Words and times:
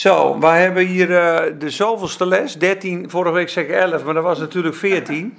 Zo, 0.00 0.38
wij 0.38 0.62
hebben 0.62 0.86
hier 0.86 1.10
uh, 1.10 1.58
de 1.58 1.70
zoveelste 1.70 2.26
les. 2.26 2.58
13, 2.58 3.10
vorige 3.10 3.34
week 3.34 3.48
zeg 3.48 3.64
ik 3.64 3.70
11, 3.70 4.04
maar 4.04 4.14
dat 4.14 4.22
was 4.22 4.38
natuurlijk 4.38 4.74
14. 4.74 5.38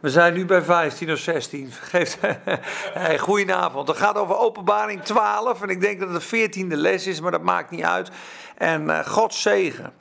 We 0.00 0.10
zijn 0.10 0.34
nu 0.34 0.44
bij 0.44 0.62
15 0.62 1.12
of 1.12 1.18
16. 1.18 1.72
Vergeef. 1.72 2.18
hey, 3.04 3.18
goedenavond. 3.18 3.88
Het 3.88 3.96
gaat 3.96 4.18
over 4.18 4.36
openbaring 4.38 5.02
12. 5.02 5.62
En 5.62 5.68
ik 5.68 5.80
denk 5.80 6.00
dat 6.00 6.08
het 6.08 6.30
de 6.30 6.64
14e 6.64 6.66
les 6.66 7.06
is, 7.06 7.20
maar 7.20 7.30
dat 7.30 7.42
maakt 7.42 7.70
niet 7.70 7.82
uit. 7.84 8.10
En 8.56 8.84
uh, 8.84 8.98
God 8.98 9.34
zegen. 9.34 9.92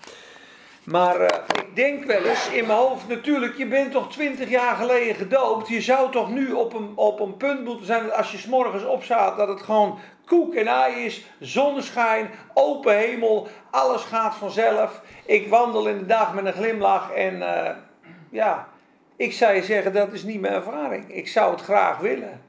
Maar 0.84 1.22
uh, 1.22 1.28
ik 1.56 1.76
denk 1.76 2.06
wel 2.06 2.24
eens 2.24 2.50
in 2.50 2.66
mijn 2.66 2.80
hoofd, 2.80 3.08
natuurlijk, 3.08 3.58
je 3.58 3.68
bent 3.68 3.92
toch 3.92 4.12
20 4.12 4.50
jaar 4.50 4.76
geleden 4.76 5.16
gedoopt. 5.16 5.68
Je 5.68 5.82
zou 5.82 6.12
toch 6.12 6.30
nu 6.30 6.52
op 6.52 6.74
een, 6.74 6.92
op 6.96 7.20
een 7.20 7.38
punt 7.38 7.64
moeten 7.64 7.86
zijn 7.86 8.04
dat 8.04 8.14
als 8.14 8.32
je 8.32 8.38
s'morgens 8.38 8.86
opstaat, 8.86 9.38
dat 9.38 9.48
het 9.48 9.62
gewoon 9.62 10.00
koek 10.26 10.54
en 10.54 10.68
ei 10.68 11.06
is, 11.06 11.26
zonneschijn, 11.40 12.30
open 12.54 12.98
hemel, 12.98 13.48
alles 13.70 14.02
gaat 14.02 14.36
vanzelf. 14.36 15.02
Ik 15.26 15.48
wandel 15.48 15.88
in 15.88 15.98
de 15.98 16.06
dag 16.06 16.34
met 16.34 16.46
een 16.46 16.54
glimlach 16.54 17.12
en 17.12 17.36
uh, 17.36 17.70
ja, 18.30 18.68
ik 19.16 19.34
zou 19.34 19.54
je 19.54 19.64
zeggen, 19.64 19.94
dat 19.94 20.14
is 20.14 20.24
niet 20.24 20.42
mijn 20.42 20.54
ervaring. 20.54 21.14
Ik 21.14 21.28
zou 21.28 21.52
het 21.52 21.62
graag 21.62 21.98
willen. 21.98 22.42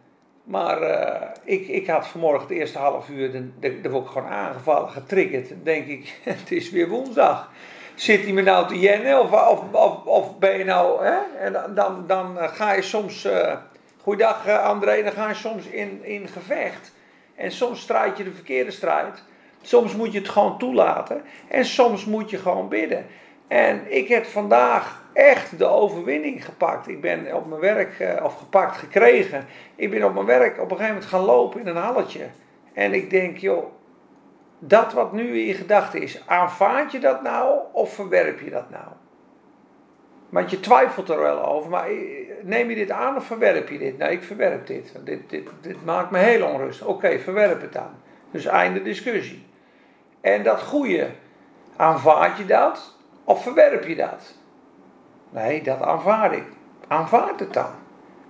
Maar 0.44 0.82
uh, 0.82 1.28
ik, 1.44 1.68
ik 1.68 1.86
had 1.86 2.06
vanmorgen 2.06 2.48
het 2.48 2.58
eerste 2.58 2.78
half 2.78 3.08
uur, 3.08 3.32
daar 3.60 3.90
word 3.90 4.04
ik 4.04 4.10
gewoon 4.10 4.28
aangevallen, 4.28 4.90
getriggerd. 4.90 5.52
Denk 5.62 5.86
ik, 5.86 6.18
het 6.22 6.50
is 6.50 6.70
weer 6.70 6.88
woensdag. 6.88 7.50
Zit 7.94 8.22
hij 8.22 8.32
me 8.32 8.42
nou 8.42 8.68
te 8.68 8.78
jennen 8.78 9.20
of, 9.20 9.32
of, 9.32 9.60
of, 9.72 10.04
of 10.04 10.38
ben 10.38 10.58
je 10.58 10.64
nou... 10.64 11.04
Hè? 11.04 11.16
En 11.38 11.52
dan, 11.52 11.74
dan, 11.74 12.04
dan 12.06 12.38
ga 12.38 12.72
je 12.72 12.82
soms... 12.82 13.24
Uh, 13.24 13.56
goeiedag 14.02 14.48
André, 14.48 15.02
dan 15.02 15.12
ga 15.12 15.28
je 15.28 15.34
soms 15.34 15.66
in, 15.66 16.04
in 16.04 16.28
gevecht. 16.28 16.92
En 17.36 17.52
soms 17.52 17.80
strijd 17.80 18.16
je 18.16 18.24
de 18.24 18.32
verkeerde 18.32 18.70
strijd. 18.70 19.22
Soms 19.62 19.96
moet 19.96 20.12
je 20.12 20.18
het 20.18 20.28
gewoon 20.28 20.58
toelaten. 20.58 21.22
En 21.48 21.64
soms 21.64 22.04
moet 22.04 22.30
je 22.30 22.38
gewoon 22.38 22.68
bidden. 22.68 23.06
En 23.48 23.96
ik 23.96 24.08
heb 24.08 24.24
vandaag 24.24 25.04
echt 25.12 25.58
de 25.58 25.66
overwinning 25.66 26.44
gepakt. 26.44 26.88
Ik 26.88 27.00
ben 27.00 27.34
op 27.34 27.46
mijn 27.46 27.60
werk, 27.60 27.98
uh, 27.98 28.24
of 28.24 28.34
gepakt, 28.34 28.76
gekregen. 28.76 29.46
Ik 29.76 29.90
ben 29.90 30.04
op 30.04 30.14
mijn 30.14 30.26
werk 30.26 30.52
op 30.52 30.70
een 30.70 30.76
gegeven 30.76 30.94
moment 30.94 31.04
gaan 31.04 31.24
lopen 31.24 31.60
in 31.60 31.66
een 31.66 31.76
halletje. 31.76 32.26
En 32.72 32.92
ik 32.92 33.10
denk, 33.10 33.36
joh, 33.36 33.64
dat 34.58 34.92
wat 34.92 35.12
nu 35.12 35.38
in 35.38 35.46
je 35.46 35.54
gedachten 35.54 36.02
is, 36.02 36.22
aanvaard 36.26 36.92
je 36.92 36.98
dat 36.98 37.22
nou 37.22 37.58
of 37.72 37.94
verwerp 37.94 38.40
je 38.40 38.50
dat 38.50 38.70
nou? 38.70 38.88
Want 40.28 40.50
je 40.50 40.60
twijfelt 40.60 41.08
er 41.08 41.20
wel 41.20 41.44
over, 41.46 41.70
maar 41.70 41.90
neem 42.42 42.68
je 42.68 42.74
dit 42.74 42.90
aan 42.90 43.16
of 43.16 43.24
verwerp 43.24 43.68
je 43.68 43.78
dit? 43.78 43.98
Nee, 43.98 44.12
ik 44.12 44.22
verwerp 44.22 44.66
dit. 44.66 44.92
Dit, 45.04 45.30
dit, 45.30 45.48
dit 45.60 45.84
maakt 45.84 46.10
me 46.10 46.18
heel 46.18 46.46
onrustig. 46.46 46.86
Oké, 46.86 47.18
verwerp 47.18 47.60
het 47.60 47.72
dan. 47.72 47.90
Dus 48.30 48.44
einde 48.44 48.82
discussie. 48.82 49.46
En 50.20 50.42
dat 50.42 50.62
goede, 50.62 51.08
aanvaard 51.76 52.38
je 52.38 52.46
dat 52.46 52.96
of 53.24 53.42
verwerp 53.42 53.84
je 53.84 53.96
dat? 53.96 54.34
Nee, 55.30 55.62
dat 55.62 55.82
aanvaard 55.82 56.32
ik. 56.32 56.44
Aanvaard 56.88 57.40
het 57.40 57.52
dan. 57.52 57.70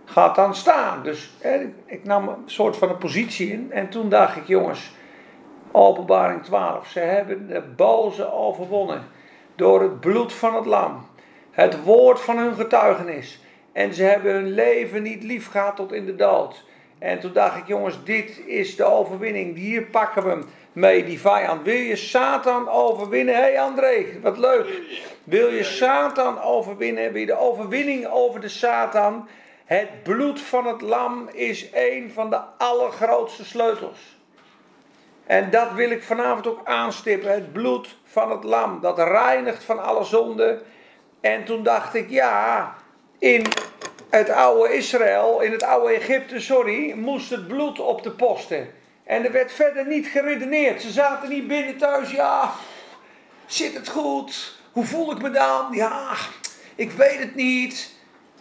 Ga 0.05 0.29
dan 0.29 0.55
staan. 0.55 1.03
Dus 1.03 1.37
hè, 1.41 1.73
ik 1.87 2.05
nam 2.05 2.29
een 2.29 2.43
soort 2.45 2.77
van 2.77 2.89
een 2.89 2.99
positie 2.99 3.53
in 3.53 3.73
en 3.73 3.89
toen 3.89 4.09
dacht 4.09 4.37
ik, 4.37 4.47
jongens, 4.47 4.95
Openbaring 5.73 6.43
12, 6.43 6.89
ze 6.89 7.01
hebben 7.01 7.49
de 7.49 7.62
boze 7.77 8.33
overwonnen 8.33 9.03
door 9.55 9.83
het 9.83 10.01
bloed 10.01 10.33
van 10.33 10.55
het 10.55 10.67
lam 10.67 11.07
het 11.57 11.83
woord 11.83 12.21
van 12.21 12.39
hun 12.39 12.55
getuigenis. 12.55 13.41
En 13.77 13.95
ze 13.95 14.03
hebben 14.03 14.33
hun 14.33 14.51
leven 14.51 15.03
niet 15.03 15.23
lief 15.23 15.51
gehad 15.51 15.77
tot 15.77 15.93
in 15.93 16.07
de 16.07 16.15
dood. 16.15 16.65
En 16.99 17.21
toen 17.21 17.33
dacht 17.33 17.57
ik, 17.57 17.67
jongens, 17.67 18.05
dit 18.05 18.41
is 18.47 18.77
de 18.77 18.85
overwinning. 18.85 19.57
Hier 19.57 19.83
pakken 19.83 20.23
we 20.23 20.29
hem 20.29 20.45
mee, 20.73 21.05
die 21.05 21.21
vijand. 21.21 21.63
Wil 21.63 21.75
je 21.75 21.97
Satan 21.97 22.69
overwinnen? 22.69 23.35
Hé 23.35 23.41
hey 23.41 23.61
André, 23.61 24.07
wat 24.23 24.39
leuk. 24.39 24.83
Wil 25.25 25.49
je 25.49 25.65
Satan 25.65 26.43
overwinnen? 26.43 27.13
Wil 27.13 27.21
je 27.21 27.27
de 27.27 27.39
overwinning 27.39 28.07
over 28.07 28.41
de 28.41 28.49
Satan? 28.49 29.29
Het 29.65 30.03
bloed 30.03 30.41
van 30.41 30.67
het 30.67 30.81
lam 30.81 31.29
is 31.33 31.69
een 31.75 32.11
van 32.15 32.31
de 32.31 32.41
allergrootste 32.59 33.45
sleutels. 33.45 34.19
En 35.27 35.50
dat 35.50 35.73
wil 35.73 35.91
ik 35.91 36.03
vanavond 36.03 36.47
ook 36.47 36.61
aanstippen. 36.65 37.33
Het 37.33 37.53
bloed 37.53 37.97
van 38.05 38.31
het 38.31 38.45
lam. 38.45 38.81
Dat 38.81 38.99
reinigt 38.99 39.65
van 39.65 39.83
alle 39.83 40.05
zonde. 40.05 40.62
En 41.21 41.45
toen 41.45 41.62
dacht 41.62 41.95
ik, 41.95 42.11
ja, 42.11 42.75
in 43.19 43.47
het 44.10 44.31
oude 44.31 44.75
Israël, 44.75 45.41
in 45.41 45.53
het 45.53 45.62
oude 45.62 45.94
Egypte, 45.94 46.41
sorry, 46.41 46.93
moest 46.93 47.31
het 47.31 47.49
bloed 47.49 47.81
op 47.81 48.03
de 48.03 48.10
posten. 48.10 48.69
En 49.04 49.25
er 49.25 49.32
werd 49.32 49.53
verder 49.53 49.87
niet 49.87 50.06
geredeneerd. 50.06 50.82
Ze 50.82 50.91
zaten 50.91 51.28
niet 51.28 51.47
binnen 51.47 51.76
thuis, 51.76 52.10
ja, 52.10 52.53
zit 53.47 53.75
het 53.75 53.88
goed? 53.88 54.55
Hoe 54.72 54.84
voel 54.84 55.12
ik 55.12 55.22
me 55.22 55.31
dan? 55.31 55.66
Ja, 55.72 56.12
ik 56.75 56.91
weet 56.91 57.19
het 57.19 57.34
niet. 57.34 57.94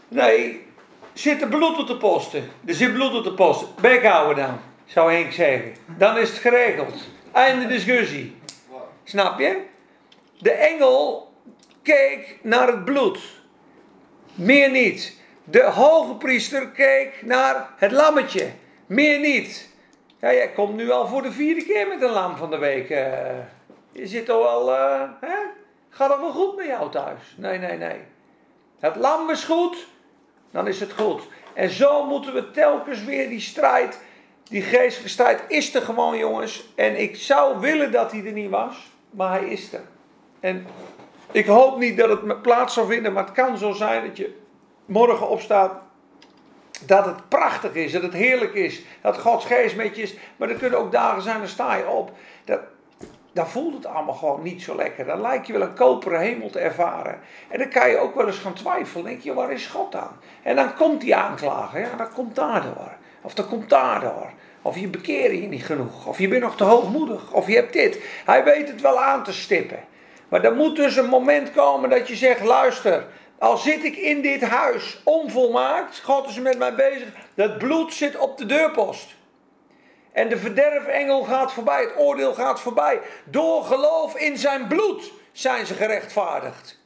Nee, 0.08 0.66
zit 1.14 1.41
er 1.41 1.47
bloed 1.47 1.80
op 1.80 1.88
de 1.88 1.97
posten? 1.97 2.50
Er 2.66 2.74
zit 2.74 2.94
bloed 2.94 3.16
op 3.16 3.24
de 3.24 3.34
posten. 3.34 3.68
Bek 3.81 4.06
houden 4.06 4.46
dan, 4.46 4.59
zou 4.85 5.14
Henk 5.14 5.31
zeggen. 5.31 5.75
Dan 5.97 6.18
is 6.18 6.30
het 6.30 6.38
geregeld. 6.38 6.94
Einde 7.31 7.68
discussie. 7.68 8.35
Snap 9.03 9.40
je? 9.40 9.62
De 10.40 10.52
engel 10.52 11.31
keek 11.81 12.40
naar 12.41 12.68
het 12.68 12.85
bloed. 12.85 13.19
Meer 14.35 14.72
niet. 14.72 15.19
De 15.44 15.63
hoge 15.63 16.16
priester 16.16 16.68
keek 16.68 17.22
naar 17.22 17.69
het 17.78 17.91
lammetje. 17.91 18.51
Meer 18.85 19.19
niet. 19.19 19.69
Ja, 20.19 20.34
jij 20.34 20.50
komt 20.50 20.75
nu 20.75 20.91
al 20.91 21.07
voor 21.07 21.22
de 21.22 21.31
vierde 21.31 21.63
keer 21.63 21.88
met 21.88 22.01
een 22.01 22.12
lam 22.12 22.38
van 22.38 22.50
de 22.50 22.57
week. 22.57 22.88
Je 23.91 24.07
zit 24.07 24.29
al 24.29 24.44
wel, 24.44 24.69
uh, 24.69 25.01
hè? 25.22 25.35
Gaat 25.90 26.12
het 26.12 26.19
wel 26.19 26.31
goed 26.31 26.56
met 26.56 26.66
jou 26.66 26.91
thuis? 26.91 27.35
Nee, 27.38 27.57
nee, 27.57 27.78
nee. 27.78 27.97
Het 28.79 28.96
lam 28.96 29.29
is 29.29 29.44
goed, 29.44 29.88
dan 30.52 30.67
is 30.67 30.79
het 30.79 30.94
goed. 30.94 31.22
En 31.53 31.69
zo 31.69 32.06
moeten 32.06 32.34
we 32.34 32.52
telkens 32.52 33.03
weer 33.03 33.29
die 33.29 33.40
strijd, 33.40 34.00
die 34.44 34.62
geestelijke 34.62 35.09
strijd 35.09 35.44
is 35.47 35.75
er 35.75 35.81
gewoon, 35.81 36.17
jongens. 36.17 36.66
En 36.75 37.02
ik 37.02 37.16
zou 37.16 37.59
willen 37.59 37.91
dat 37.91 38.12
hij 38.12 38.25
er 38.25 38.31
niet 38.31 38.50
was, 38.50 38.91
maar 39.09 39.40
hij 39.40 39.50
is 39.50 39.73
er. 39.73 39.84
En 40.40 40.67
ik 41.35 41.46
hoop 41.46 41.78
niet 41.78 41.97
dat 41.97 42.09
het 42.09 42.41
plaats 42.41 42.73
zal 42.73 42.85
vinden, 42.85 43.13
maar 43.13 43.23
het 43.23 43.34
kan 43.34 43.57
zo 43.57 43.72
zijn 43.72 44.07
dat 44.07 44.18
je 44.18 44.40
morgen 44.85 45.29
opstaat. 45.29 45.73
Dat 46.85 47.06
het 47.06 47.29
prachtig 47.29 47.73
is, 47.73 47.91
dat 47.91 48.01
het 48.01 48.13
heerlijk 48.13 48.53
is, 48.53 48.81
dat 49.01 49.18
Gods 49.18 49.46
geest 49.46 49.75
met 49.75 49.96
je 49.96 50.01
is. 50.01 50.16
Maar 50.35 50.50
er 50.50 50.56
kunnen 50.56 50.79
ook 50.79 50.91
dagen 50.91 51.22
zijn, 51.22 51.38
dan 51.38 51.47
sta 51.47 51.75
je 51.75 51.88
op. 51.88 52.12
Dat, 52.46 52.59
dan 53.34 53.47
voelt 53.47 53.73
het 53.73 53.85
allemaal 53.85 54.13
gewoon 54.13 54.44
niet 54.44 54.62
zo 54.62 54.75
lekker. 54.75 55.06
Dan 55.06 55.22
lijkt 55.22 55.47
je 55.47 55.53
wel 55.53 55.62
een 55.62 55.75
koperen 55.75 56.19
hemel 56.19 56.50
te 56.50 56.59
ervaren. 56.59 57.19
En 57.47 57.59
dan 57.59 57.69
kan 57.69 57.90
je 57.90 57.97
ook 57.97 58.16
wel 58.16 58.28
eens 58.28 58.38
gaan 58.38 58.53
twijfelen. 58.53 59.06
denk 59.06 59.22
je, 59.22 59.34
waar 59.34 59.52
is 59.52 59.67
God 59.67 59.91
dan? 59.91 60.09
En 60.44 60.56
dan 60.56 60.73
komt 60.73 61.02
die 61.02 61.16
aanklager. 61.16 61.79
Ja, 61.79 61.96
dat 61.97 62.13
komt 62.13 62.35
daardoor. 62.35 62.91
Of 63.22 63.34
dat 63.34 63.47
komt 63.47 63.69
daardoor. 63.69 64.31
Of 64.62 64.78
je 64.78 64.88
bekeren 64.88 65.41
je 65.41 65.47
niet 65.47 65.66
genoeg. 65.66 66.07
Of 66.07 66.19
je 66.19 66.28
bent 66.28 66.41
nog 66.41 66.56
te 66.56 66.63
hoogmoedig. 66.63 67.31
Of 67.31 67.47
je 67.47 67.56
hebt 67.56 67.73
dit. 67.73 68.03
Hij 68.25 68.44
weet 68.44 68.67
het 68.67 68.81
wel 68.81 69.00
aan 69.00 69.23
te 69.23 69.34
stippen. 69.34 69.79
Maar 70.30 70.44
er 70.44 70.56
moet 70.56 70.75
dus 70.75 70.96
een 70.96 71.09
moment 71.09 71.52
komen 71.52 71.90
dat 71.90 72.08
je 72.08 72.16
zegt: 72.16 72.44
luister, 72.44 73.06
al 73.40 73.58
zit 73.58 73.84
ik 73.84 73.96
in 73.96 74.22
dit 74.22 74.41
huis 74.41 75.02
onvolmaakt, 75.03 76.00
God 76.00 76.28
is 76.28 76.40
met 76.40 76.58
mij 76.58 76.75
bezig, 76.75 77.08
dat 77.36 77.58
bloed 77.58 77.94
zit 77.94 78.18
op 78.18 78.38
de 78.38 78.46
deurpost. 78.46 79.16
En 80.12 80.30
de 80.30 80.38
verderfengel 80.38 81.24
gaat 81.24 81.53
voorbij, 81.53 81.81
het 81.81 81.97
oordeel 81.97 82.34
gaat 82.34 82.59
voorbij. 82.59 83.02
Door 83.24 83.64
geloof 83.64 84.16
in 84.16 84.38
zijn 84.38 84.68
bloed 84.68 85.12
zijn 85.31 85.66
ze 85.66 85.74
gerechtvaardigd. 85.74 86.80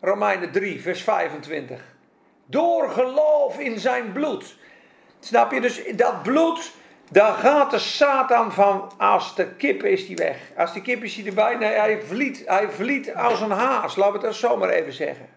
Romeinen 0.00 0.52
3, 0.52 0.82
vers 0.82 1.02
25. 1.02 1.80
Door 2.46 2.90
geloof 2.90 3.58
in 3.58 3.78
zijn 3.78 4.12
bloed. 4.12 4.56
Snap 5.20 5.52
je? 5.52 5.60
Dus 5.60 5.82
dat 5.96 6.22
bloed, 6.22 6.72
dan 7.10 7.34
gaat 7.34 7.70
de 7.70 7.78
Satan 7.78 8.52
van, 8.52 8.92
als 8.98 9.34
de 9.34 9.54
kip 9.54 9.84
is 9.84 10.06
die 10.06 10.16
weg. 10.16 10.36
Als 10.56 10.72
die 10.72 10.82
kip 10.82 11.02
is 11.02 11.14
die 11.14 11.26
erbij, 11.26 11.56
nee, 11.56 11.72
hij 11.74 12.02
vliet, 12.02 12.42
hij 12.46 12.70
vliet 12.70 13.14
als 13.14 13.40
een 13.40 13.50
haas. 13.50 13.96
Laten 13.96 14.20
we 14.20 14.26
het 14.26 14.36
zo 14.36 14.56
maar 14.56 14.68
even 14.68 14.92
zeggen. 14.92 15.28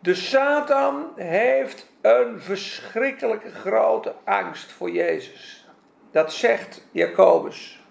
De 0.00 0.14
Satan 0.14 1.12
heeft 1.16 1.86
een 2.00 2.40
verschrikkelijke 2.40 3.50
grote 3.50 4.14
angst 4.24 4.72
voor 4.72 4.90
Jezus. 4.90 5.68
Dat 6.10 6.32
zegt 6.32 6.86
Jacobus. 6.90 7.82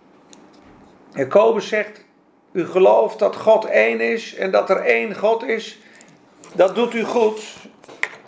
Jacobus 1.13 1.67
zegt, 1.67 2.05
u 2.51 2.65
gelooft 2.65 3.19
dat 3.19 3.35
God 3.35 3.65
één 3.65 3.99
is 4.01 4.35
en 4.35 4.51
dat 4.51 4.69
er 4.69 4.77
één 4.77 5.15
God 5.15 5.43
is. 5.43 5.79
Dat 6.53 6.75
doet 6.75 6.93
u 6.93 7.03
goed. 7.03 7.55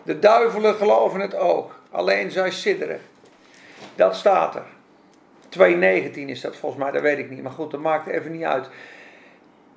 De 0.04 0.20
duivelen 0.20 0.76
geloven 0.76 1.20
het 1.20 1.36
ook. 1.36 1.80
Alleen 1.92 2.32
zij 2.32 2.52
sidderen. 2.52 3.02
Dat 3.96 4.16
staat 4.16 4.56
er. 4.56 4.66
2.19 5.50 6.14
is 6.14 6.42
dat 6.42 6.56
volgens 6.56 6.82
mij, 6.82 6.92
dat 6.92 7.02
weet 7.02 7.18
ik 7.18 7.30
niet. 7.30 7.44
Maar 7.44 7.52
goed, 7.52 7.72
dat 7.72 7.80
maakt 7.80 8.08
even 8.08 8.32
niet 8.32 8.44
uit. 8.44 8.70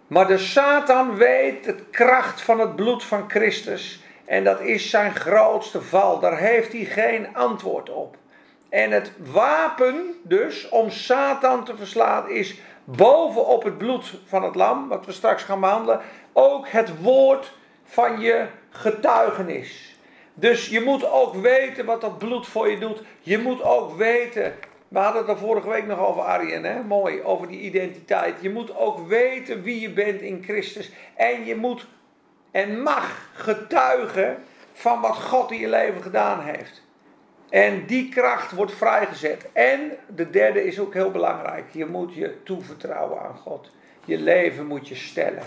Maar 0.06 0.26
de 0.26 0.38
Satan 0.38 1.16
weet 1.16 1.64
de 1.64 1.74
kracht 1.90 2.40
van 2.40 2.60
het 2.60 2.76
bloed 2.76 3.04
van 3.04 3.30
Christus. 3.30 4.02
En 4.24 4.44
dat 4.44 4.60
is 4.60 4.90
zijn 4.90 5.14
grootste 5.14 5.82
val. 5.82 6.18
Daar 6.20 6.38
heeft 6.38 6.72
hij 6.72 6.84
geen 6.84 7.36
antwoord 7.36 7.90
op. 7.90 8.16
En 8.68 8.90
het 8.90 9.12
wapen 9.32 10.14
dus 10.22 10.68
om 10.68 10.90
Satan 10.90 11.64
te 11.64 11.76
verslaan 11.76 12.30
is 12.30 12.60
bovenop 12.84 13.62
het 13.62 13.78
bloed 13.78 14.14
van 14.24 14.42
het 14.42 14.54
lam, 14.54 14.88
wat 14.88 15.06
we 15.06 15.12
straks 15.12 15.42
gaan 15.42 15.60
behandelen, 15.60 16.00
ook 16.32 16.68
het 16.68 17.00
woord 17.02 17.52
van 17.84 18.20
je 18.20 18.46
getuigenis. 18.70 19.87
Dus 20.38 20.68
je 20.68 20.80
moet 20.80 21.10
ook 21.10 21.34
weten 21.34 21.84
wat 21.84 22.00
dat 22.00 22.18
bloed 22.18 22.46
voor 22.46 22.70
je 22.70 22.78
doet. 22.78 23.02
Je 23.20 23.38
moet 23.38 23.62
ook 23.62 23.96
weten. 23.96 24.54
We 24.88 24.98
hadden 24.98 25.20
het 25.20 25.30
er 25.30 25.38
vorige 25.38 25.68
week 25.68 25.86
nog 25.86 25.98
over 25.98 26.22
Arjen, 26.22 26.64
hè? 26.64 26.82
mooi, 26.82 27.22
over 27.22 27.48
die 27.48 27.60
identiteit. 27.60 28.34
Je 28.40 28.50
moet 28.50 28.76
ook 28.76 29.08
weten 29.08 29.62
wie 29.62 29.80
je 29.80 29.90
bent 29.90 30.20
in 30.20 30.42
Christus. 30.42 30.90
En 31.14 31.44
je 31.44 31.56
moet 31.56 31.86
en 32.50 32.82
mag 32.82 33.30
getuigen 33.34 34.42
van 34.72 35.00
wat 35.00 35.16
God 35.16 35.50
in 35.50 35.58
je 35.58 35.68
leven 35.68 36.02
gedaan 36.02 36.40
heeft. 36.40 36.82
En 37.50 37.86
die 37.86 38.08
kracht 38.08 38.52
wordt 38.52 38.72
vrijgezet. 38.74 39.48
En 39.52 39.92
de 40.06 40.30
derde 40.30 40.64
is 40.64 40.78
ook 40.78 40.94
heel 40.94 41.10
belangrijk. 41.10 41.64
Je 41.70 41.86
moet 41.86 42.14
je 42.14 42.42
toevertrouwen 42.42 43.20
aan 43.20 43.36
God. 43.36 43.70
Je 44.04 44.18
leven 44.18 44.66
moet 44.66 44.88
je 44.88 44.94
stellen. 44.94 45.42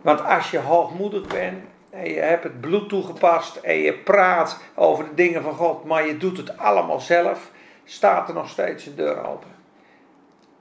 Want 0.00 0.24
als 0.24 0.50
je 0.50 0.58
hoogmoedig 0.58 1.26
bent 1.26 1.64
en 1.94 2.10
je 2.10 2.20
hebt 2.20 2.42
het 2.42 2.60
bloed 2.60 2.88
toegepast 2.88 3.56
en 3.56 3.78
je 3.78 3.92
praat 3.92 4.58
over 4.74 5.04
de 5.04 5.14
dingen 5.14 5.42
van 5.42 5.54
God, 5.54 5.84
maar 5.84 6.06
je 6.06 6.16
doet 6.16 6.36
het 6.36 6.58
allemaal 6.58 7.00
zelf, 7.00 7.50
staat 7.84 8.28
er 8.28 8.34
nog 8.34 8.48
steeds 8.48 8.86
een 8.86 8.96
deur 8.96 9.26
open. 9.26 9.48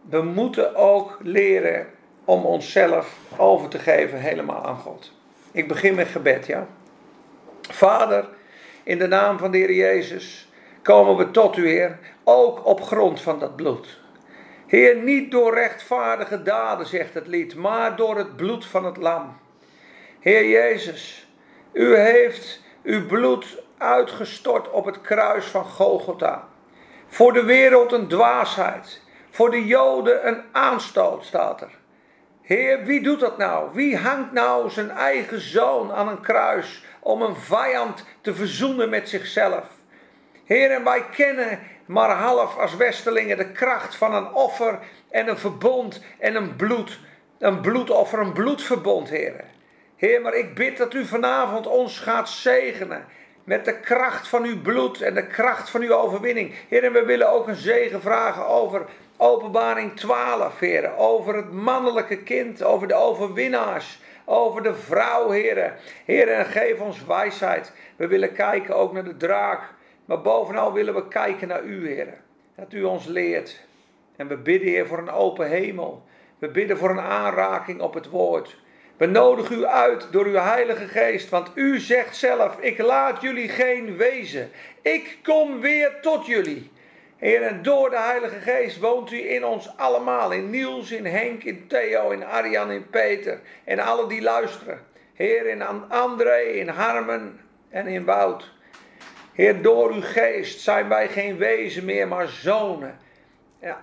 We 0.10 0.22
moeten 0.22 0.76
ook 0.76 1.18
leren 1.22 1.88
om 2.26 2.46
onszelf 2.46 3.18
over 3.38 3.70
te 3.70 3.80
geven 3.80 4.20
helemaal 4.20 4.66
aan 4.66 4.78
God. 4.78 5.12
Ik 5.52 5.68
begin 5.68 5.96
met 5.96 6.08
gebed, 6.08 6.46
ja. 6.46 6.68
Vader, 7.62 8.30
in 8.84 8.98
de 8.98 9.08
naam 9.08 9.38
van 9.38 9.52
de 9.52 9.58
Heer 9.58 9.74
Jezus 9.74 10.50
komen 10.82 11.18
we 11.18 11.32
tot 11.32 11.58
u, 11.58 11.68
Heer, 11.68 12.00
ook 12.24 12.66
op 12.66 12.82
grond 12.82 13.22
van 13.22 13.40
dat 13.40 13.56
bloed. 13.56 14.00
Heer, 14.68 14.96
niet 14.96 15.32
door 15.32 15.54
rechtvaardige 15.54 16.44
daden, 16.44 16.86
zegt 16.86 17.14
het 17.14 17.28
lied, 17.28 17.56
maar 17.56 17.96
door 17.96 18.18
het 18.18 18.36
bloed 18.36 18.66
van 18.66 18.86
het 18.86 18.98
lam. 18.98 19.42
Heer 20.24 20.50
Jezus, 20.50 21.28
u 21.72 21.96
heeft 21.96 22.62
uw 22.84 23.06
bloed 23.06 23.64
uitgestort 23.78 24.72
op 24.72 24.86
het 24.86 25.02
kruis 25.02 25.46
van 25.46 25.66
Golgotha. 25.66 26.48
Voor 27.08 27.34
de 27.34 27.44
wereld 27.44 27.92
een 27.92 28.08
dwaasheid, 28.08 29.02
voor 29.30 29.52
de 29.52 29.66
Joden 29.66 30.28
een 30.28 30.42
aanstoot, 30.52 31.26
staat 31.26 31.62
er. 31.62 31.70
Heer, 32.42 32.84
wie 32.84 33.02
doet 33.02 33.20
dat 33.20 33.38
nou? 33.38 33.70
Wie 33.74 33.98
hangt 33.98 34.32
nou 34.32 34.70
zijn 34.70 34.90
eigen 34.90 35.42
zoon 35.42 35.92
aan 35.92 36.08
een 36.08 36.22
kruis 36.22 36.84
om 37.00 37.22
een 37.22 37.36
vijand 37.36 38.06
te 38.22 38.36
verzoenen 38.36 38.90
met 38.90 39.10
zichzelf? 39.10 39.66
Heer, 40.46 40.72
en 40.72 40.84
wij 40.84 41.06
kennen 41.06 41.60
maar 41.86 42.10
half 42.10 42.58
als 42.58 42.76
Westelingen 42.76 43.38
de 43.38 43.52
kracht 43.52 43.96
van 43.96 44.14
een 44.14 44.34
offer 44.34 44.80
en 45.10 45.28
een 45.28 45.38
verbond 45.38 46.04
en 46.20 46.36
een 46.36 46.56
bloed. 46.56 47.00
Een 47.40 47.62
bloedoffer, 47.62 48.20
een 48.20 48.34
bloedverbond, 48.34 49.10
Heer. 49.10 49.53
Heer, 50.04 50.22
maar 50.22 50.34
ik 50.34 50.56
bid 50.56 50.78
dat 50.78 50.94
u 50.94 51.06
vanavond 51.06 51.68
ons 51.68 52.00
gaat 52.00 52.30
zegenen. 52.30 53.06
Met 53.44 53.66
de 53.66 53.80
kracht 53.80 54.28
van 54.28 54.44
uw 54.44 54.62
bloed 54.62 55.02
en 55.02 55.14
de 55.14 55.28
kracht 55.28 55.70
van 55.70 55.82
uw 55.82 55.94
overwinning. 55.94 56.54
Heer, 56.68 56.84
en 56.84 56.94
we 56.94 57.06
willen 57.06 57.32
ook 57.32 57.48
een 57.48 57.56
zegen 57.56 58.02
vragen 58.02 58.48
over 58.48 58.86
openbaring 59.18 59.96
12, 59.96 60.60
Heer. 60.60 60.96
Over 60.98 61.36
het 61.36 61.52
mannelijke 61.52 62.18
kind, 62.18 62.64
over 62.64 62.88
de 62.88 62.94
overwinnaars. 62.94 64.00
Over 64.26 64.64
de 64.64 64.76
vrouw, 64.76 65.30
Heer. 65.30 65.74
Heer, 66.06 66.28
en 66.28 66.46
geef 66.46 66.80
ons 66.80 67.06
wijsheid. 67.06 67.72
We 67.96 68.08
willen 68.08 68.34
kijken 68.34 68.76
ook 68.76 68.94
naar 68.94 69.04
de 69.04 69.18
draak. 69.18 69.62
Maar 70.06 70.22
bovenal 70.22 70.74
willen 70.74 70.94
we 70.94 71.08
kijken 71.08 71.48
naar 71.48 71.64
u, 71.64 71.88
Heer. 71.88 72.14
Dat 72.56 72.74
u 72.74 72.84
ons 72.84 73.06
leert. 73.06 73.66
En 74.16 74.28
we 74.28 74.38
bidden, 74.38 74.70
Heer, 74.70 74.88
voor 74.88 74.98
een 74.98 75.12
open 75.12 75.48
hemel. 75.48 76.04
We 76.40 76.48
bidden 76.48 76.78
voor 76.78 76.90
een 76.90 77.00
aanraking 77.00 77.82
op 77.82 77.94
het 77.94 78.10
woord. 78.10 78.62
We 78.98 79.06
nodigen 79.06 79.58
u 79.58 79.66
uit 79.66 80.08
door 80.12 80.26
uw 80.26 80.36
Heilige 80.36 80.88
Geest, 80.88 81.30
want 81.30 81.52
u 81.56 81.80
zegt 81.80 82.16
zelf: 82.16 82.58
Ik 82.60 82.78
laat 82.78 83.22
jullie 83.22 83.50
geen 83.50 83.98
wezen. 83.98 84.52
Ik 84.82 85.18
kom 85.24 85.60
weer 85.60 85.92
tot 86.02 86.26
jullie. 86.26 86.72
Heer, 87.18 87.42
en 87.42 87.62
door 87.62 87.90
de 87.90 88.00
Heilige 88.00 88.40
Geest 88.40 88.80
woont 88.80 89.12
u 89.12 89.30
in 89.30 89.46
ons 89.46 89.78
allemaal. 89.78 90.32
In 90.32 90.50
Niels, 90.50 90.92
in 90.92 91.06
Henk, 91.06 91.44
in 91.44 91.68
Theo, 91.68 92.10
in 92.10 92.24
Arjan, 92.24 92.72
in 92.72 92.90
Peter. 92.90 93.40
En 93.64 93.80
alle 93.80 94.08
die 94.08 94.22
luisteren. 94.22 94.80
Heer, 95.14 95.46
in 95.46 95.62
André, 95.90 96.42
in 96.42 96.68
Harmen 96.68 97.40
en 97.70 97.88
in 97.88 98.06
Wout. 98.06 98.52
Heer, 99.34 99.62
door 99.62 99.92
uw 99.92 100.02
geest 100.02 100.60
zijn 100.60 100.90
wij 100.90 101.08
geen 101.08 101.38
wezen 101.38 101.86
meer, 101.86 102.08
maar 102.08 102.28
zonen. 102.28 103.00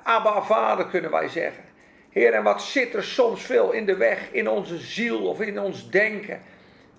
Abba, 0.02 0.42
vader 0.42 0.86
kunnen 0.86 1.10
wij 1.10 1.28
zeggen. 1.28 1.64
Heer, 2.10 2.32
en 2.32 2.42
wat 2.42 2.62
zit 2.62 2.94
er 2.94 3.04
soms 3.04 3.42
veel 3.42 3.72
in 3.72 3.86
de 3.86 3.96
weg 3.96 4.32
in 4.32 4.48
onze 4.48 4.78
ziel 4.78 5.26
of 5.26 5.40
in 5.40 5.60
ons 5.60 5.90
denken? 5.90 6.40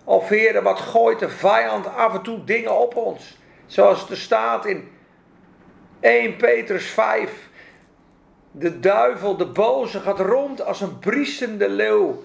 Of 0.03 0.29
Heer, 0.29 0.61
wat 0.61 0.79
gooit 0.79 1.19
de 1.19 1.29
vijand 1.29 1.95
af 1.95 2.13
en 2.13 2.21
toe 2.21 2.43
dingen 2.43 2.79
op 2.79 2.95
ons? 2.95 3.37
Zoals 3.65 4.09
er 4.09 4.17
staat 4.17 4.65
in 4.65 4.91
1 5.99 6.35
Petrus 6.35 6.85
5. 6.85 7.49
De 8.51 8.79
duivel, 8.79 9.37
de 9.37 9.45
boze, 9.45 9.99
gaat 9.99 10.19
rond 10.19 10.61
als 10.61 10.81
een 10.81 10.99
briesende 10.99 11.69
leeuw. 11.69 12.23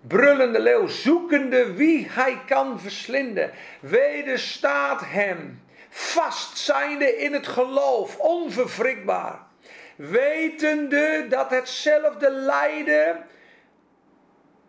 Brullende 0.00 0.60
leeuw, 0.60 0.86
zoekende 0.86 1.72
wie 1.72 2.06
hij 2.10 2.40
kan 2.46 2.80
verslinden. 2.80 3.50
Wederstaat 3.80 5.00
hem, 5.04 5.62
vastzijnde 5.88 7.16
in 7.16 7.32
het 7.32 7.46
geloof, 7.46 8.18
onverwrikbaar 8.18 9.47
wetende 9.98 11.26
dat 11.28 11.50
hetzelfde 11.50 12.30
lijden 12.30 13.26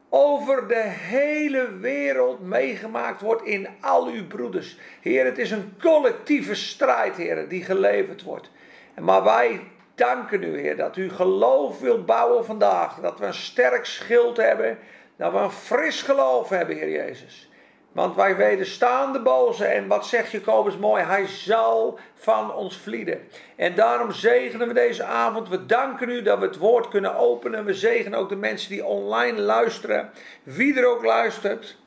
over 0.09 0.67
de 0.67 0.81
hele 0.87 1.77
wereld 1.77 2.39
meegemaakt 2.39 3.21
wordt 3.21 3.43
in 3.45 3.67
al 3.81 4.07
uw 4.07 4.27
broeders. 4.27 4.77
Heer, 5.01 5.25
het 5.25 5.37
is 5.37 5.51
een 5.51 5.73
collectieve 5.81 6.55
strijd, 6.55 7.15
Heer, 7.15 7.47
die 7.47 7.63
geleverd 7.63 8.23
wordt. 8.23 8.51
Maar 8.99 9.23
wij 9.23 9.61
danken 9.95 10.43
u, 10.43 10.59
Heer, 10.59 10.77
dat 10.77 10.97
u 10.97 11.09
geloof 11.09 11.79
wilt 11.79 12.05
bouwen 12.05 12.45
vandaag. 12.45 12.95
Dat 12.95 13.19
we 13.19 13.25
een 13.25 13.33
sterk 13.33 13.85
schild 13.85 14.37
hebben. 14.37 14.77
Dat 15.15 15.31
we 15.31 15.37
een 15.37 15.51
fris 15.51 16.01
geloof 16.01 16.49
hebben, 16.49 16.75
Heer 16.75 16.89
Jezus. 16.89 17.48
Want 17.91 18.15
wij 18.15 18.35
wederstaan 18.35 19.13
de 19.13 19.21
boze. 19.21 19.65
En 19.65 19.87
wat 19.87 20.05
zegt 20.05 20.31
Jacobus 20.31 20.77
mooi? 20.77 21.03
Hij 21.03 21.27
zal 21.27 21.99
van 22.15 22.53
ons 22.53 22.77
vlieden. 22.77 23.27
En 23.55 23.75
daarom 23.75 24.11
zegenen 24.11 24.67
we 24.67 24.73
deze 24.73 25.03
avond. 25.03 25.49
We 25.49 25.65
danken 25.65 26.09
u 26.09 26.21
dat 26.21 26.39
we 26.39 26.45
het 26.45 26.57
woord 26.57 26.87
kunnen 26.87 27.15
openen. 27.15 27.65
We 27.65 27.73
zegenen 27.73 28.19
ook 28.19 28.29
de 28.29 28.35
mensen 28.35 28.69
die 28.69 28.85
online 28.85 29.39
luisteren. 29.41 30.09
Wie 30.43 30.79
er 30.79 30.87
ook 30.87 31.03
luistert. 31.03 31.77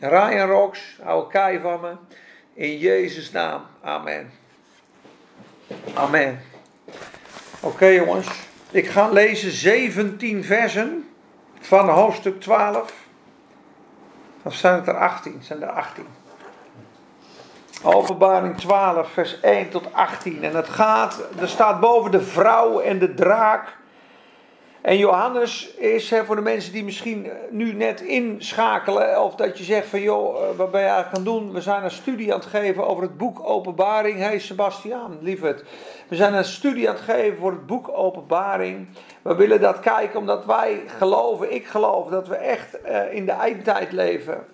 Ryan 0.00 0.48
Rox, 0.48 0.98
hou 1.02 1.28
kei 1.28 1.60
van 1.60 1.80
me. 1.80 1.92
In 2.54 2.78
Jezus' 2.78 3.30
naam. 3.30 3.62
Amen. 3.82 4.30
Amen. 5.94 6.40
Oké 7.60 7.86
jongens. 7.86 8.28
Ik 8.70 8.86
ga 8.86 9.08
lezen 9.08 9.50
17 9.50 10.44
versen 10.44 11.08
van 11.60 11.88
hoofdstuk 11.88 12.40
12. 12.40 13.01
Of 14.42 14.54
zijn 14.54 14.74
het 14.74 14.86
er 14.86 14.98
18? 14.98 15.42
Zijn 15.42 15.62
er 15.62 15.70
18? 15.70 16.06
Openbaring 17.82 18.56
12, 18.56 19.12
vers 19.12 19.40
1 19.40 19.70
tot 19.70 19.92
18. 19.92 20.44
En 20.44 20.56
het 20.56 20.68
gaat, 20.68 21.20
er 21.40 21.48
staat 21.48 21.80
boven 21.80 22.10
de 22.10 22.20
vrouw 22.20 22.80
en 22.80 22.98
de 22.98 23.14
draak. 23.14 23.76
En 24.82 24.96
Johannes 24.96 25.74
is 25.74 26.10
hè, 26.10 26.24
voor 26.24 26.36
de 26.36 26.42
mensen 26.42 26.72
die 26.72 26.84
misschien 26.84 27.26
eh, 27.26 27.36
nu 27.50 27.72
net 27.72 28.00
inschakelen, 28.00 29.22
of 29.22 29.34
dat 29.34 29.58
je 29.58 29.64
zegt 29.64 29.86
van 29.86 30.00
joh, 30.00 30.42
eh, 30.42 30.56
wat 30.56 30.70
ben 30.70 30.80
eigenlijk 30.80 31.08
aan 31.08 31.14
het 31.14 31.24
doen? 31.24 31.52
We 31.52 31.60
zijn 31.60 31.84
een 31.84 31.90
studie 31.90 32.32
aan 32.32 32.38
het 32.38 32.48
geven 32.48 32.86
over 32.86 33.02
het 33.02 33.16
boek 33.16 33.48
Openbaring. 33.48 34.18
Hé 34.18 34.24
hey 34.24 34.38
Sebastiaan, 34.38 35.18
lieverd. 35.20 35.64
We 36.08 36.16
zijn 36.16 36.34
een 36.34 36.44
studie 36.44 36.88
aan 36.88 36.94
het 36.94 37.04
geven 37.04 37.38
voor 37.38 37.50
het 37.50 37.66
boek 37.66 37.90
Openbaring. 37.94 38.88
We 39.22 39.34
willen 39.34 39.60
dat 39.60 39.80
kijken 39.80 40.18
omdat 40.18 40.44
wij 40.44 40.82
geloven, 40.86 41.54
ik 41.54 41.66
geloof, 41.66 42.08
dat 42.08 42.28
we 42.28 42.34
echt 42.34 42.78
uh, 42.86 43.14
in 43.14 43.26
de 43.26 43.32
eindtijd 43.32 43.92
leven. 43.92 44.44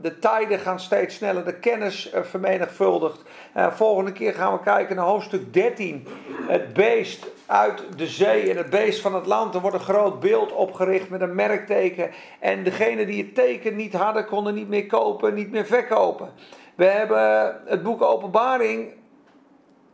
De 0.00 0.18
tijden 0.18 0.58
gaan 0.58 0.80
steeds 0.80 1.14
sneller, 1.14 1.44
de 1.44 1.54
kennis 1.54 2.12
vermenigvuldigt. 2.22 3.22
volgende 3.70 4.12
keer 4.12 4.34
gaan 4.34 4.52
we 4.52 4.60
kijken 4.60 4.96
naar 4.96 5.04
hoofdstuk 5.04 5.52
13. 5.52 6.06
Het 6.48 6.72
beest 6.72 7.26
uit 7.52 7.82
de 7.96 8.06
zee 8.06 8.50
en 8.50 8.56
het 8.56 8.70
beest 8.70 9.00
van 9.00 9.14
het 9.14 9.26
land. 9.26 9.54
Er 9.54 9.60
wordt 9.60 9.76
een 9.76 9.82
groot 9.82 10.20
beeld 10.20 10.52
opgericht 10.52 11.08
met 11.08 11.20
een 11.20 11.34
merkteken. 11.34 12.10
En 12.40 12.64
degene 12.64 13.06
die 13.06 13.22
het 13.22 13.34
teken 13.34 13.76
niet 13.76 13.92
hadden, 13.92 14.26
konden 14.26 14.54
niet 14.54 14.68
meer 14.68 14.86
kopen, 14.86 15.34
niet 15.34 15.50
meer 15.50 15.66
verkopen. 15.66 16.30
We 16.74 16.84
hebben 16.84 17.60
het 17.64 17.82
boek 17.82 18.02
Openbaring 18.02 18.92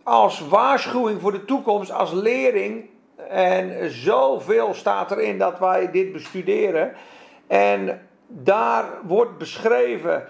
als 0.03 0.49
waarschuwing 0.49 1.21
voor 1.21 1.33
de 1.33 1.45
toekomst, 1.45 1.93
als 1.93 2.12
lering. 2.12 2.88
En 3.29 3.91
zoveel 3.91 4.75
staat 4.75 5.11
erin 5.11 5.38
dat 5.38 5.59
wij 5.59 5.91
dit 5.91 6.12
bestuderen. 6.12 6.93
En 7.47 8.09
daar 8.27 8.85
wordt 9.03 9.38
beschreven 9.38 10.27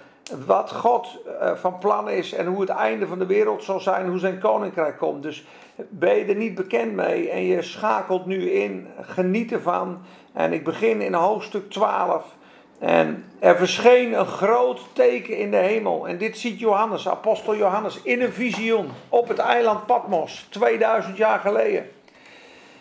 wat 0.47 0.73
God 0.73 1.19
eh, 1.41 1.55
van 1.55 1.79
plan 1.79 2.09
is 2.09 2.33
en 2.33 2.47
hoe 2.47 2.61
het 2.61 2.71
einde 2.71 3.07
van 3.07 3.19
de 3.19 3.27
wereld 3.27 3.65
zal 3.65 3.81
zijn, 3.81 4.09
hoe 4.09 4.19
zijn 4.19 4.39
koninkrijk 4.39 4.99
komt. 4.99 5.23
Dus 5.23 5.47
ben 5.89 6.15
je 6.15 6.25
er 6.25 6.35
niet 6.35 6.55
bekend 6.55 6.93
mee 6.93 7.31
en 7.31 7.45
je 7.45 7.63
schakelt 7.63 8.27
nu 8.27 8.51
in, 8.51 8.89
geniet 9.01 9.53
ervan. 9.53 9.99
En 10.33 10.53
ik 10.53 10.65
begin 10.65 11.01
in 11.01 11.15
hoofdstuk 11.15 11.71
12. 11.71 12.37
En 12.79 13.25
er 13.39 13.57
verscheen 13.57 14.13
een 14.13 14.27
groot 14.27 14.81
teken 14.93 15.37
in 15.37 15.51
de 15.51 15.57
hemel. 15.57 16.09
En 16.09 16.19
dit 16.19 16.39
ziet 16.39 16.59
Johannes, 16.59 17.09
apostel 17.09 17.57
Johannes, 17.57 18.03
in 18.03 18.23
een 18.23 18.33
visioen 18.33 18.89
op 19.09 19.29
het 19.29 19.39
eiland 19.39 19.87
Patmos, 19.87 20.47
2000 20.51 21.17
jaar 21.17 21.39
geleden. 21.39 21.91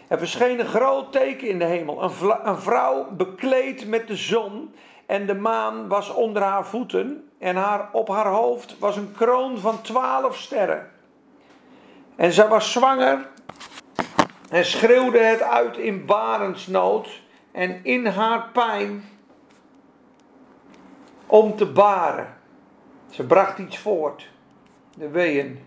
Er 0.07 0.17
verscheen 0.17 0.59
een 0.59 0.65
groot 0.65 1.11
teken 1.11 1.47
in 1.47 1.59
de 1.59 1.65
hemel. 1.65 2.03
Een, 2.43 2.57
vrouw 2.57 3.07
bekleed 3.11 3.87
met 3.87 4.07
de 4.07 4.15
zon 4.15 4.73
en 5.05 5.25
de 5.25 5.35
maan 5.35 5.87
was 5.87 6.13
onder 6.13 6.41
haar 6.41 6.65
voeten. 6.65 7.29
En 7.39 7.55
haar, 7.55 7.89
op 7.91 8.07
haar 8.07 8.27
hoofd 8.27 8.79
was 8.79 8.97
een 8.97 9.11
kroon 9.17 9.57
van 9.57 9.81
twaalf 9.81 10.37
sterren. 10.37 10.91
En 12.17 12.31
zij 12.31 12.47
was 12.47 12.71
zwanger 12.71 13.29
en 14.49 14.65
schreeuwde 14.65 15.19
het 15.19 15.41
uit 15.41 15.77
in 15.77 16.05
barensnood 16.05 17.21
en 17.51 17.79
in 17.83 18.05
haar 18.05 18.49
pijn 18.53 19.03
om 21.25 21.55
te 21.55 21.65
baren. 21.65 22.35
Ze 23.09 23.23
bracht 23.23 23.57
iets 23.57 23.77
voort, 23.77 24.29
de 24.95 25.09
weeën. 25.09 25.59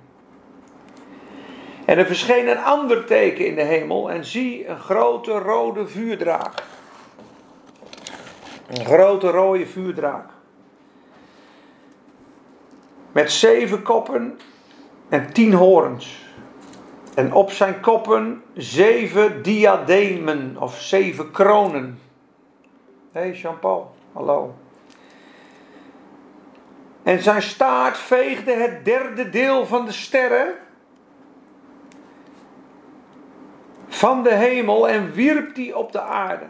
En 1.84 1.98
er 1.98 2.06
verscheen 2.06 2.48
een 2.48 2.62
ander 2.62 3.04
teken 3.04 3.46
in 3.46 3.54
de 3.54 3.62
hemel 3.62 4.10
en 4.10 4.24
zie 4.24 4.68
een 4.68 4.78
grote 4.78 5.32
rode 5.32 5.86
vuurdraak. 5.86 6.62
Een 8.66 8.84
grote 8.84 9.30
rode 9.30 9.66
vuurdraak. 9.66 10.30
Met 13.12 13.32
zeven 13.32 13.82
koppen 13.82 14.38
en 15.08 15.32
tien 15.32 15.52
horens. 15.52 16.19
En 17.14 17.32
op 17.32 17.50
zijn 17.50 17.80
koppen 17.80 18.42
zeven 18.54 19.42
diademen 19.42 20.56
of 20.58 20.80
zeven 20.80 21.30
kronen. 21.30 22.00
Hé 23.12 23.20
hey 23.20 23.32
Jean-Paul, 23.32 23.94
hallo. 24.12 24.54
En 27.02 27.22
zijn 27.22 27.42
staart 27.42 27.98
veegde 27.98 28.52
het 28.52 28.84
derde 28.84 29.30
deel 29.30 29.66
van 29.66 29.84
de 29.84 29.92
sterren 29.92 30.54
van 33.88 34.22
de 34.22 34.34
hemel 34.34 34.88
en 34.88 35.12
wierp 35.12 35.54
die 35.54 35.76
op 35.76 35.92
de 35.92 36.00
aarde. 36.00 36.46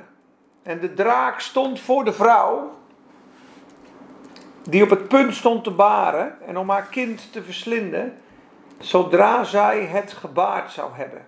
En 0.62 0.80
de 0.80 0.94
draak 0.94 1.40
stond 1.40 1.80
voor 1.80 2.04
de 2.04 2.12
vrouw, 2.12 2.78
die 4.62 4.82
op 4.82 4.90
het 4.90 5.08
punt 5.08 5.34
stond 5.34 5.64
te 5.64 5.70
baren 5.70 6.36
en 6.46 6.58
om 6.58 6.70
haar 6.70 6.86
kind 6.86 7.32
te 7.32 7.42
verslinden, 7.42 8.14
zodra 8.80 9.44
zij 9.44 9.80
het 9.80 10.12
gebaard 10.12 10.70
zou 10.70 10.90
hebben. 10.94 11.26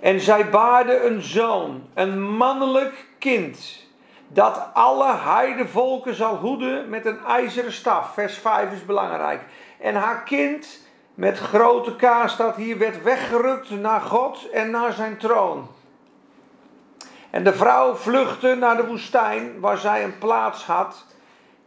En 0.00 0.20
zij 0.20 0.50
baarde 0.50 1.04
een 1.04 1.22
zoon, 1.22 1.88
een 1.94 2.22
mannelijk 2.22 3.06
kind, 3.18 3.86
dat 4.28 4.68
alle 4.72 5.14
heidevolken 5.14 6.14
zal 6.14 6.36
hoeden 6.36 6.88
met 6.88 7.06
een 7.06 7.24
ijzeren 7.24 7.72
staf. 7.72 8.12
Vers 8.12 8.38
5 8.38 8.72
is 8.72 8.84
belangrijk. 8.84 9.40
En 9.80 9.94
haar 9.94 10.22
kind 10.22 10.86
met 11.14 11.38
grote 11.38 11.96
K 11.96 12.28
staat 12.28 12.56
hier, 12.56 12.78
werd 12.78 13.02
weggerukt 13.02 13.70
naar 13.70 14.00
God 14.00 14.50
en 14.50 14.70
naar 14.70 14.92
zijn 14.92 15.16
troon. 15.16 15.68
En 17.30 17.44
de 17.44 17.52
vrouw 17.52 17.94
vluchtte 17.94 18.54
naar 18.54 18.76
de 18.76 18.86
woestijn, 18.86 19.60
waar 19.60 19.78
zij 19.78 20.04
een 20.04 20.18
plaats 20.18 20.64
had, 20.64 21.06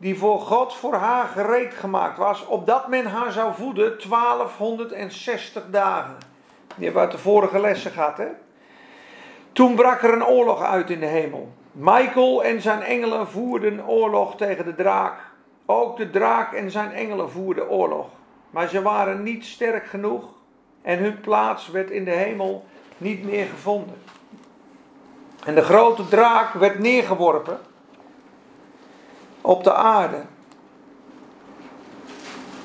die 0.02 0.18
voor 0.18 0.40
God 0.40 0.76
voor 0.76 0.94
haar 0.94 1.28
gereed 1.28 1.74
gemaakt 1.74 2.18
was, 2.18 2.46
opdat 2.46 2.88
men 2.88 3.06
haar 3.06 3.32
zou 3.32 3.54
voeden 3.54 3.98
1260 4.10 5.64
dagen. 5.70 6.16
Die 6.76 6.86
hebben 6.86 6.94
we 6.94 7.00
uit 7.00 7.12
de 7.12 7.18
vorige 7.18 7.60
lessen 7.60 7.92
gehad, 7.92 8.18
hè? 8.18 8.28
Toen 9.52 9.76
brak 9.76 10.04
er 10.04 10.14
een 10.14 10.26
oorlog 10.26 10.62
uit 10.64 10.90
in 10.90 11.00
de 11.00 11.06
hemel. 11.06 11.54
Michael 11.72 12.44
en 12.44 12.62
zijn 12.62 12.82
engelen 12.82 13.28
voerden 13.28 13.88
oorlog 13.88 14.36
tegen 14.36 14.66
de 14.66 14.76
draak. 14.76 15.20
Ook 15.66 15.98
de 15.98 16.10
draak 16.10 16.54
en 16.54 16.72
zijn 16.72 16.92
engelen 16.92 17.32
voerden 17.32 17.70
oorlog. 17.70 18.08
Maar 18.50 18.68
ze 18.68 18.82
waren 18.82 19.24
niet 19.24 19.46
sterk 19.46 19.86
genoeg 19.86 20.24
en 20.82 20.98
hun 20.98 21.20
plaats 21.20 21.68
werd 21.68 21.90
in 21.90 22.06
de 22.06 22.12
hemel 22.12 22.66
niet 22.98 23.24
meer 23.24 23.46
gevonden. 23.46 23.96
En 25.46 25.56
de 25.56 25.64
grote 25.64 26.08
draak 26.08 26.54
werd 26.54 26.80
neergeworpen 26.80 27.60
op 29.42 29.64
de 29.64 29.74
aarde. 29.74 30.22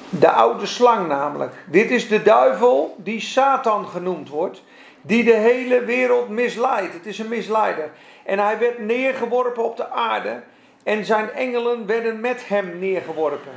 De 0.09 0.31
oude 0.31 0.67
slang 0.67 1.09
namelijk. 1.09 1.55
Dit 1.67 1.91
is 1.91 2.09
de 2.09 2.23
duivel 2.23 2.97
die 2.99 3.21
Satan 3.21 3.87
genoemd 3.87 4.29
wordt, 4.29 4.63
die 5.01 5.25
de 5.25 5.35
hele 5.35 5.85
wereld 5.85 6.29
misleidt. 6.29 6.93
Het 6.93 7.07
is 7.07 7.19
een 7.19 7.29
misleider. 7.29 7.91
En 8.25 8.39
hij 8.39 8.59
werd 8.59 8.79
neergeworpen 8.79 9.65
op 9.65 9.77
de 9.77 9.91
aarde 9.91 10.43
en 10.83 11.05
zijn 11.05 11.31
engelen 11.31 11.87
werden 11.87 12.21
met 12.21 12.49
hem 12.49 12.79
neergeworpen. 12.79 13.53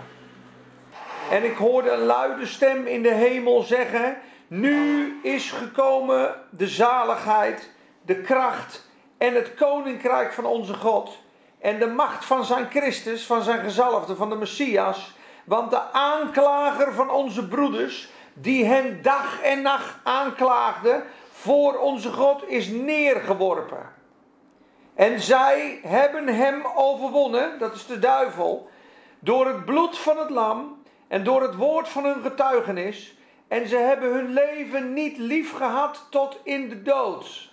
En 1.29 1.43
ik 1.43 1.55
hoorde 1.55 1.89
een 1.89 2.05
luide 2.05 2.45
stem 2.45 2.87
in 2.87 3.03
de 3.03 3.13
hemel 3.13 3.61
zeggen: 3.61 4.17
Nu 4.47 5.19
is 5.23 5.51
gekomen 5.51 6.35
de 6.49 6.67
zaligheid, 6.67 7.69
de 8.01 8.21
kracht 8.21 8.87
en 9.17 9.35
het 9.35 9.53
koninkrijk 9.53 10.33
van 10.33 10.45
onze 10.45 10.73
God. 10.73 11.17
En 11.59 11.79
de 11.79 11.87
macht 11.87 12.25
van 12.25 12.45
zijn 12.45 12.69
Christus, 12.69 13.25
van 13.25 13.41
zijn 13.41 13.59
gezalfde, 13.59 14.15
van 14.15 14.29
de 14.29 14.35
Messias. 14.35 15.13
Want 15.45 15.69
de 15.69 15.81
aanklager 15.91 16.93
van 16.93 17.09
onze 17.09 17.47
broeders, 17.47 18.09
die 18.33 18.65
hen 18.65 19.01
dag 19.01 19.41
en 19.41 19.61
nacht 19.61 19.95
aanklaagde, 20.03 21.03
voor 21.31 21.77
onze 21.77 22.11
God 22.11 22.49
is 22.49 22.67
neergeworpen. 22.67 23.97
En 24.95 25.19
zij 25.19 25.79
hebben 25.83 26.27
hem 26.27 26.65
overwonnen, 26.75 27.59
dat 27.59 27.75
is 27.75 27.85
de 27.85 27.99
duivel, 27.99 28.69
door 29.19 29.47
het 29.47 29.65
bloed 29.65 29.97
van 29.97 30.17
het 30.17 30.29
lam 30.29 30.81
en 31.07 31.23
door 31.23 31.41
het 31.41 31.55
woord 31.55 31.89
van 31.89 32.03
hun 32.03 32.21
getuigenis. 32.21 33.17
En 33.47 33.67
ze 33.67 33.75
hebben 33.75 34.13
hun 34.13 34.33
leven 34.33 34.93
niet 34.93 35.17
lief 35.17 35.53
gehad 35.53 36.07
tot 36.09 36.39
in 36.43 36.69
de 36.69 36.81
dood. 36.81 37.51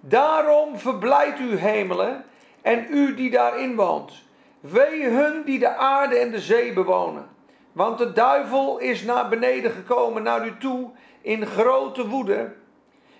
Daarom 0.00 0.78
verblijdt 0.78 1.38
u 1.38 1.56
hemelen 1.56 2.24
en 2.62 2.86
u 2.90 3.14
die 3.14 3.30
daarin 3.30 3.74
woont. 3.74 4.12
Wee 4.60 5.08
hun 5.08 5.42
die 5.44 5.58
de 5.58 5.76
aarde 5.76 6.16
en 6.16 6.30
de 6.30 6.40
zee 6.40 6.72
bewonen. 6.72 7.28
Want 7.72 7.98
de 7.98 8.12
duivel 8.12 8.78
is 8.78 9.02
naar 9.02 9.28
beneden 9.28 9.70
gekomen 9.70 10.22
naar 10.22 10.46
u 10.46 10.56
toe 10.58 10.90
in 11.20 11.46
grote 11.46 12.08
woede, 12.08 12.52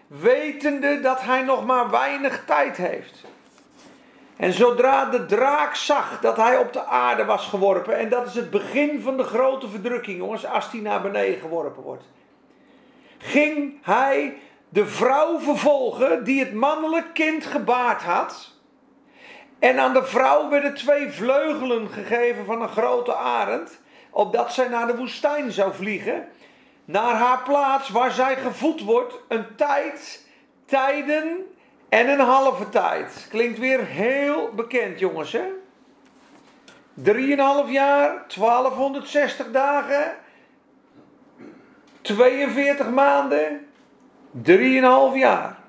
wetende 0.06 1.00
dat 1.00 1.22
hij 1.22 1.42
nog 1.42 1.66
maar 1.66 1.90
weinig 1.90 2.44
tijd 2.44 2.76
heeft. 2.76 3.25
En 4.37 4.52
zodra 4.52 5.04
de 5.04 5.26
draak 5.26 5.75
zag 5.75 6.20
dat 6.20 6.37
hij 6.37 6.58
op 6.58 6.72
de 6.72 6.84
aarde 6.84 7.25
was 7.25 7.46
geworpen, 7.46 7.99
en 7.99 8.08
dat 8.08 8.26
is 8.26 8.34
het 8.34 8.50
begin 8.50 9.00
van 9.00 9.16
de 9.16 9.25
grote 9.25 9.68
verdrukking, 9.68 10.18
jongens, 10.18 10.46
als 10.46 10.70
hij 10.70 10.80
naar 10.80 11.02
beneden 11.02 11.40
geworpen 11.40 11.82
wordt, 11.82 12.04
ging 13.18 13.78
hij 13.82 14.37
de 14.68 14.87
vrouw 14.87 15.38
vervolgen 15.38 16.25
die 16.25 16.40
het 16.40 16.54
mannelijk 16.54 17.14
kind 17.14 17.46
gebaard 17.46 18.02
had. 18.02 18.51
En 19.62 19.78
aan 19.78 19.92
de 19.92 20.04
vrouw 20.04 20.49
werden 20.49 20.75
twee 20.75 21.11
vleugelen 21.11 21.88
gegeven 21.88 22.45
van 22.45 22.62
een 22.62 22.69
grote 22.69 23.14
arend, 23.14 23.81
opdat 24.11 24.52
zij 24.52 24.69
naar 24.69 24.87
de 24.87 24.97
woestijn 24.97 25.52
zou 25.52 25.75
vliegen, 25.75 26.28
naar 26.85 27.14
haar 27.14 27.42
plaats 27.42 27.88
waar 27.88 28.11
zij 28.11 28.37
gevoed 28.37 28.81
wordt, 28.81 29.14
een 29.28 29.54
tijd, 29.57 30.26
tijden 30.64 31.37
en 31.88 32.09
een 32.09 32.21
halve 32.21 32.69
tijd. 32.69 33.26
Klinkt 33.31 33.59
weer 33.59 33.85
heel 33.85 34.50
bekend, 34.54 34.99
jongens, 34.99 35.33
hè? 35.33 35.45
3,5 36.95 37.71
jaar, 37.71 38.25
1260 38.37 39.50
dagen, 39.50 40.14
42 42.00 42.90
maanden, 42.90 43.66
3,5 44.42 44.52
jaar. 45.14 45.62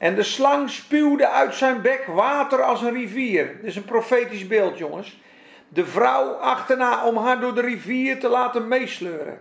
En 0.00 0.14
de 0.14 0.22
slang 0.22 0.70
spuwde 0.70 1.28
uit 1.28 1.54
zijn 1.54 1.82
bek 1.82 2.04
water 2.06 2.62
als 2.62 2.82
een 2.82 2.92
rivier. 2.92 3.56
Dit 3.56 3.64
is 3.64 3.76
een 3.76 3.84
profetisch 3.84 4.46
beeld, 4.46 4.78
jongens. 4.78 5.20
De 5.68 5.86
vrouw 5.86 6.32
achterna 6.32 7.06
om 7.06 7.16
haar 7.16 7.40
door 7.40 7.54
de 7.54 7.60
rivier 7.60 8.20
te 8.20 8.28
laten 8.28 8.68
meesleuren. 8.68 9.40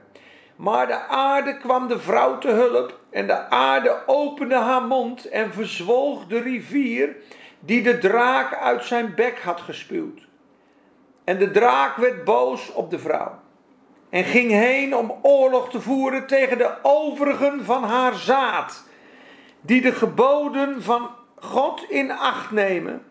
Maar 0.55 0.87
de 0.87 0.99
aarde 1.07 1.57
kwam 1.57 1.87
de 1.87 1.99
vrouw 1.99 2.37
te 2.37 2.49
hulp 2.49 2.99
en 3.09 3.27
de 3.27 3.49
aarde 3.49 3.97
opende 4.05 4.55
haar 4.55 4.83
mond 4.83 5.25
en 5.25 5.53
verzwolg 5.53 6.27
de 6.27 6.39
rivier 6.41 7.15
die 7.59 7.81
de 7.81 7.97
draak 7.97 8.55
uit 8.55 8.83
zijn 8.83 9.15
bek 9.15 9.39
had 9.39 9.61
gespuwd. 9.61 10.27
En 11.23 11.37
de 11.37 11.51
draak 11.51 11.95
werd 11.95 12.23
boos 12.23 12.73
op 12.73 12.89
de 12.89 12.99
vrouw 12.99 13.39
en 14.09 14.23
ging 14.23 14.51
heen 14.51 14.95
om 14.95 15.15
oorlog 15.21 15.69
te 15.69 15.81
voeren 15.81 16.27
tegen 16.27 16.57
de 16.57 16.71
overigen 16.81 17.65
van 17.65 17.83
haar 17.83 18.13
zaad, 18.13 18.83
die 19.61 19.81
de 19.81 19.91
geboden 19.91 20.83
van 20.83 21.09
God 21.35 21.85
in 21.89 22.11
acht 22.11 22.51
nemen 22.51 23.03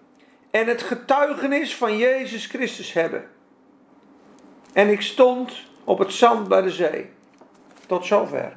en 0.51 0.67
het 0.67 0.83
getuigenis 0.83 1.77
van 1.77 1.97
Jezus 1.97 2.47
Christus 2.47 2.93
hebben. 2.93 3.29
en 4.73 4.89
ik 4.89 5.03
stond 5.03 5.67
op 5.85 5.99
het 5.99 6.13
zand 6.13 6.49
bij 6.49 6.63
de 6.63 6.71
zee. 6.71 7.11
Tot 7.87 8.07
zover. 8.07 8.53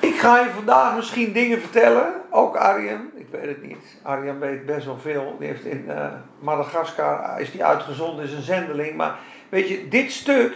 Ik 0.00 0.18
ga 0.18 0.38
je 0.38 0.50
vandaag 0.50 0.96
misschien 0.96 1.32
dingen 1.32 1.60
vertellen, 1.60 2.12
ook 2.30 2.56
Arjen, 2.56 3.10
ik 3.14 3.26
weet 3.30 3.46
het 3.46 3.62
niet. 3.62 3.96
Arjen 4.02 4.40
weet 4.40 4.66
best 4.66 4.86
wel 4.86 4.98
veel. 4.98 5.36
Die 5.38 5.48
heeft 5.48 5.64
in 5.64 5.84
uh, 5.88 6.06
Madagaskar 6.38 7.40
is 7.40 7.50
die 7.50 7.64
uitgezonden, 7.64 8.24
is 8.24 8.32
een 8.32 8.42
zendeling. 8.42 8.96
Maar 8.96 9.18
weet 9.48 9.68
je, 9.68 9.88
dit 9.88 10.12
stuk 10.12 10.54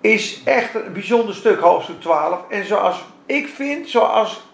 is 0.00 0.42
echt 0.44 0.74
een 0.74 0.92
bijzonder 0.92 1.34
stuk, 1.34 1.60
hoofdstuk 1.60 2.00
12. 2.00 2.48
En 2.48 2.64
zoals 2.64 3.04
ik 3.26 3.48
vind, 3.48 3.88
zoals 3.88 4.46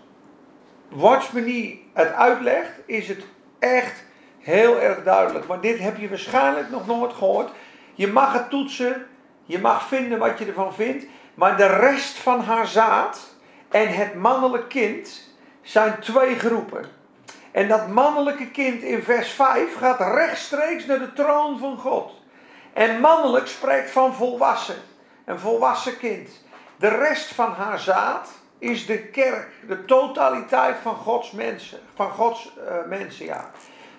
Watchmenie 0.88 1.90
het 1.92 2.12
uitlegt, 2.12 2.70
is 2.86 3.08
het 3.08 3.24
echt 3.58 4.04
heel 4.38 4.80
erg 4.80 5.02
duidelijk. 5.02 5.46
Maar 5.46 5.60
dit 5.60 5.78
heb 5.78 5.96
je 5.96 6.08
waarschijnlijk 6.08 6.70
nog 6.70 6.86
nooit 6.86 7.12
gehoord. 7.12 7.50
Je 7.94 8.08
mag 8.08 8.32
het 8.32 8.50
toetsen, 8.50 9.06
je 9.44 9.58
mag 9.58 9.88
vinden 9.88 10.18
wat 10.18 10.38
je 10.38 10.46
ervan 10.46 10.74
vindt. 10.74 11.06
Maar 11.34 11.56
de 11.56 11.66
rest 11.66 12.18
van 12.18 12.40
haar 12.40 12.66
zaad 12.66 13.34
en 13.68 13.88
het 13.88 14.14
mannelijk 14.14 14.68
kind 14.68 15.30
zijn 15.62 15.98
twee 16.00 16.38
groepen. 16.38 16.84
En 17.50 17.68
dat 17.68 17.88
mannelijke 17.88 18.50
kind 18.50 18.82
in 18.82 19.02
vers 19.02 19.30
5 19.30 19.76
gaat 19.76 20.00
rechtstreeks 20.00 20.86
naar 20.86 20.98
de 20.98 21.12
troon 21.12 21.58
van 21.58 21.78
God. 21.78 22.12
En 22.72 23.00
mannelijk 23.00 23.46
spreekt 23.46 23.90
van 23.90 24.14
volwassen, 24.14 24.76
een 25.24 25.38
volwassen 25.38 25.98
kind. 25.98 26.44
De 26.76 26.88
rest 26.88 27.34
van 27.34 27.52
haar 27.52 27.78
zaad 27.78 28.28
is 28.62 28.86
de 28.86 28.98
kerk, 28.98 29.48
de 29.66 29.84
totaliteit 29.84 30.76
van 30.82 30.94
Gods 30.94 31.30
mensen, 31.30 31.78
van 31.94 32.10
Gods 32.10 32.52
uh, 32.58 32.88
mensen, 32.88 33.24
ja. 33.24 33.50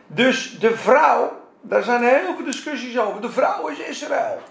Dus 0.08 0.60
de 0.60 0.78
vrouw, 0.78 1.42
daar 1.62 1.84
zijn 1.84 2.04
heel 2.04 2.36
veel 2.36 2.46
discussies 2.46 3.00
over. 3.00 3.22
De 3.22 3.32
vrouw 3.32 3.68
is 3.68 3.80
Israël. 3.80 4.42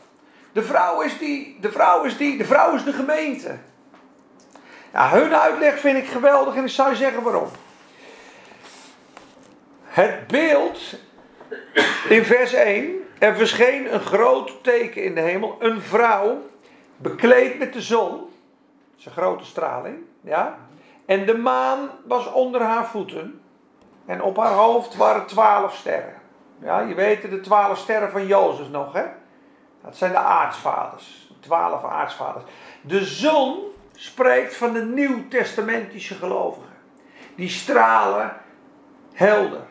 De 0.52 0.62
vrouw 0.62 1.00
is 1.00 1.18
die, 1.18 1.58
de 1.60 1.72
vrouw 1.72 2.02
is 2.02 2.16
die, 2.16 2.38
de 2.38 2.44
vrouw 2.44 2.74
is 2.74 2.84
de 2.84 2.92
gemeente. 2.92 3.56
Ja, 4.92 5.10
hun 5.10 5.34
uitleg 5.34 5.78
vind 5.78 5.98
ik 5.98 6.06
geweldig 6.06 6.54
en 6.54 6.64
ik 6.64 6.70
zou 6.70 6.94
zeggen 6.94 7.22
waarom. 7.22 7.50
Het 9.84 10.26
beeld 10.26 10.80
in 12.08 12.24
vers 12.24 12.52
1. 12.52 13.08
Er 13.18 13.36
verscheen 13.36 13.94
een 13.94 14.00
groot 14.00 14.62
teken 14.62 15.02
in 15.02 15.14
de 15.14 15.20
hemel. 15.20 15.56
Een 15.60 15.82
vrouw 15.82 16.42
bekleed 16.96 17.58
met 17.58 17.72
de 17.72 17.80
zon. 17.80 18.31
Is 19.06 19.12
grote 19.12 19.44
straling. 19.44 19.98
Ja? 20.20 20.58
En 21.06 21.26
de 21.26 21.36
maan 21.36 21.90
was 22.04 22.32
onder 22.32 22.60
haar 22.62 22.86
voeten. 22.86 23.40
En 24.06 24.22
op 24.22 24.36
haar 24.36 24.52
hoofd 24.52 24.96
waren 24.96 25.26
twaalf 25.26 25.74
sterren. 25.74 26.14
Ja, 26.58 26.80
je 26.80 26.94
weet 26.94 27.30
de 27.30 27.40
twaalf 27.40 27.78
sterren 27.78 28.10
van 28.10 28.26
Jozef 28.26 28.68
nog, 28.68 28.92
hè? 28.92 29.04
Dat 29.82 29.96
zijn 29.96 30.12
de 30.12 30.18
aartsvaders. 30.18 31.32
Twaalf 31.40 31.84
aartsvaders. 31.84 32.44
De 32.80 33.04
zon 33.04 33.58
spreekt 33.92 34.56
van 34.56 34.72
de 34.72 34.84
nieuwtestamentische 34.84 36.14
gelovigen. 36.14 36.76
Die 37.34 37.48
stralen 37.48 38.36
helder. 39.12 39.66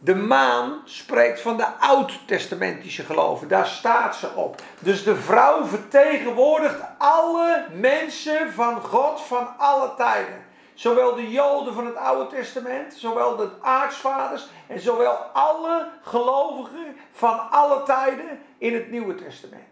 De 0.00 0.14
maan 0.14 0.80
spreekt 0.84 1.40
van 1.40 1.56
de 1.56 1.66
oud-testamentische 1.78 3.02
geloven. 3.02 3.48
Daar 3.48 3.66
staat 3.66 4.16
ze 4.16 4.34
op. 4.34 4.60
Dus 4.78 5.04
de 5.04 5.16
vrouw 5.16 5.64
vertegenwoordigt 5.64 6.80
alle 6.98 7.64
mensen 7.72 8.52
van 8.52 8.80
God 8.80 9.20
van 9.20 9.48
alle 9.56 9.94
tijden. 9.96 10.46
Zowel 10.74 11.14
de 11.14 11.30
Joden 11.30 11.74
van 11.74 11.86
het 11.86 11.96
Oude 11.96 12.36
Testament, 12.36 12.94
zowel 12.94 13.36
de 13.36 13.48
aartsvaders 13.60 14.48
en 14.66 14.80
zowel 14.80 15.14
alle 15.32 15.88
gelovigen 16.02 16.96
van 17.12 17.50
alle 17.50 17.82
tijden 17.82 18.40
in 18.58 18.74
het 18.74 18.90
Nieuwe 18.90 19.14
Testament. 19.14 19.62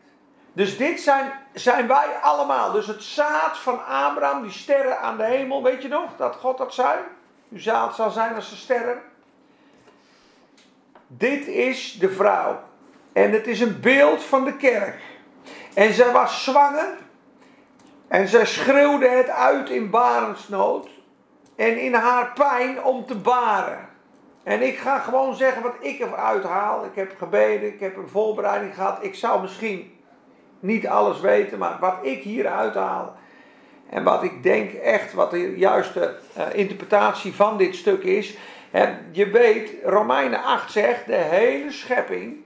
Dus 0.52 0.76
dit 0.76 1.00
zijn, 1.00 1.32
zijn 1.52 1.86
wij 1.86 2.08
allemaal. 2.22 2.72
Dus 2.72 2.86
het 2.86 3.02
zaad 3.02 3.58
van 3.58 3.86
Abraham, 3.86 4.42
die 4.42 4.52
sterren 4.52 5.00
aan 5.00 5.16
de 5.16 5.24
hemel, 5.24 5.62
weet 5.62 5.82
je 5.82 5.88
nog 5.88 6.10
dat 6.16 6.36
God 6.36 6.58
dat 6.58 6.74
zei? 6.74 6.98
Uw 7.50 7.58
zaad 7.58 7.94
zal 7.94 8.10
zijn 8.10 8.34
als 8.34 8.50
de 8.50 8.56
sterren. 8.56 9.02
Dit 11.06 11.46
is 11.46 11.96
de 12.00 12.10
vrouw. 12.10 12.60
En 13.12 13.32
het 13.32 13.46
is 13.46 13.60
een 13.60 13.80
beeld 13.80 14.22
van 14.22 14.44
de 14.44 14.56
kerk. 14.56 15.00
En 15.74 15.92
zij 15.92 16.12
was 16.12 16.44
zwanger. 16.44 16.88
En 18.08 18.28
zij 18.28 18.46
schreeuwde 18.46 19.08
het 19.08 19.28
uit 19.28 19.70
in 19.70 19.90
barensnood. 19.90 20.88
En 21.56 21.80
in 21.80 21.94
haar 21.94 22.32
pijn 22.34 22.84
om 22.84 23.06
te 23.06 23.14
baren. 23.14 23.88
En 24.42 24.62
ik 24.62 24.78
ga 24.78 24.98
gewoon 24.98 25.34
zeggen 25.34 25.62
wat 25.62 25.74
ik 25.80 26.00
eruit 26.00 26.44
haal. 26.44 26.84
Ik 26.84 26.94
heb 26.94 27.14
gebeden, 27.18 27.72
ik 27.72 27.80
heb 27.80 27.96
een 27.96 28.08
voorbereiding 28.08 28.74
gehad. 28.74 28.98
Ik 29.00 29.14
zou 29.14 29.40
misschien 29.40 29.92
niet 30.60 30.86
alles 30.86 31.20
weten, 31.20 31.58
maar 31.58 31.76
wat 31.80 31.96
ik 32.02 32.22
hier 32.22 32.46
uithaal. 32.46 33.16
En 33.90 34.04
wat 34.04 34.22
ik 34.22 34.42
denk 34.42 34.72
echt, 34.72 35.12
wat 35.12 35.30
de 35.30 35.58
juiste 35.58 36.16
uh, 36.38 36.44
interpretatie 36.52 37.34
van 37.34 37.58
dit 37.58 37.74
stuk 37.74 38.02
is. 38.02 38.36
En 38.76 39.08
je 39.10 39.30
weet, 39.30 39.70
Romeinen 39.84 40.42
8 40.42 40.72
zegt, 40.72 41.06
de 41.06 41.14
hele 41.14 41.72
schepping 41.72 42.36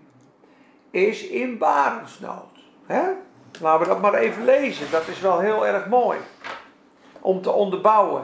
is 0.90 1.26
in 1.26 1.58
barensnood. 1.58 2.58
Laten 3.60 3.80
we 3.80 3.86
dat 3.86 4.00
maar 4.00 4.14
even 4.14 4.44
lezen. 4.44 4.90
Dat 4.90 5.08
is 5.08 5.20
wel 5.20 5.38
heel 5.38 5.66
erg 5.66 5.86
mooi. 5.86 6.18
Om 7.20 7.42
te 7.42 7.50
onderbouwen. 7.50 8.22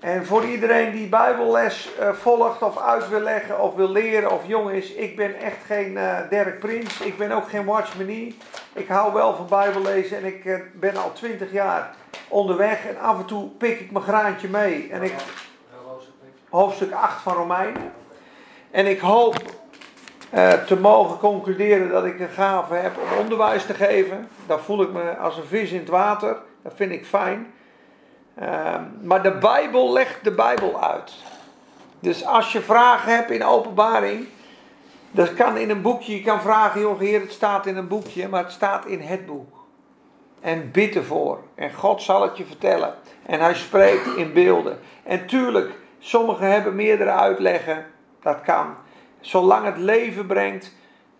En 0.00 0.26
voor 0.26 0.44
iedereen 0.44 0.92
die 0.92 1.08
Bijbelles 1.08 1.90
uh, 2.00 2.12
volgt 2.12 2.62
of 2.62 2.78
uit 2.78 3.08
wil 3.08 3.20
leggen 3.20 3.60
of 3.60 3.74
wil 3.74 3.90
leren 3.90 4.30
of 4.30 4.46
jong 4.46 4.70
is, 4.70 4.92
ik 4.92 5.16
ben 5.16 5.34
echt 5.34 5.64
geen 5.66 5.92
uh, 5.92 6.18
Derek 6.30 6.58
Prins. 6.58 7.00
Ik 7.00 7.18
ben 7.18 7.32
ook 7.32 7.48
geen 7.48 7.64
Watchmanie. 7.64 8.36
Ik 8.72 8.88
hou 8.88 9.12
wel 9.12 9.36
van 9.36 9.46
Bijbellezen 9.48 10.16
en 10.16 10.24
ik 10.24 10.44
uh, 10.44 10.58
ben 10.74 10.96
al 10.96 11.12
twintig 11.12 11.52
jaar 11.52 11.94
onderweg 12.28 12.86
en 12.86 12.98
af 12.98 13.18
en 13.18 13.24
toe 13.24 13.48
pik 13.48 13.80
ik 13.80 13.90
mijn 13.90 14.04
graantje 14.04 14.48
mee. 14.48 14.88
En 14.90 15.02
ik, 15.02 15.14
hoofdstuk 16.54 16.92
8 16.92 17.22
van 17.22 17.34
Romeinen. 17.34 17.92
En 18.70 18.86
ik 18.86 19.00
hoop 19.00 19.36
te 20.66 20.76
mogen 20.80 21.18
concluderen 21.18 21.88
dat 21.88 22.04
ik 22.04 22.20
een 22.20 22.28
gave 22.28 22.74
heb 22.74 22.96
om 22.96 23.18
onderwijs 23.18 23.66
te 23.66 23.74
geven. 23.74 24.28
Dan 24.46 24.60
voel 24.60 24.82
ik 24.82 24.92
me 24.92 25.16
als 25.16 25.36
een 25.36 25.44
vis 25.44 25.70
in 25.70 25.78
het 25.78 25.88
water. 25.88 26.36
Dat 26.62 26.72
vind 26.76 26.92
ik 26.92 27.06
fijn. 27.06 27.52
Uh, 28.42 28.74
maar 29.02 29.22
de 29.22 29.38
Bijbel 29.38 29.92
legt 29.92 30.24
de 30.24 30.32
Bijbel 30.32 30.82
uit. 30.82 31.12
Dus 32.00 32.26
als 32.26 32.52
je 32.52 32.60
vragen 32.60 33.14
hebt 33.14 33.30
in 33.30 33.44
openbaring, 33.44 34.26
dat 35.10 35.34
kan 35.34 35.56
in 35.56 35.70
een 35.70 35.82
boekje. 35.82 36.16
Je 36.16 36.22
kan 36.22 36.40
vragen, 36.40 36.80
joh 36.80 36.98
heer, 36.98 37.20
het 37.20 37.32
staat 37.32 37.66
in 37.66 37.76
een 37.76 37.88
boekje, 37.88 38.28
maar 38.28 38.42
het 38.42 38.52
staat 38.52 38.86
in 38.86 39.00
het 39.00 39.26
boek. 39.26 39.64
En 40.40 40.70
bid 40.70 40.96
ervoor. 40.96 41.38
En 41.54 41.72
God 41.72 42.02
zal 42.02 42.22
het 42.22 42.36
je 42.36 42.44
vertellen. 42.44 42.94
En 43.26 43.40
hij 43.40 43.54
spreekt 43.54 44.16
in 44.16 44.32
beelden. 44.32 44.78
En 45.02 45.26
tuurlijk, 45.26 45.70
sommigen 46.04 46.50
hebben 46.50 46.74
meerdere 46.74 47.10
uitleggen. 47.10 47.86
Dat 48.22 48.40
kan. 48.40 48.74
Zolang 49.20 49.64
het 49.64 49.76
leven 49.76 50.26
brengt, 50.26 50.74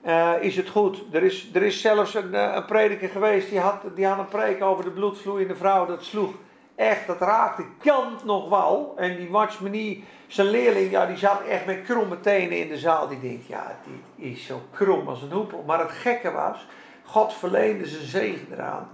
uh, 0.07 0.33
is 0.41 0.57
het 0.57 0.69
goed. 0.69 1.05
Er 1.13 1.23
is, 1.23 1.51
er 1.55 1.63
is 1.63 1.81
zelfs 1.81 2.15
een, 2.15 2.35
eh, 2.35 2.55
een 2.55 2.65
prediker 2.65 3.09
geweest, 3.09 3.49
die 3.49 3.59
had, 3.59 3.83
die 3.95 4.07
had 4.07 4.19
een 4.19 4.29
preek 4.29 4.63
over 4.63 4.85
de 4.85 4.91
bloedvloeiende 4.91 5.57
vrouw. 5.57 5.87
Dat 5.87 6.05
sloeg 6.05 6.31
echt, 6.75 7.07
dat 7.07 7.21
raakte 7.21 7.65
kant 7.79 8.25
nog 8.25 8.49
wel. 8.49 8.95
En 8.97 9.17
die 9.17 9.31
Watchmanie, 9.31 10.05
zijn 10.27 10.47
leerling, 10.47 10.91
ja, 10.91 11.07
die 11.07 11.17
zat 11.17 11.43
echt 11.49 11.67
met 11.67 11.83
kromme 11.83 12.21
tenen 12.21 12.59
in 12.59 12.69
de 12.69 12.79
zaal. 12.79 13.09
Die 13.09 13.21
denkt, 13.21 13.47
ja, 13.47 13.79
die 14.17 14.33
is 14.33 14.47
zo 14.47 14.61
krom 14.71 15.09
als 15.09 15.23
een 15.23 15.33
hoepel. 15.33 15.65
Maar 15.67 15.79
het 15.79 15.91
gekke 15.91 16.31
was, 16.31 16.67
God 17.05 17.35
verleende 17.35 17.87
zijn 17.87 18.07
zegen 18.07 18.47
eraan. 18.53 18.89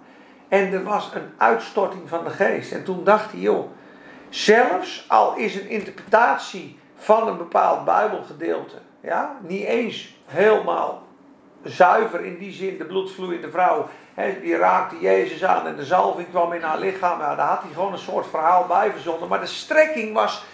En 0.48 0.72
er 0.72 0.85
was 0.85 1.11
een 1.14 1.31
uitstorting 1.37 2.09
van 2.09 2.24
de 2.24 2.31
geest. 2.31 2.72
En 2.72 2.85
toen 2.85 3.05
dacht 3.05 3.33
hij, 3.33 3.40
joh, 3.40 3.70
zelfs 4.30 5.04
al 5.08 5.36
is 5.36 5.54
een 5.54 5.68
interpretatie 5.68 6.78
van 6.96 7.28
een 7.28 7.36
bepaald 7.36 7.84
Bijbelgedeelte, 7.84 8.76
ja, 9.00 9.36
niet 9.40 9.64
eens 9.64 10.16
helemaal 10.26 11.02
zuiver 11.62 12.24
in 12.24 12.38
die 12.38 12.52
zin, 12.52 12.78
de 12.78 12.84
bloedvloeiende 12.84 13.50
vrouw, 13.50 13.88
die 14.42 14.56
raakte 14.56 15.00
Jezus 15.00 15.44
aan 15.44 15.66
en 15.66 15.76
de 15.76 15.84
zalving 15.84 16.30
kwam 16.30 16.52
in 16.52 16.62
haar 16.62 16.78
lichaam. 16.78 17.18
Nou, 17.18 17.36
daar 17.36 17.46
had 17.46 17.62
hij 17.62 17.72
gewoon 17.72 17.92
een 17.92 17.98
soort 17.98 18.26
verhaal 18.26 18.66
bij 18.66 18.90
verzonnen. 18.90 19.28
Maar 19.28 19.40
de 19.40 19.46
strekking 19.46 20.14
was, 20.14 20.44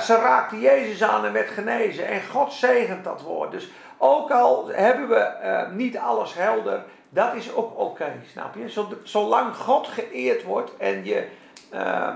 ze 0.00 0.16
raakte 0.16 0.60
Jezus 0.60 1.02
aan 1.02 1.24
en 1.24 1.32
werd 1.32 1.50
genezen. 1.50 2.06
En 2.06 2.20
God 2.30 2.52
zegent 2.52 3.04
dat 3.04 3.22
woord. 3.22 3.50
Dus 3.50 3.70
ook 3.98 4.30
al 4.30 4.68
hebben 4.72 5.08
we 5.08 5.32
uh, 5.44 5.76
niet 5.76 5.98
alles 5.98 6.34
helder, 6.34 6.84
dat 7.08 7.34
is 7.34 7.54
ook 7.54 7.78
oké, 7.78 8.12
snap 8.30 8.54
je? 8.54 8.86
Zolang 9.02 9.56
God 9.56 9.86
geëerd 9.86 10.42
wordt 10.42 10.76
en 10.76 11.04
je, 11.04 11.26
uh, 11.74 12.08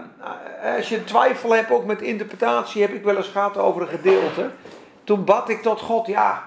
als 0.76 0.88
je 0.88 1.04
twijfel 1.04 1.54
hebt, 1.54 1.70
ook 1.70 1.84
met 1.84 2.02
interpretatie, 2.02 2.82
heb 2.82 2.92
ik 2.92 3.02
wel 3.04 3.16
eens 3.16 3.28
gehad 3.28 3.56
over 3.56 3.82
een 3.82 3.88
gedeelte. 3.88 4.50
Toen 5.04 5.24
bad 5.24 5.48
ik 5.48 5.62
tot 5.62 5.80
God, 5.80 6.06
ja, 6.06 6.42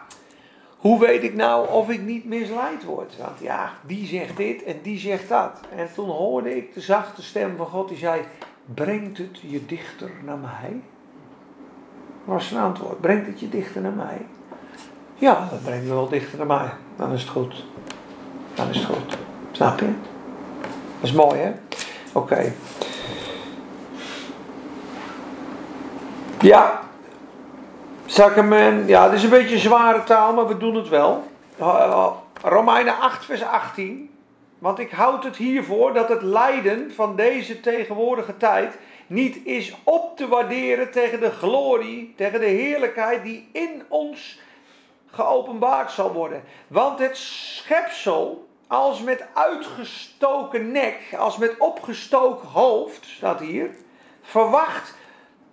hoe 0.77 0.99
weet 0.99 1.23
ik 1.23 1.33
nou 1.33 1.69
of 1.69 1.89
ik 1.89 2.01
niet 2.01 2.25
misleid 2.25 2.83
word? 2.83 3.17
Want 3.17 3.39
ja, 3.39 3.71
die 3.85 4.05
zegt 4.07 4.37
dit 4.37 4.63
en 4.63 4.79
die 4.81 4.99
zegt 4.99 5.29
dat. 5.29 5.59
En 5.75 5.89
toen 5.93 6.09
hoorde 6.09 6.57
ik 6.57 6.73
de 6.73 6.81
zachte 6.81 7.23
stem 7.23 7.57
van 7.57 7.65
God 7.65 7.87
die 7.87 7.97
zei: 7.97 8.21
Brengt 8.73 9.17
het 9.17 9.39
je 9.41 9.65
dichter 9.65 10.11
naar 10.23 10.37
mij? 10.37 10.81
Was 12.23 12.47
zijn 12.47 12.63
antwoord: 12.63 13.01
Brengt 13.01 13.27
het 13.27 13.39
je 13.39 13.49
dichter 13.49 13.81
naar 13.81 13.91
mij? 13.91 14.25
Ja, 15.15 15.47
dat 15.49 15.63
brengt 15.63 15.85
me 15.85 15.93
wel 15.93 16.09
dichter 16.09 16.37
naar 16.37 16.47
mij. 16.47 16.69
Dan 16.95 17.11
is 17.11 17.21
het 17.21 17.29
goed. 17.29 17.65
Dan 18.53 18.69
is 18.69 18.77
het 18.77 18.85
goed. 18.85 19.17
Snap 19.51 19.79
je? 19.79 19.85
Dat 20.99 21.09
is 21.09 21.11
mooi, 21.11 21.39
hè? 21.39 21.51
Oké. 22.13 22.53
Ja. 26.41 26.81
Sacrament. 28.05 28.87
Ja, 28.87 29.03
het 29.03 29.13
is 29.13 29.23
een 29.23 29.29
beetje 29.29 29.57
zware 29.57 30.03
taal, 30.03 30.33
maar 30.33 30.47
we 30.47 30.57
doen 30.57 30.75
het 30.75 30.89
wel. 30.89 31.23
Romeinen 32.41 32.99
8, 32.99 33.25
vers 33.25 33.43
18. 33.43 34.15
Want 34.59 34.79
ik 34.79 34.91
houd 34.91 35.23
het 35.23 35.35
hiervoor 35.35 35.93
dat 35.93 36.09
het 36.09 36.21
lijden 36.21 36.91
van 36.95 37.15
deze 37.15 37.59
tegenwoordige 37.59 38.37
tijd 38.37 38.77
niet 39.07 39.45
is 39.45 39.75
op 39.83 40.17
te 40.17 40.27
waarderen 40.27 40.91
tegen 40.91 41.19
de 41.19 41.31
glorie, 41.31 42.13
tegen 42.17 42.39
de 42.39 42.45
heerlijkheid 42.45 43.23
die 43.23 43.49
in 43.51 43.83
ons 43.87 44.39
geopenbaard 45.11 45.91
zal 45.91 46.11
worden. 46.13 46.43
Want 46.67 46.99
het 46.99 47.17
schepsel, 47.17 48.47
als 48.67 49.01
met 49.01 49.25
uitgestoken 49.33 50.71
nek, 50.71 50.99
als 51.17 51.37
met 51.37 51.57
opgestoken 51.57 52.47
hoofd, 52.47 53.05
staat 53.05 53.39
hier, 53.39 53.69
verwacht 54.21 54.95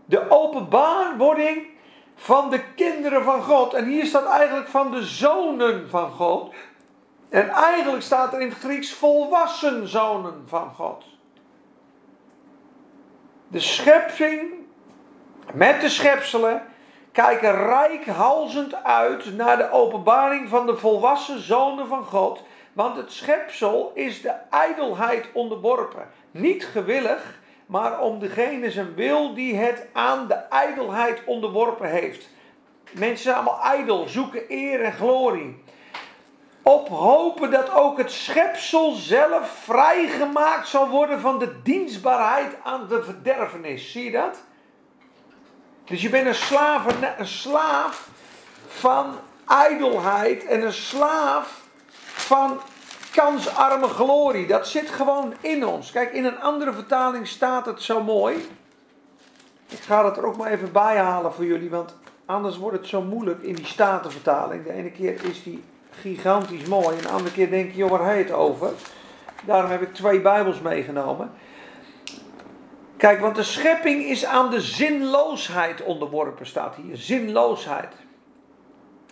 de 0.04 0.30
openbaarwording 0.30 1.66
van 2.14 2.50
de 2.50 2.60
kinderen 2.74 3.24
van 3.24 3.42
God. 3.42 3.74
En 3.74 3.86
hier 3.86 4.06
staat 4.06 4.26
eigenlijk 4.26 4.68
van 4.68 4.90
de 4.90 5.02
zonen 5.02 5.90
van 5.90 6.10
God. 6.10 6.54
En 7.28 7.48
eigenlijk 7.48 8.02
staat 8.02 8.32
er 8.32 8.40
in 8.40 8.48
het 8.48 8.58
Grieks 8.58 8.92
volwassen 8.92 9.88
zonen 9.88 10.44
van 10.46 10.74
God. 10.74 11.04
De 13.48 13.60
schepping 13.60 14.52
met 15.52 15.80
de 15.80 15.88
schepselen 15.88 16.62
kijken 17.12 17.66
rijkhalzend 17.66 18.84
uit 18.84 19.36
naar 19.36 19.56
de 19.56 19.70
openbaring 19.70 20.48
van 20.48 20.66
de 20.66 20.76
volwassen 20.76 21.40
zonen 21.42 21.86
van 21.86 22.04
God. 22.04 22.42
Want 22.72 22.96
het 22.96 23.12
schepsel 23.12 23.92
is 23.94 24.22
de 24.22 24.34
ijdelheid 24.50 25.28
onderworpen. 25.32 26.08
Niet 26.30 26.64
gewillig, 26.64 27.40
maar 27.74 28.00
om 28.00 28.18
degene 28.18 28.70
zijn 28.70 28.94
wil 28.94 29.34
die 29.34 29.56
het 29.56 29.86
aan 29.92 30.28
de 30.28 30.34
ijdelheid 30.34 31.22
onderworpen 31.24 31.90
heeft. 31.90 32.28
Mensen 32.90 33.22
zijn 33.22 33.34
allemaal 33.34 33.62
ijdel, 33.62 34.08
zoeken 34.08 34.42
eer 34.48 34.82
en 34.82 34.92
glorie. 34.92 35.62
Op 36.62 36.88
hopen 36.88 37.50
dat 37.50 37.70
ook 37.70 37.98
het 37.98 38.10
schepsel 38.10 38.92
zelf 38.92 39.48
vrijgemaakt 39.62 40.68
zal 40.68 40.88
worden 40.88 41.20
van 41.20 41.38
de 41.38 41.62
dienstbaarheid 41.62 42.56
aan 42.62 42.88
de 42.88 43.02
verderfenis. 43.02 43.92
Zie 43.92 44.04
je 44.04 44.10
dat? 44.10 44.42
Dus 45.84 46.02
je 46.02 46.08
bent 46.08 46.26
een 46.26 46.34
slaaf, 46.34 46.86
een 47.18 47.26
slaaf 47.26 48.08
van 48.66 49.18
ijdelheid 49.46 50.44
en 50.44 50.62
een 50.62 50.72
slaaf 50.72 51.60
van 52.02 52.60
kansarme 53.14 53.88
glorie. 53.88 54.46
Dat 54.46 54.68
zit 54.68 54.90
gewoon 54.90 55.34
in 55.40 55.66
ons. 55.66 55.90
Kijk, 55.90 56.12
in 56.12 56.24
een 56.24 56.40
andere 56.40 56.72
vertaling 56.72 57.26
staat 57.26 57.66
het 57.66 57.82
zo 57.82 58.02
mooi. 58.02 58.48
Ik 59.68 59.78
ga 59.78 60.04
het 60.04 60.16
er 60.16 60.26
ook 60.26 60.36
maar 60.36 60.50
even 60.50 60.72
bij 60.72 60.96
halen 60.96 61.32
voor 61.32 61.44
jullie, 61.44 61.70
want 61.70 61.96
anders 62.26 62.56
wordt 62.56 62.76
het 62.76 62.86
zo 62.86 63.02
moeilijk 63.02 63.42
in 63.42 63.54
die 63.54 63.66
statenvertaling. 63.66 64.64
De 64.64 64.72
ene 64.72 64.90
keer 64.90 65.24
is 65.24 65.42
die 65.42 65.64
gigantisch 65.90 66.64
mooi 66.64 66.96
en 66.96 67.02
de 67.02 67.08
andere 67.08 67.32
keer 67.34 67.50
denk 67.50 67.70
je, 67.70 67.76
joh, 67.76 67.90
waar 67.90 68.12
heet 68.12 68.28
het 68.28 68.36
over? 68.36 68.70
Daarom 69.44 69.70
heb 69.70 69.82
ik 69.82 69.94
twee 69.94 70.20
Bijbels 70.20 70.60
meegenomen. 70.60 71.30
Kijk, 72.96 73.20
want 73.20 73.36
de 73.36 73.42
schepping 73.42 74.04
is 74.04 74.24
aan 74.24 74.50
de 74.50 74.60
zinloosheid 74.60 75.82
onderworpen, 75.82 76.46
staat 76.46 76.74
hier. 76.74 76.96
Zinloosheid. 76.96 77.92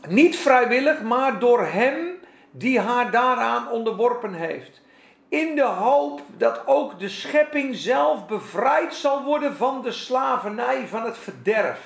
Niet 0.08 0.36
vrijwillig, 0.36 1.02
maar 1.02 1.38
door 1.38 1.66
hem 1.66 2.20
die 2.52 2.80
haar 2.80 3.10
daaraan 3.10 3.70
onderworpen 3.70 4.34
heeft. 4.34 4.80
In 5.28 5.54
de 5.56 5.62
hoop 5.62 6.20
dat 6.36 6.66
ook 6.66 6.98
de 6.98 7.08
schepping 7.08 7.76
zelf 7.76 8.26
bevrijd 8.26 8.94
zal 8.94 9.22
worden 9.22 9.56
van 9.56 9.82
de 9.82 9.92
slavernij 9.92 10.86
van 10.86 11.04
het 11.04 11.18
verderf. 11.18 11.80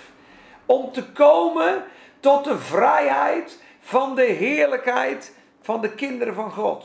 Om 0.67 0.93
te 0.93 1.05
komen 1.13 1.85
tot 2.21 2.45
de 2.45 2.59
vrijheid 2.59 3.63
van 3.81 4.15
de 4.15 4.23
heerlijkheid 4.23 5.37
van 5.61 5.81
de 5.81 5.95
kinderen 5.95 6.35
van 6.35 6.51
God. 6.51 6.85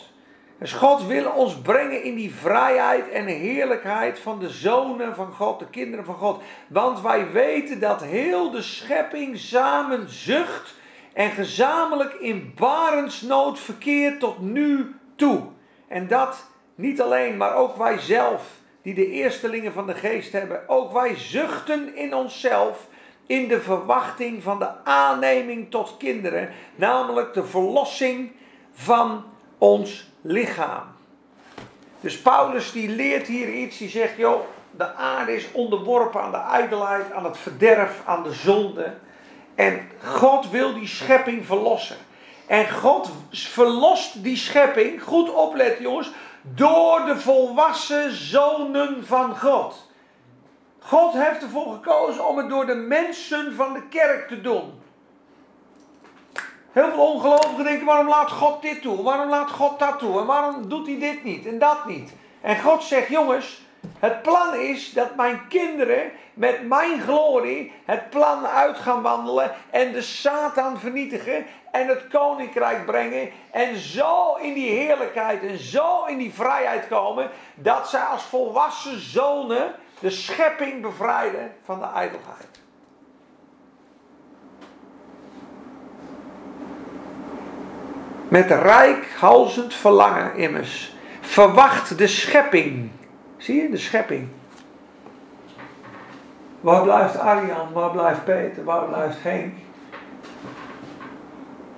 Dus 0.59 0.73
God 0.73 1.05
wil 1.05 1.31
ons 1.31 1.61
brengen 1.61 2.03
in 2.03 2.15
die 2.15 2.35
vrijheid 2.35 3.09
en 3.09 3.25
heerlijkheid 3.25 4.19
van 4.19 4.39
de 4.39 4.49
zonen 4.49 5.15
van 5.15 5.31
God, 5.31 5.59
de 5.59 5.69
kinderen 5.69 6.05
van 6.05 6.15
God. 6.15 6.41
Want 6.67 7.01
wij 7.01 7.31
weten 7.31 7.79
dat 7.79 8.03
heel 8.03 8.51
de 8.51 8.61
schepping 8.61 9.37
samen 9.37 10.09
zucht 10.09 10.75
en 11.13 11.31
gezamenlijk 11.31 12.13
in 12.13 12.53
barensnood 12.55 13.59
verkeert 13.59 14.19
tot 14.19 14.39
nu 14.39 14.95
toe. 15.15 15.41
En 15.87 16.07
dat 16.07 16.45
niet 16.75 17.01
alleen, 17.01 17.37
maar 17.37 17.55
ook 17.55 17.77
wij 17.77 17.99
zelf, 17.99 18.41
die 18.81 18.93
de 18.93 19.07
eerstelingen 19.07 19.73
van 19.73 19.87
de 19.87 19.93
geest 19.93 20.31
hebben, 20.31 20.69
ook 20.69 20.91
wij 20.93 21.15
zuchten 21.15 21.95
in 21.95 22.15
onszelf 22.15 22.87
in 23.25 23.47
de 23.47 23.61
verwachting 23.61 24.43
van 24.43 24.59
de 24.59 24.83
aanneming 24.83 25.71
tot 25.71 25.95
kinderen, 25.97 26.49
namelijk 26.75 27.33
de 27.33 27.45
verlossing 27.45 28.31
van 28.73 29.23
ons 29.57 30.11
lichaam. 30.21 30.83
Dus 32.01 32.21
Paulus 32.21 32.71
die 32.71 32.89
leert 32.89 33.27
hier 33.27 33.53
iets, 33.53 33.77
die 33.77 33.89
zegt, 33.89 34.17
joh, 34.17 34.41
de 34.71 34.93
aarde 34.93 35.35
is 35.35 35.51
onderworpen 35.51 36.21
aan 36.21 36.31
de 36.31 36.37
ijdelheid, 36.37 37.11
aan 37.11 37.25
het 37.25 37.37
verderf, 37.37 38.01
aan 38.05 38.23
de 38.23 38.31
zonde. 38.31 38.93
En 39.61 39.89
God 40.03 40.49
wil 40.49 40.73
die 40.73 40.87
schepping 40.87 41.45
verlossen. 41.45 41.97
En 42.47 42.71
God 42.71 43.09
verlost 43.29 44.23
die 44.23 44.37
schepping, 44.37 45.03
goed 45.03 45.33
opletten 45.33 45.83
jongens, 45.83 46.11
door 46.41 47.05
de 47.05 47.19
volwassen 47.19 48.11
zonen 48.11 49.05
van 49.05 49.37
God. 49.37 49.89
God 50.79 51.13
heeft 51.13 51.41
ervoor 51.41 51.73
gekozen 51.73 52.27
om 52.27 52.37
het 52.37 52.49
door 52.49 52.65
de 52.65 52.75
mensen 52.75 53.55
van 53.55 53.73
de 53.73 53.87
kerk 53.87 54.27
te 54.27 54.41
doen. 54.41 54.81
Heel 56.71 56.89
veel 56.89 57.05
ongelovigen 57.05 57.63
denken, 57.63 57.85
waarom 57.85 58.09
laat 58.09 58.31
God 58.31 58.61
dit 58.61 58.81
toe? 58.81 59.03
Waarom 59.03 59.29
laat 59.29 59.51
God 59.51 59.79
dat 59.79 59.99
toe? 59.99 60.19
En 60.19 60.25
waarom 60.25 60.69
doet 60.69 60.87
hij 60.87 60.99
dit 60.99 61.23
niet 61.23 61.45
en 61.45 61.59
dat 61.59 61.85
niet? 61.85 62.13
En 62.41 62.59
God 62.59 62.83
zegt, 62.83 63.07
jongens, 63.07 63.61
het 64.01 64.21
plan 64.21 64.55
is 64.55 64.93
dat 64.93 65.15
mijn 65.15 65.41
kinderen 65.47 66.11
met 66.33 66.67
mijn 66.67 67.01
glorie 67.01 67.71
het 67.85 68.09
plan 68.09 68.47
uit 68.47 68.77
gaan 68.77 69.01
wandelen 69.01 69.51
en 69.69 69.91
de 69.91 70.01
Satan 70.01 70.79
vernietigen 70.79 71.45
en 71.71 71.87
het 71.87 72.07
koninkrijk 72.07 72.85
brengen 72.85 73.29
en 73.51 73.77
zo 73.77 74.35
in 74.35 74.53
die 74.53 74.69
heerlijkheid 74.69 75.43
en 75.43 75.57
zo 75.57 76.05
in 76.05 76.17
die 76.17 76.33
vrijheid 76.33 76.87
komen 76.87 77.29
dat 77.55 77.89
zij 77.89 78.01
als 78.01 78.23
volwassen 78.23 78.99
zonen 78.99 79.75
de 79.99 80.09
schepping 80.09 80.81
bevrijden 80.81 81.53
van 81.63 81.79
de 81.79 81.85
ijdelheid. 81.85 82.59
Met 88.27 88.51
rijkhalzend 88.51 89.73
verlangen 89.73 90.35
immers. 90.35 90.93
Verwacht 91.19 91.97
de 91.97 92.07
schepping. 92.07 92.91
Zie 93.41 93.61
je, 93.61 93.69
de 93.69 93.77
schepping. 93.77 94.27
Waar 96.59 96.83
blijft 96.83 97.17
Arjan? 97.17 97.71
Waar 97.73 97.91
blijft 97.91 98.23
Peter? 98.23 98.63
Waar 98.63 98.85
blijft 98.85 99.23
Henk? 99.23 99.53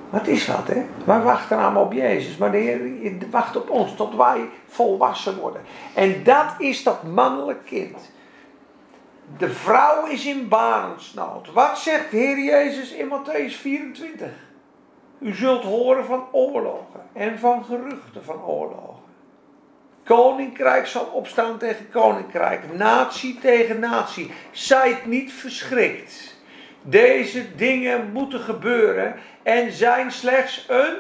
Wat 0.10 0.28
is 0.28 0.46
dat, 0.46 0.68
hè? 0.68 0.86
Wij 1.06 1.22
wachten 1.22 1.58
allemaal 1.58 1.84
op 1.84 1.94
Jezus, 1.94 2.38
maar 2.38 2.52
de 2.52 2.58
Heer 2.58 3.30
wacht 3.32 3.56
op 3.56 3.70
ons 3.70 3.96
tot 3.96 4.16
wij 4.16 4.50
volwassen 4.68 5.40
worden. 5.40 5.62
En 5.96 6.24
dat 6.24 6.56
is 6.58 6.84
dat 6.84 7.04
mannelijk 7.04 7.66
kind. 7.66 8.12
De 9.38 9.50
vrouw 9.50 10.06
is 10.06 10.26
in 10.26 10.48
barensnood. 10.48 11.52
Wat 11.52 11.78
zegt 11.78 12.12
de 12.12 12.18
Heer 12.18 12.44
Jezus 12.44 12.92
in 12.92 13.10
Matthäus 13.10 13.56
24? 13.56 14.32
U 15.20 15.34
zult 15.34 15.64
horen 15.64 16.06
van 16.06 16.26
oorlogen 16.32 17.02
en 17.14 17.40
van 17.40 17.66
geruchten 17.66 18.24
van 18.24 18.44
oorlogen. 18.44 18.93
Koninkrijk 20.04 20.88
zal 20.88 21.06
opstaan 21.06 21.58
tegen 21.58 21.90
koninkrijk, 21.92 22.74
natie 22.74 23.40
tegen 23.40 23.80
natie. 23.80 24.32
Zijt 24.52 25.06
niet 25.06 25.34
verschrikt. 25.34 26.36
Deze 26.82 27.56
dingen 27.56 28.12
moeten 28.12 28.40
gebeuren 28.40 29.16
en 29.44 29.72
zijn 29.72 30.12
slechts 30.12 30.66
een 30.70 30.96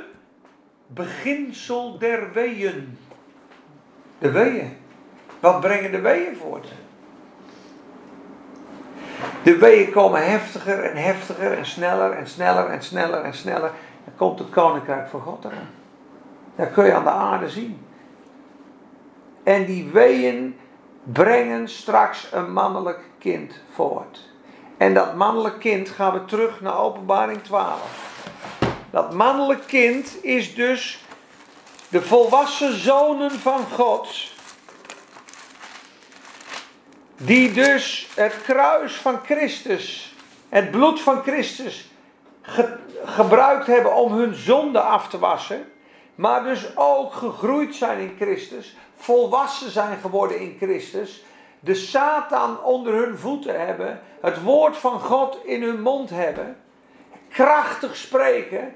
beginsel 0.87 1.97
der 1.97 2.31
weeën. 2.33 2.97
De 4.19 4.31
weeën. 4.31 4.77
Wat 5.39 5.59
brengen 5.59 5.91
de 5.91 5.99
weeën 5.99 6.35
voort? 6.35 6.67
De 9.43 9.57
weeën 9.57 9.91
komen 9.91 10.29
heftiger 10.29 10.83
en 10.83 10.97
heftiger 10.97 11.57
en 11.57 11.65
sneller 11.65 12.11
en 12.11 12.27
sneller 12.27 12.69
en 12.69 12.83
sneller 12.83 13.23
en 13.23 13.33
sneller. 13.33 13.71
Dan 14.05 14.13
komt 14.15 14.39
het 14.39 14.49
koninkrijk 14.49 15.07
van 15.07 15.21
God 15.21 15.45
eraan. 15.45 15.69
Dat 16.55 16.71
kun 16.71 16.85
je 16.85 16.93
aan 16.93 17.03
de 17.03 17.09
aarde 17.09 17.49
zien. 17.49 17.82
En 19.43 19.65
die 19.65 19.89
weeën 19.91 20.59
brengen 21.03 21.69
straks 21.69 22.27
een 22.31 22.53
mannelijk 22.53 22.99
kind 23.19 23.53
voort. 23.73 24.29
En 24.77 24.93
dat 24.93 25.15
mannelijk 25.15 25.59
kind 25.59 25.89
gaan 25.89 26.13
we 26.13 26.25
terug 26.25 26.61
naar 26.61 26.77
openbaring 26.77 27.43
12. 27.43 28.11
Dat 28.89 29.13
mannelijk 29.13 29.67
kind 29.67 30.23
is 30.23 30.55
dus 30.55 31.05
de 31.89 32.01
volwassen 32.01 32.79
zonen 32.79 33.31
van 33.31 33.65
God. 33.71 34.31
Die 37.17 37.51
dus 37.51 38.09
het 38.15 38.41
kruis 38.41 38.95
van 38.95 39.19
Christus, 39.25 40.15
het 40.49 40.71
bloed 40.71 41.01
van 41.01 41.21
Christus, 41.21 41.91
gebruikt 43.03 43.67
hebben 43.67 43.95
om 43.95 44.13
hun 44.13 44.33
zonde 44.33 44.79
af 44.79 45.07
te 45.07 45.19
wassen. 45.19 45.71
Maar 46.15 46.43
dus 46.43 46.77
ook 46.77 47.13
gegroeid 47.13 47.75
zijn 47.75 47.99
in 47.99 48.15
Christus, 48.19 48.75
volwassen 49.03 49.71
zijn 49.71 49.97
geworden 49.97 50.39
in 50.39 50.57
Christus, 50.59 51.23
de 51.59 51.75
Satan 51.75 52.63
onder 52.63 52.93
hun 52.93 53.17
voeten 53.17 53.65
hebben, 53.65 54.01
het 54.21 54.43
woord 54.43 54.77
van 54.77 54.99
God 54.99 55.37
in 55.43 55.63
hun 55.63 55.81
mond 55.81 56.09
hebben, 56.09 56.57
krachtig 57.29 57.95
spreken 57.95 58.75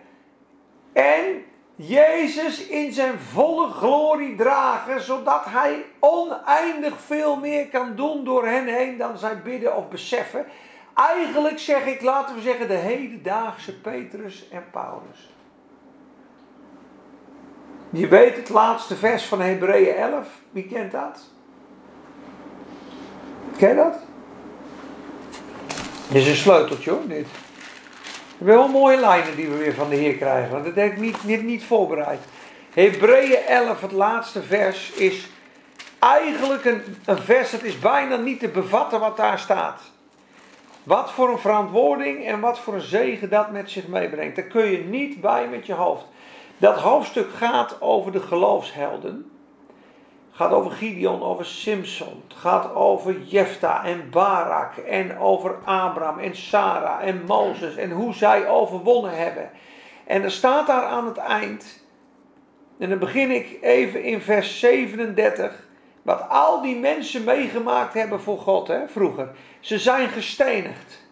en 0.93 1.45
Jezus 1.75 2.67
in 2.67 2.93
zijn 2.93 3.19
volle 3.19 3.67
glorie 3.71 4.35
dragen, 4.35 5.01
zodat 5.01 5.45
hij 5.45 5.85
oneindig 5.99 6.99
veel 6.99 7.35
meer 7.35 7.67
kan 7.67 7.95
doen 7.95 8.23
door 8.23 8.45
hen 8.45 8.67
heen 8.67 8.97
dan 8.97 9.17
zij 9.17 9.41
bidden 9.41 9.75
of 9.75 9.87
beseffen. 9.89 10.45
Eigenlijk 10.95 11.59
zeg 11.59 11.85
ik, 11.85 12.01
laten 12.01 12.35
we 12.35 12.41
zeggen, 12.41 12.67
de 12.67 12.73
hedendaagse 12.73 13.79
Petrus 13.79 14.49
en 14.49 14.65
Paulus. 14.71 15.36
Je 17.89 18.07
weet 18.07 18.35
het 18.35 18.49
laatste 18.49 18.95
vers 18.95 19.23
van 19.23 19.41
Hebreeën 19.41 19.95
11. 19.95 20.27
Wie 20.51 20.67
kent 20.67 20.91
dat? 20.91 21.19
Ken 23.57 23.69
je 23.69 23.75
dat? 23.75 23.95
Dit 26.07 26.21
is 26.21 26.27
een 26.27 26.35
sleuteltje 26.35 26.91
hoor, 26.91 27.07
dit. 27.07 27.27
We 28.37 28.51
hebben 28.51 28.55
wel 28.55 28.81
mooie 28.81 28.99
lijnen 28.99 29.35
die 29.35 29.47
we 29.47 29.57
weer 29.57 29.73
van 29.73 29.89
de 29.89 29.95
Heer 29.95 30.13
krijgen. 30.13 30.51
Want 30.51 30.65
dat 30.65 30.75
heb 30.75 30.97
niet, 30.97 31.23
niet, 31.23 31.43
niet 31.43 31.63
voorbereid. 31.63 32.19
Hebreeën 32.73 33.45
11, 33.47 33.81
het 33.81 33.91
laatste 33.91 34.43
vers, 34.43 34.91
is 34.91 35.29
eigenlijk 35.99 36.65
een, 36.65 36.81
een 37.05 37.17
vers, 37.17 37.51
het 37.51 37.63
is 37.63 37.79
bijna 37.79 38.15
niet 38.15 38.39
te 38.39 38.47
bevatten 38.47 38.99
wat 38.99 39.17
daar 39.17 39.39
staat. 39.39 39.81
Wat 40.83 41.11
voor 41.11 41.29
een 41.29 41.39
verantwoording 41.39 42.25
en 42.25 42.39
wat 42.39 42.59
voor 42.59 42.73
een 42.73 42.81
zegen 42.81 43.29
dat 43.29 43.51
met 43.51 43.69
zich 43.69 43.87
meebrengt. 43.87 44.35
Daar 44.35 44.45
kun 44.45 44.71
je 44.71 44.77
niet 44.77 45.21
bij 45.21 45.47
met 45.47 45.65
je 45.65 45.73
hoofd. 45.73 46.05
Dat 46.57 46.77
hoofdstuk 46.77 47.33
gaat 47.33 47.81
over 47.81 48.11
de 48.11 48.19
geloofshelden. 48.19 49.31
Gaat 50.31 50.51
over 50.51 50.71
Gideon, 50.71 51.23
over 51.23 51.45
Simson. 51.45 52.23
Het 52.27 52.37
gaat 52.37 52.73
over 52.73 53.21
Jefta 53.21 53.83
en 53.83 54.09
Barak. 54.09 54.77
En 54.77 55.17
over 55.17 55.55
Abraham 55.65 56.19
en 56.19 56.35
Sarah 56.35 57.07
en 57.07 57.23
Mozes. 57.25 57.75
En 57.75 57.91
hoe 57.91 58.13
zij 58.13 58.49
overwonnen 58.49 59.17
hebben. 59.17 59.49
En 60.05 60.23
er 60.23 60.31
staat 60.31 60.67
daar 60.67 60.85
aan 60.85 61.05
het 61.05 61.17
eind. 61.17 61.85
En 62.79 62.89
dan 62.89 62.99
begin 62.99 63.31
ik 63.31 63.57
even 63.61 64.03
in 64.03 64.21
vers 64.21 64.59
37. 64.59 65.67
Wat 66.01 66.29
al 66.29 66.61
die 66.61 66.75
mensen 66.75 67.23
meegemaakt 67.23 67.93
hebben 67.93 68.21
voor 68.21 68.37
God, 68.37 68.67
hè, 68.67 68.87
vroeger. 68.87 69.29
Ze 69.59 69.79
zijn 69.79 70.09
gestenigd. 70.09 71.05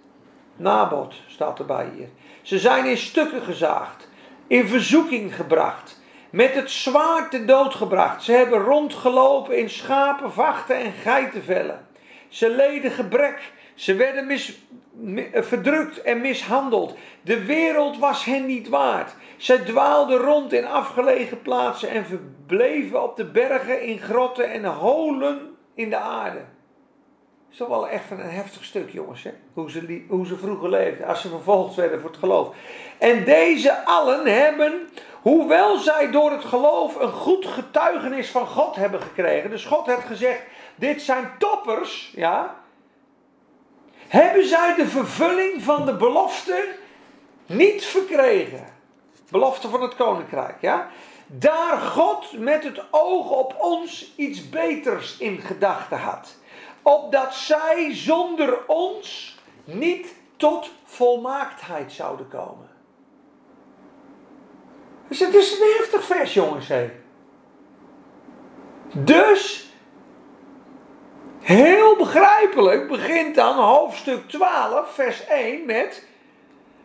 Nabot 0.56 1.16
staat 1.28 1.60
erbij 1.60 1.90
hier. 1.96 2.10
Ze 2.42 2.60
zijn 2.60 2.86
in 2.86 2.98
stukken 2.98 3.42
gezaagd 3.42 4.08
in 4.48 4.68
verzoeking 4.68 5.36
gebracht, 5.36 6.02
met 6.30 6.54
het 6.54 6.72
zwaard 6.72 7.32
te 7.32 7.46
dood 7.46 7.74
gebracht. 7.74 8.24
Ze 8.24 8.32
hebben 8.32 8.60
rondgelopen 8.60 9.58
in 9.58 9.70
schapen, 9.70 10.32
vachten 10.32 10.76
en 10.76 10.92
geitenvellen. 10.92 11.88
Ze 12.28 12.50
leden 12.50 12.92
gebrek, 12.92 13.52
ze 13.76 13.96
werden 13.96 14.30
eh, 14.30 15.42
verdrukt 15.42 16.02
en 16.02 16.22
mishandeld. 16.22 16.98
De 17.22 17.46
wereld 17.46 17.98
was 17.98 18.26
hen 18.26 18.46
niet 18.46 18.70
waard. 18.70 19.16
Zij 19.38 19.58
dwaalden 19.58 20.18
rond 20.18 20.54
in 20.54 20.66
afgelegen 20.66 21.42
plaatsen 21.42 21.90
en 21.90 22.06
verbleven 22.06 23.04
op 23.04 23.16
de 23.16 23.26
bergen, 23.26 23.82
in 23.82 24.00
grotten 24.00 24.52
en 24.52 24.66
holen 24.66 25.56
in 25.76 25.90
de 25.90 25.98
aarde 25.98 26.42
is 27.62 27.68
wel 27.68 27.90
echt 27.90 28.12
een 28.12 28.20
heftig 28.20 28.64
stuk, 28.64 28.90
jongens. 28.92 29.24
Hè? 29.24 29.32
Hoe, 29.54 29.72
ze, 29.72 30.06
hoe 30.10 30.26
ze 30.26 30.38
vroeger 30.38 30.70
leefden, 30.70 31.08
als 31.08 31.22
ze 31.22 31.30
vervolgd 31.30 31.76
werden 31.76 32.00
voor 32.00 32.10
het 32.10 32.20
geloof. 32.20 32.56
En 32.98 33.24
deze 33.24 33.86
allen 33.86 34.26
hebben, 34.26 34.90
hoewel 35.22 35.78
zij 35.78 36.12
door 36.12 36.32
het 36.32 36.46
geloof 36.46 37.00
een 37.00 37.12
goed 37.12 37.46
getuigenis 37.46 38.30
van 38.30 38.48
God 38.48 38.76
hebben 38.76 39.02
gekregen. 39.02 39.50
Dus 39.50 39.66
God 39.66 39.86
heeft 39.86 40.06
gezegd: 40.06 40.42
dit 40.76 41.02
zijn 41.02 41.32
toppers, 41.38 42.14
ja. 42.16 42.56
Hebben 44.08 44.48
zij 44.48 44.76
de 44.76 44.88
vervulling 44.88 45.64
van 45.64 45.86
de 45.86 45.96
belofte 45.96 46.68
niet 47.46 47.86
verkregen? 47.86 48.66
Belofte 49.30 49.70
van 49.70 49.82
het 49.82 49.96
koninkrijk, 49.96 50.62
ja. 50.62 50.88
Daar 51.28 51.78
God 51.78 52.40
met 52.40 52.64
het 52.64 52.84
oog 52.92 53.30
op 53.30 53.56
ons 53.60 54.14
iets 54.16 54.50
beters 54.50 55.18
in 55.18 55.40
gedachten 55.42 55.98
had 55.98 56.36
opdat 56.86 57.34
zij 57.34 57.90
zonder 57.94 58.68
ons 58.68 59.38
niet 59.64 60.14
tot 60.38 60.72
volmaaktheid 60.84 61.92
zouden 61.92 62.28
komen. 62.28 62.70
Dus 65.08 65.20
het 65.20 65.34
is 65.34 65.52
een 65.52 65.74
heftig 65.78 66.04
vers, 66.04 66.34
jongens. 66.34 66.68
Dus, 68.94 69.70
heel 71.42 71.96
begrijpelijk 71.96 72.88
begint 72.88 73.36
dan 73.36 73.56
hoofdstuk 73.56 74.28
12, 74.30 74.94
vers 74.94 75.28
1 75.28 75.66
met... 75.66 76.08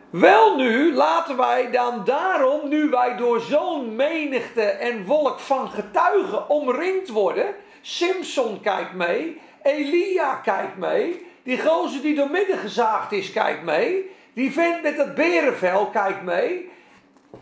Wel 0.09 0.55
nu, 0.55 0.93
laten 0.93 1.37
wij 1.37 1.71
dan 1.71 2.03
daarom, 2.05 2.69
nu 2.69 2.89
wij 2.89 3.17
door 3.17 3.39
zo'n 3.39 3.95
menigte 3.95 4.61
en 4.61 5.05
wolk 5.05 5.39
van 5.39 5.69
getuigen 5.69 6.49
omringd 6.49 7.09
worden... 7.09 7.55
Simpson 7.81 8.59
kijkt 8.61 8.93
mee 8.93 9.41
Elia 9.63 10.35
kijkt 10.35 10.77
mee. 10.77 11.25
Die 11.43 11.61
gozer 11.61 12.01
die 12.01 12.15
door 12.15 12.29
midden 12.29 12.57
gezaagd 12.57 13.11
is, 13.11 13.31
kijkt 13.31 13.63
mee. 13.63 14.11
Die 14.33 14.51
vent 14.51 14.81
met 14.81 14.97
dat 14.97 15.15
berenvel 15.15 15.87
kijkt 15.87 16.21
mee. 16.21 16.71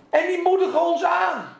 En 0.10 0.27
die 0.27 0.41
moedigen 0.41 0.82
ons 0.82 1.03
aan. 1.03 1.58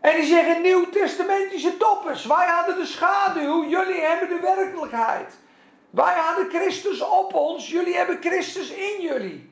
En 0.00 0.16
die 0.16 0.24
zeggen 0.24 0.62
nieuw-testamentische 0.62 1.76
toppers. 1.76 2.26
Wij 2.26 2.46
hadden 2.46 2.76
de 2.76 2.86
schaduw, 2.86 3.68
jullie 3.68 4.00
hebben 4.00 4.28
de 4.28 4.40
werkelijkheid. 4.40 5.38
Wij 5.90 6.14
hadden 6.14 6.48
Christus 6.48 7.00
op 7.00 7.34
ons, 7.34 7.70
jullie 7.70 7.96
hebben 7.96 8.18
Christus 8.20 8.70
in 8.70 9.00
jullie. 9.00 9.49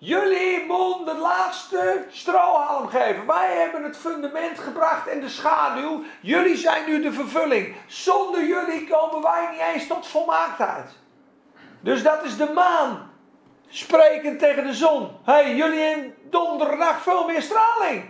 Jullie 0.00 0.64
moeten 0.66 1.14
de 1.14 1.20
laatste 1.20 2.04
strohalm 2.10 2.88
geven. 2.88 3.26
Wij 3.26 3.56
hebben 3.56 3.82
het 3.82 3.96
fundament 3.96 4.58
gebracht 4.58 5.06
en 5.06 5.20
de 5.20 5.28
schaduw. 5.28 6.02
Jullie 6.20 6.56
zijn 6.56 6.84
nu 6.86 7.02
de 7.02 7.12
vervulling. 7.12 7.76
Zonder 7.86 8.44
jullie 8.44 8.86
komen 8.86 9.22
wij 9.22 9.48
niet 9.50 9.60
eens 9.74 9.86
tot 9.86 10.06
volmaaktheid. 10.06 10.90
Dus 11.80 12.02
dat 12.02 12.24
is 12.24 12.36
de 12.36 12.50
maan. 12.54 13.10
Sprekend 13.68 14.38
tegen 14.38 14.66
de 14.66 14.74
zon. 14.74 15.10
Hey, 15.24 15.54
jullie 15.54 15.80
in 15.80 16.14
donderdag 16.30 17.02
veel 17.02 17.26
meer 17.26 17.42
straling. 17.42 18.04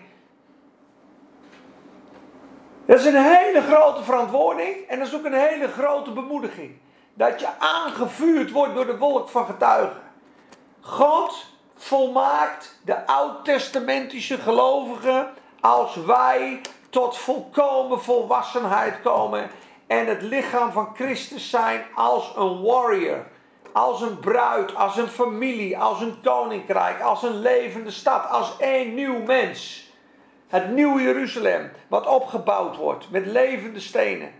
Dat 2.86 2.98
is 2.98 3.04
een 3.04 3.24
hele 3.24 3.62
grote 3.62 4.02
verantwoording 4.02 4.76
en 4.88 4.98
dat 4.98 5.08
is 5.08 5.14
ook 5.14 5.24
een 5.24 5.48
hele 5.48 5.68
grote 5.68 6.10
bemoediging. 6.10 6.78
Dat 7.14 7.40
je 7.40 7.48
aangevuurd 7.58 8.50
wordt 8.50 8.74
door 8.74 8.86
de 8.86 8.98
wolk 8.98 9.28
van 9.28 9.46
getuigen. 9.46 10.02
God 10.80 11.46
volmaakt 11.78 12.78
de 12.84 13.06
oud-testamentische 13.06 14.38
gelovigen 14.38 15.30
als 15.60 15.94
wij 15.94 16.60
tot 16.90 17.18
volkomen 17.18 18.02
volwassenheid 18.02 19.02
komen 19.02 19.50
en 19.86 20.06
het 20.06 20.22
lichaam 20.22 20.72
van 20.72 20.94
Christus 20.94 21.50
zijn 21.50 21.84
als 21.94 22.32
een 22.36 22.62
warrior, 22.62 23.26
als 23.72 24.00
een 24.00 24.18
bruid, 24.18 24.74
als 24.74 24.96
een 24.96 25.08
familie, 25.08 25.78
als 25.78 26.00
een 26.00 26.20
koninkrijk, 26.22 27.00
als 27.00 27.22
een 27.22 27.40
levende 27.40 27.90
stad, 27.90 28.28
als 28.30 28.56
één 28.58 28.94
nieuw 28.94 29.18
mens. 29.18 29.86
Het 30.48 30.70
nieuwe 30.70 31.02
Jeruzalem, 31.02 31.70
wat 31.88 32.06
opgebouwd 32.06 32.76
wordt 32.76 33.10
met 33.10 33.26
levende 33.26 33.80
stenen. 33.80 34.32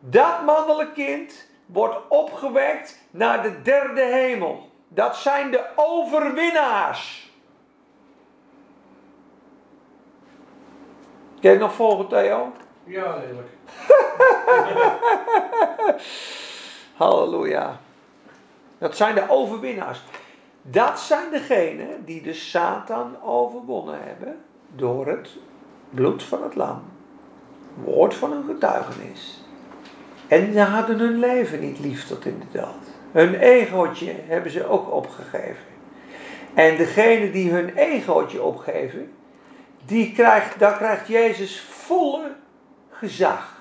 Dat 0.00 0.44
mannelijk 0.44 0.94
kind 0.94 1.46
wordt 1.66 1.96
opgewekt 2.08 2.98
naar 3.10 3.42
de 3.42 3.62
derde 3.62 4.02
hemel. 4.02 4.67
Dat 4.88 5.16
zijn 5.16 5.50
de 5.50 5.64
overwinnaars. 5.76 7.32
Kun 11.40 11.50
je 11.50 11.58
nog 11.58 11.74
volgen, 11.74 12.08
Theo? 12.08 12.52
Ja, 12.84 13.12
redelijk. 13.12 13.48
Halleluja. 16.96 17.80
Dat 18.78 18.96
zijn 18.96 19.14
de 19.14 19.28
overwinnaars. 19.28 20.02
Dat 20.62 21.00
zijn 21.00 21.30
degenen 21.30 22.04
die 22.04 22.22
de 22.22 22.34
Satan 22.34 23.22
overwonnen 23.22 23.98
hebben 24.02 24.44
door 24.74 25.06
het 25.06 25.36
bloed 25.90 26.22
van 26.22 26.42
het 26.42 26.54
lam. 26.54 26.82
Woord 27.84 28.14
van 28.14 28.32
een 28.32 28.44
getuigenis. 28.44 29.42
En 30.28 30.52
ze 30.52 30.60
hadden 30.60 30.98
hun 30.98 31.18
leven 31.18 31.60
niet 31.60 31.78
lief 31.78 32.06
tot 32.06 32.24
in 32.24 32.38
de 32.38 32.58
dood. 32.58 32.97
Hun 33.18 33.34
egootje 33.34 34.14
hebben 34.26 34.50
ze 34.50 34.66
ook 34.66 34.92
opgegeven. 34.92 35.64
En 36.54 36.76
degene 36.76 37.30
die 37.30 37.50
hun 37.50 37.76
egootje 37.76 38.42
opgeven, 38.42 39.12
die 39.84 40.12
krijgt, 40.12 40.58
daar 40.58 40.76
krijgt 40.76 41.08
Jezus 41.08 41.60
volle 41.60 42.32
gezag. 42.90 43.56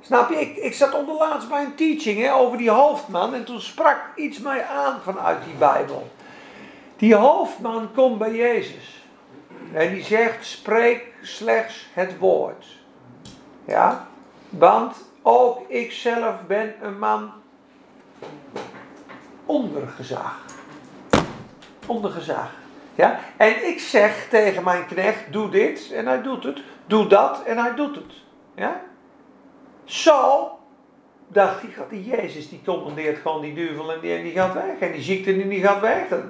Snap 0.00 0.30
je? 0.30 0.40
Ik, 0.40 0.56
ik 0.56 0.74
zat 0.74 0.94
onderlaatst 0.94 1.48
bij 1.48 1.64
een 1.64 1.74
teaching 1.74 2.20
hè, 2.20 2.34
over 2.34 2.58
die 2.58 2.70
hoofdman 2.70 3.34
en 3.34 3.44
toen 3.44 3.60
sprak 3.60 4.00
iets 4.16 4.38
mij 4.38 4.64
aan 4.64 5.00
vanuit 5.02 5.44
die 5.44 5.54
Bijbel. 5.54 6.10
Die 6.96 7.14
hoofdman 7.14 7.92
komt 7.94 8.18
bij 8.18 8.34
Jezus 8.34 9.06
en 9.72 9.92
die 9.92 10.02
zegt: 10.02 10.46
spreek 10.46 11.14
slechts 11.20 11.88
het 11.92 12.18
woord. 12.18 12.66
Ja, 13.64 14.06
want 14.48 14.96
ook 15.22 15.68
ik 15.68 15.92
zelf 15.92 16.34
ben 16.46 16.74
een 16.80 16.98
man 16.98 17.40
onder 19.46 19.88
gezag. 19.88 20.44
Onder 21.86 22.10
gezag. 22.10 22.50
Ja? 22.94 23.20
En 23.36 23.66
ik 23.66 23.80
zeg 23.80 24.28
tegen 24.28 24.64
mijn 24.64 24.86
knecht, 24.86 25.32
doe 25.32 25.48
dit 25.48 25.92
en 25.92 26.06
hij 26.06 26.22
doet 26.22 26.44
het. 26.44 26.62
Doe 26.86 27.06
dat 27.06 27.42
en 27.42 27.58
hij 27.58 27.74
doet 27.74 27.94
het. 27.94 28.12
Ja? 28.54 28.80
Zo 29.84 30.50
dacht 31.28 31.60
die, 31.60 31.74
die 31.88 32.04
Jezus 32.04 32.48
die 32.48 32.62
commandeert 32.64 33.18
gewoon 33.18 33.40
die 33.40 33.54
duivel 33.54 33.92
en 33.92 34.00
die, 34.00 34.32
gaat 34.32 34.54
weg. 34.54 34.78
En 34.80 34.92
die 34.92 35.02
ziekte 35.02 35.32
die, 35.32 35.48
die 35.48 35.62
gaat 35.62 35.80
weg. 35.80 36.08
Dat, 36.08 36.22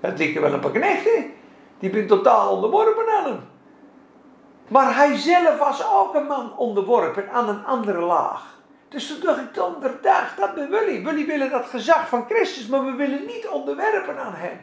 dat 0.00 0.18
lieken 0.18 0.42
wel 0.42 0.52
een 0.52 0.60
paar 0.60 0.70
knechten. 0.70 1.32
Die 1.78 1.90
ben 1.90 2.06
totaal 2.06 2.54
onderworpen 2.54 3.04
aan 3.18 3.24
hem. 3.24 3.40
Maar 4.68 4.96
hij 4.96 5.16
zelf 5.16 5.58
was 5.58 5.86
ook 5.94 6.14
een 6.14 6.26
man 6.26 6.56
onderworpen 6.56 7.30
aan 7.30 7.48
een 7.48 7.64
andere 7.64 8.00
laag. 8.00 8.57
Dus 8.88 9.06
toen 9.06 9.20
dacht 9.20 9.40
ik 9.40 9.54
donderdag, 9.54 10.34
dat 10.34 10.54
ben 10.54 10.70
Willy. 10.70 11.04
Willy 11.04 11.26
willen 11.26 11.50
dat 11.50 11.66
gezag 11.66 12.08
van 12.08 12.24
Christus, 12.28 12.66
maar 12.66 12.84
we 12.84 12.92
willen 12.92 13.26
niet 13.26 13.48
onderwerpen 13.48 14.18
aan 14.18 14.34
hem. 14.34 14.60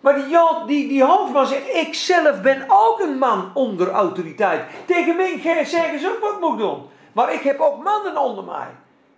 Maar 0.00 0.14
die, 0.14 0.36
die, 0.66 0.88
die 0.88 1.04
hoofdman 1.04 1.46
zegt, 1.46 1.74
ik 1.74 1.94
zelf 1.94 2.42
ben 2.42 2.64
ook 2.68 3.00
een 3.00 3.18
man 3.18 3.50
onder 3.54 3.90
autoriteit. 3.90 4.64
Tegen 4.86 5.16
mij 5.16 5.64
zeggen 5.64 5.98
ze 5.98 6.08
ook 6.08 6.30
wat 6.30 6.40
moet 6.40 6.58
doen. 6.58 6.88
Maar 7.12 7.32
ik 7.32 7.42
heb 7.42 7.60
ook 7.60 7.82
mannen 7.82 8.16
onder 8.16 8.44
mij. 8.44 8.68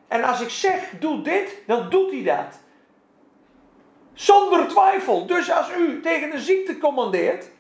En 0.09 0.25
als 0.25 0.41
ik 0.41 0.51
zeg, 0.51 0.91
doe 1.01 1.23
dit, 1.23 1.57
dan 1.67 1.91
doet 1.91 2.11
hij 2.11 2.23
dat. 2.23 2.61
Zonder 4.13 4.69
twijfel. 4.69 5.27
Dus 5.27 5.53
als 5.53 5.71
u 5.79 6.01
tegen 6.01 6.33
een 6.33 6.41
ziekte 6.41 6.79
commandeert, 6.79 7.51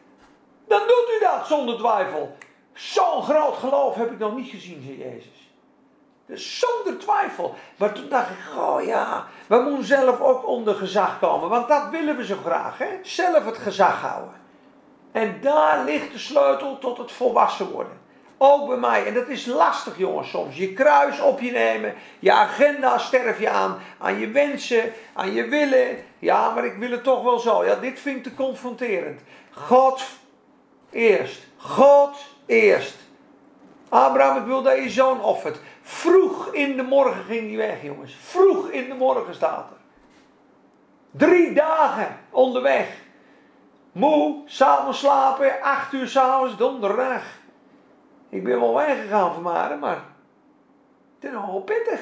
dan 0.68 0.80
doet 0.80 1.12
u 1.16 1.24
dat 1.24 1.46
zonder 1.46 1.78
twijfel. 1.78 2.36
Zo'n 2.72 3.22
groot 3.22 3.54
geloof 3.54 3.94
heb 3.94 4.10
ik 4.10 4.18
nog 4.18 4.36
niet 4.36 4.48
gezien, 4.48 4.82
zei 4.82 4.98
Jezus. 4.98 5.41
Zonder 6.34 6.98
twijfel. 6.98 7.54
Maar 7.76 7.92
toen 7.92 8.08
dacht 8.08 8.30
ik, 8.30 8.58
oh 8.58 8.84
ja, 8.84 9.26
we 9.46 9.56
moeten 9.56 9.84
zelf 9.84 10.20
ook 10.20 10.46
onder 10.46 10.74
gezag 10.74 11.18
komen. 11.18 11.48
Want 11.48 11.68
dat 11.68 11.88
willen 11.90 12.16
we 12.16 12.24
zo 12.24 12.36
graag, 12.44 12.78
hè? 12.78 12.88
Zelf 13.02 13.44
het 13.44 13.58
gezag 13.58 14.00
houden. 14.00 14.40
En 15.12 15.38
daar 15.40 15.84
ligt 15.84 16.12
de 16.12 16.18
sleutel 16.18 16.78
tot 16.78 16.98
het 16.98 17.12
volwassen 17.12 17.70
worden. 17.70 18.00
Ook 18.38 18.68
bij 18.68 18.76
mij. 18.76 19.06
En 19.06 19.14
dat 19.14 19.28
is 19.28 19.46
lastig, 19.46 19.98
jongens, 19.98 20.30
soms. 20.30 20.56
Je 20.56 20.72
kruis 20.72 21.20
op 21.20 21.40
je 21.40 21.50
nemen. 21.50 21.94
Je 22.18 22.32
agenda 22.32 22.98
sterf 22.98 23.40
je 23.40 23.50
aan. 23.50 23.78
Aan 23.98 24.18
je 24.18 24.28
wensen. 24.28 24.92
Aan 25.12 25.32
je 25.32 25.48
willen. 25.48 25.96
Ja, 26.18 26.50
maar 26.50 26.64
ik 26.64 26.74
wil 26.74 26.90
het 26.90 27.04
toch 27.04 27.22
wel 27.22 27.38
zo. 27.38 27.64
Ja, 27.64 27.74
dit 27.74 28.00
vind 28.00 28.16
ik 28.16 28.22
te 28.22 28.34
confronterend. 28.34 29.20
God 29.50 30.02
eerst. 30.90 31.46
God 31.56 32.16
eerst. 32.46 32.96
Abraham, 33.88 34.36
ik 34.36 34.44
wil 34.44 34.62
dat 34.62 34.76
je 34.76 34.90
zoon 34.90 35.20
offert. 35.20 35.58
Vroeg 35.82 36.52
in 36.52 36.76
de 36.76 36.82
morgen 36.82 37.24
ging 37.24 37.48
hij 37.48 37.56
weg, 37.56 37.82
jongens. 37.82 38.16
Vroeg 38.20 38.68
in 38.68 38.88
de 38.88 38.94
morgen 38.94 39.34
staat 39.34 39.70
er. 39.70 39.76
Drie 41.10 41.52
dagen 41.52 42.18
onderweg. 42.30 42.88
Moe, 43.92 44.42
s'avonds 44.44 44.98
slapen, 44.98 45.62
acht 45.62 45.92
uur 45.92 46.08
s'avonds, 46.08 46.56
donderdag. 46.56 47.22
Ik 48.28 48.44
ben 48.44 48.60
wel 48.60 48.74
weggegaan 48.74 49.32
vanmorgen, 49.34 49.78
maar 49.78 50.04
het 51.14 51.24
is 51.24 51.30
nogal 51.30 51.60
pittig. 51.60 52.00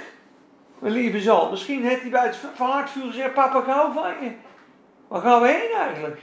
Mijn 0.79 0.93
lieve 0.93 1.21
zoon, 1.21 1.51
misschien 1.51 1.85
heeft 1.85 2.01
hij 2.01 2.11
bij 2.11 2.27
het 2.27 2.39
vaartvuur 2.55 3.07
gezegd, 3.07 3.35
papa, 3.35 3.63
hou 3.63 3.93
van 3.93 4.13
je. 4.21 4.33
Waar 5.09 5.21
gaan 5.21 5.41
we 5.41 5.49
heen 5.49 5.79
eigenlijk? 5.79 6.21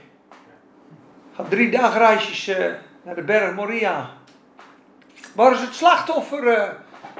Ga 1.35 1.43
drie 1.43 1.71
dagreisjes 1.71 2.47
uh, 2.47 2.73
naar 3.01 3.15
de 3.15 3.21
berg 3.21 3.55
Moria. 3.55 4.09
Waar 5.35 5.51
is 5.51 5.61
het 5.61 5.73
slachtoffer, 5.73 6.43
uh, 6.43 6.69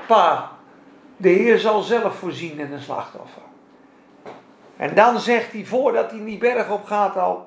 pa? 0.07 0.51
De 1.17 1.29
Heer 1.29 1.59
zal 1.59 1.81
zelf 1.81 2.15
voorzien 2.15 2.59
in 2.59 2.73
een 2.73 2.81
slachtoffer. 2.81 3.41
En 4.77 4.95
dan 4.95 5.19
zegt 5.19 5.51
hij, 5.51 5.65
voordat 5.65 6.11
hij 6.11 6.23
die 6.23 6.37
berg 6.37 6.69
op 6.69 6.85
gaat 6.85 7.17
al, 7.17 7.43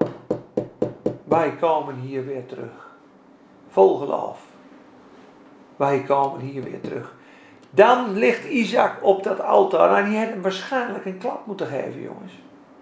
wij 1.24 1.56
komen 1.60 1.94
hier 1.94 2.26
weer 2.26 2.46
terug. 2.46 2.88
Vol 3.68 3.98
geloof. 3.98 4.38
Wij 5.76 6.02
komen 6.02 6.40
hier 6.40 6.62
weer 6.62 6.80
terug. 6.80 7.14
Dan 7.70 8.12
ligt 8.12 8.44
Isaac 8.44 8.96
op 9.02 9.22
dat 9.22 9.40
altaar. 9.40 9.96
En 9.96 10.10
die 10.10 10.18
had 10.18 10.28
hem 10.28 10.42
waarschijnlijk 10.42 11.04
een 11.04 11.18
klap 11.18 11.46
moeten 11.46 11.66
geven, 11.66 12.02
jongens. 12.02 12.32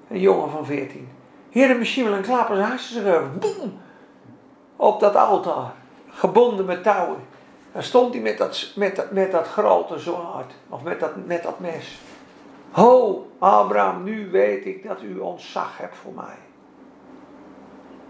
Een 0.08 0.20
jongen 0.20 0.50
van 0.50 0.66
14. 0.66 1.08
Heer, 1.50 1.76
misschien 1.76 2.04
wel 2.04 2.12
een 2.12 2.22
klap 2.22 2.50
als 2.50 2.86
gegeven. 2.86 3.38
Boem! 3.38 3.80
Op 4.76 5.00
dat 5.00 5.16
altaar. 5.16 5.72
Gebonden 6.08 6.64
met 6.64 6.82
touwen. 6.82 7.20
Dan 7.78 7.86
stond 7.86 8.14
hij 8.14 8.22
met 8.22 8.38
dat, 8.38 8.72
met 8.74 8.96
dat, 8.96 9.10
met 9.10 9.30
dat 9.30 9.46
grote 9.46 9.98
zwaard. 9.98 10.52
Of 10.68 10.82
met 10.82 11.00
dat, 11.00 11.26
met 11.26 11.42
dat 11.42 11.60
mes. 11.60 12.00
Ho, 12.70 13.26
Abraham, 13.38 14.04
nu 14.04 14.30
weet 14.30 14.66
ik 14.66 14.86
dat 14.86 15.02
u 15.02 15.18
ontzag 15.18 15.78
hebt 15.78 15.96
voor 15.96 16.12
mij. 16.12 16.36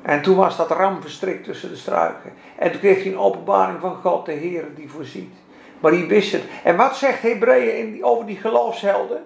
En 0.02 0.22
toen 0.22 0.36
was 0.36 0.56
dat 0.56 0.70
ram 0.70 1.02
verstrikt 1.02 1.44
tussen 1.44 1.68
de 1.68 1.76
struiken. 1.76 2.32
En 2.56 2.70
toen 2.70 2.80
kreeg 2.80 3.02
hij 3.02 3.12
een 3.12 3.18
openbaring 3.18 3.80
van 3.80 3.96
God, 3.96 4.26
de 4.26 4.32
Heer 4.32 4.64
die 4.74 4.90
voorziet. 4.90 5.34
Maar 5.80 5.92
hij 5.92 6.06
wist 6.06 6.32
het. 6.32 6.42
En 6.64 6.76
wat 6.76 6.96
zegt 6.96 7.22
Hebreeën 7.22 8.04
over 8.04 8.26
die 8.26 8.36
geloofshelden? 8.36 9.22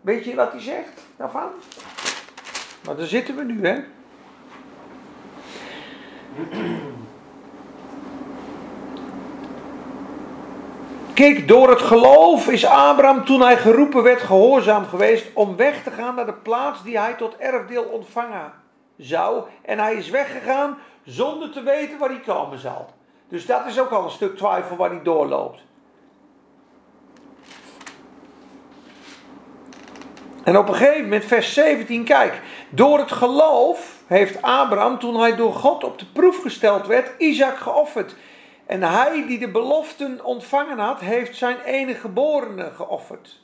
Weet 0.00 0.24
je 0.24 0.34
wat 0.34 0.52
hij 0.52 0.60
zegt 0.60 1.06
daarvan? 1.16 1.48
Maar 2.86 2.96
daar 2.96 3.06
zitten 3.06 3.36
we 3.36 3.44
nu, 3.44 3.66
hè? 3.66 3.82
Kijk, 11.16 11.48
door 11.48 11.70
het 11.70 11.82
geloof 11.82 12.48
is 12.48 12.66
Abraham 12.66 13.24
toen 13.24 13.40
hij 13.40 13.56
geroepen 13.56 14.02
werd 14.02 14.20
gehoorzaam 14.20 14.86
geweest 14.86 15.26
om 15.34 15.56
weg 15.56 15.82
te 15.82 15.90
gaan 15.90 16.14
naar 16.14 16.26
de 16.26 16.32
plaats 16.32 16.82
die 16.82 16.98
hij 16.98 17.14
tot 17.14 17.36
erfdeel 17.36 17.82
ontvangen 17.82 18.52
zou. 18.96 19.44
En 19.62 19.78
hij 19.78 19.94
is 19.94 20.10
weggegaan 20.10 20.78
zonder 21.04 21.50
te 21.50 21.62
weten 21.62 21.98
waar 21.98 22.08
hij 22.08 22.20
komen 22.20 22.58
zal. 22.58 22.86
Dus 23.28 23.46
dat 23.46 23.66
is 23.66 23.80
ook 23.80 23.90
al 23.90 24.04
een 24.04 24.10
stuk 24.10 24.36
twijfel 24.36 24.76
waar 24.76 24.90
hij 24.90 25.02
doorloopt. 25.02 25.60
En 30.44 30.58
op 30.58 30.68
een 30.68 30.74
gegeven 30.74 31.02
moment, 31.02 31.24
vers 31.24 31.54
17, 31.54 32.04
kijk. 32.04 32.40
Door 32.68 32.98
het 32.98 33.12
geloof 33.12 33.94
heeft 34.06 34.42
Abraham, 34.42 34.98
toen 34.98 35.20
hij 35.20 35.36
door 35.36 35.52
God 35.52 35.84
op 35.84 35.98
de 35.98 36.06
proef 36.12 36.42
gesteld 36.42 36.86
werd, 36.86 37.10
Isaac 37.18 37.56
geofferd. 37.56 38.14
En 38.66 38.82
hij 38.82 39.26
die 39.26 39.38
de 39.38 39.50
beloften 39.50 40.24
ontvangen 40.24 40.78
had, 40.78 41.00
heeft 41.00 41.36
zijn 41.36 41.60
enige 41.60 42.00
geborene 42.00 42.70
geofferd. 42.70 43.40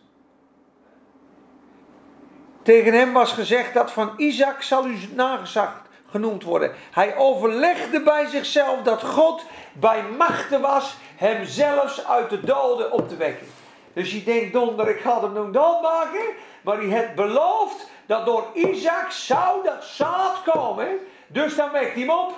Tegen 2.62 2.92
hem 2.92 3.12
was 3.12 3.32
gezegd 3.32 3.74
dat 3.74 3.92
van 3.92 4.12
Isaac 4.16 4.62
zal 4.62 4.86
u 4.86 4.98
nagezacht 5.14 5.88
genoemd 6.10 6.42
worden. 6.42 6.72
Hij 6.90 7.16
overlegde 7.16 8.02
bij 8.02 8.26
zichzelf 8.26 8.82
dat 8.82 9.02
God 9.02 9.44
bij 9.72 10.02
machten 10.02 10.60
was 10.60 10.96
hem 11.16 11.44
zelfs 11.44 12.06
uit 12.06 12.30
de 12.30 12.40
doden 12.40 12.92
op 12.92 13.08
te 13.08 13.16
wekken. 13.16 13.46
Dus 13.92 14.12
je 14.12 14.22
denkt, 14.22 14.52
donder, 14.52 14.88
ik 14.88 15.00
ga 15.00 15.20
hem 15.20 15.32
nog 15.32 15.50
doodmaken. 15.50 16.24
Maar 16.62 16.76
hij 16.76 16.86
heeft 16.86 17.14
beloofd 17.14 17.90
dat 18.06 18.26
door 18.26 18.46
Isaac 18.54 19.10
zou 19.10 19.64
dat 19.64 19.84
zaad 19.84 20.42
komen. 20.42 20.98
Dus 21.26 21.56
dan 21.56 21.70
wekt 21.70 21.92
hij 21.92 22.00
hem 22.00 22.10
op. 22.10 22.34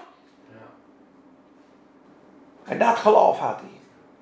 En 2.65 2.79
dat 2.79 2.97
geloof 2.97 3.39
had 3.39 3.61
hij. 3.61 3.81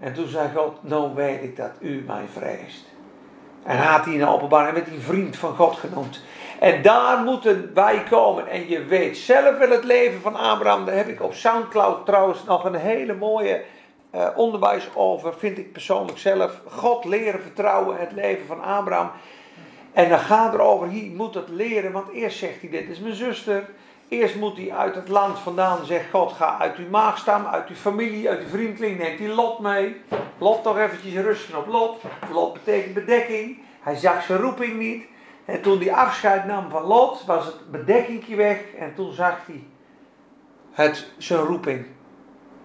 En 0.08 0.14
toen 0.14 0.28
zei 0.28 0.48
God, 0.54 0.74
nou 0.80 1.14
weet 1.14 1.42
ik 1.42 1.56
dat 1.56 1.70
u 1.78 2.04
mij 2.06 2.24
vreest. 2.32 2.84
En 3.62 3.78
had 3.78 4.04
hij 4.04 4.14
een 4.14 4.26
openbaring, 4.26 4.74
werd 4.74 4.88
hij 4.88 4.98
vriend 4.98 5.36
van 5.36 5.54
God 5.56 5.76
genoemd. 5.76 6.20
En 6.60 6.82
daar 6.82 7.18
moeten 7.18 7.70
wij 7.74 8.02
komen. 8.10 8.48
En 8.48 8.68
je 8.68 8.84
weet 8.84 9.16
zelf 9.16 9.58
wel 9.58 9.70
het 9.70 9.84
leven 9.84 10.20
van 10.20 10.36
Abraham. 10.36 10.84
Daar 10.84 10.96
heb 10.96 11.08
ik 11.08 11.22
op 11.22 11.34
Soundcloud 11.34 12.06
trouwens 12.06 12.44
nog 12.44 12.64
een 12.64 12.74
hele 12.74 13.14
mooie 13.14 13.62
uh, 14.14 14.28
onderwijs 14.36 14.88
over. 14.94 15.34
Vind 15.38 15.58
ik 15.58 15.72
persoonlijk 15.72 16.18
zelf. 16.18 16.60
God 16.68 17.04
leren 17.04 17.42
vertrouwen, 17.42 17.96
het 17.98 18.12
leven 18.12 18.46
van 18.46 18.62
Abraham. 18.62 19.10
En 19.92 20.08
dan 20.08 20.18
gaat 20.18 20.54
er 20.54 20.60
over, 20.60 20.86
hij 20.86 21.12
moet 21.16 21.34
het 21.34 21.48
leren. 21.48 21.92
Want 21.92 22.12
eerst 22.12 22.38
zegt 22.38 22.60
hij, 22.60 22.70
dit 22.70 22.88
is 22.88 22.98
mijn 22.98 23.14
zuster. 23.14 23.64
Eerst 24.12 24.36
moet 24.36 24.56
hij 24.56 24.72
uit 24.72 24.94
het 24.94 25.08
land 25.08 25.38
vandaan, 25.38 25.84
zegt 25.84 26.10
God, 26.10 26.32
ga 26.32 26.58
uit 26.58 26.76
uw 26.76 26.88
maagstam, 26.88 27.46
uit 27.46 27.68
uw 27.68 27.74
familie, 27.74 28.28
uit 28.28 28.40
uw 28.40 28.48
vriendling, 28.48 28.98
neemt 28.98 29.18
die 29.18 29.28
Lot 29.28 29.58
mee. 29.58 29.96
Lot 30.38 30.62
toch 30.62 30.78
eventjes 30.78 31.14
rusten 31.14 31.58
op 31.58 31.66
Lot. 31.66 32.00
Lot 32.32 32.52
betekent 32.52 32.94
bedekking. 32.94 33.58
Hij 33.80 33.96
zag 33.96 34.22
zijn 34.22 34.38
roeping 34.38 34.78
niet. 34.78 35.04
En 35.44 35.62
toen 35.62 35.78
hij 35.78 35.92
afscheid 35.92 36.46
nam 36.46 36.70
van 36.70 36.82
Lot, 36.82 37.24
was 37.24 37.44
het 37.44 37.70
bedekkingje 37.70 38.36
weg. 38.36 38.60
En 38.78 38.94
toen 38.94 39.12
zag 39.12 39.38
hij 39.46 39.64
het, 40.72 41.06
zijn 41.18 41.40
roeping. 41.40 41.86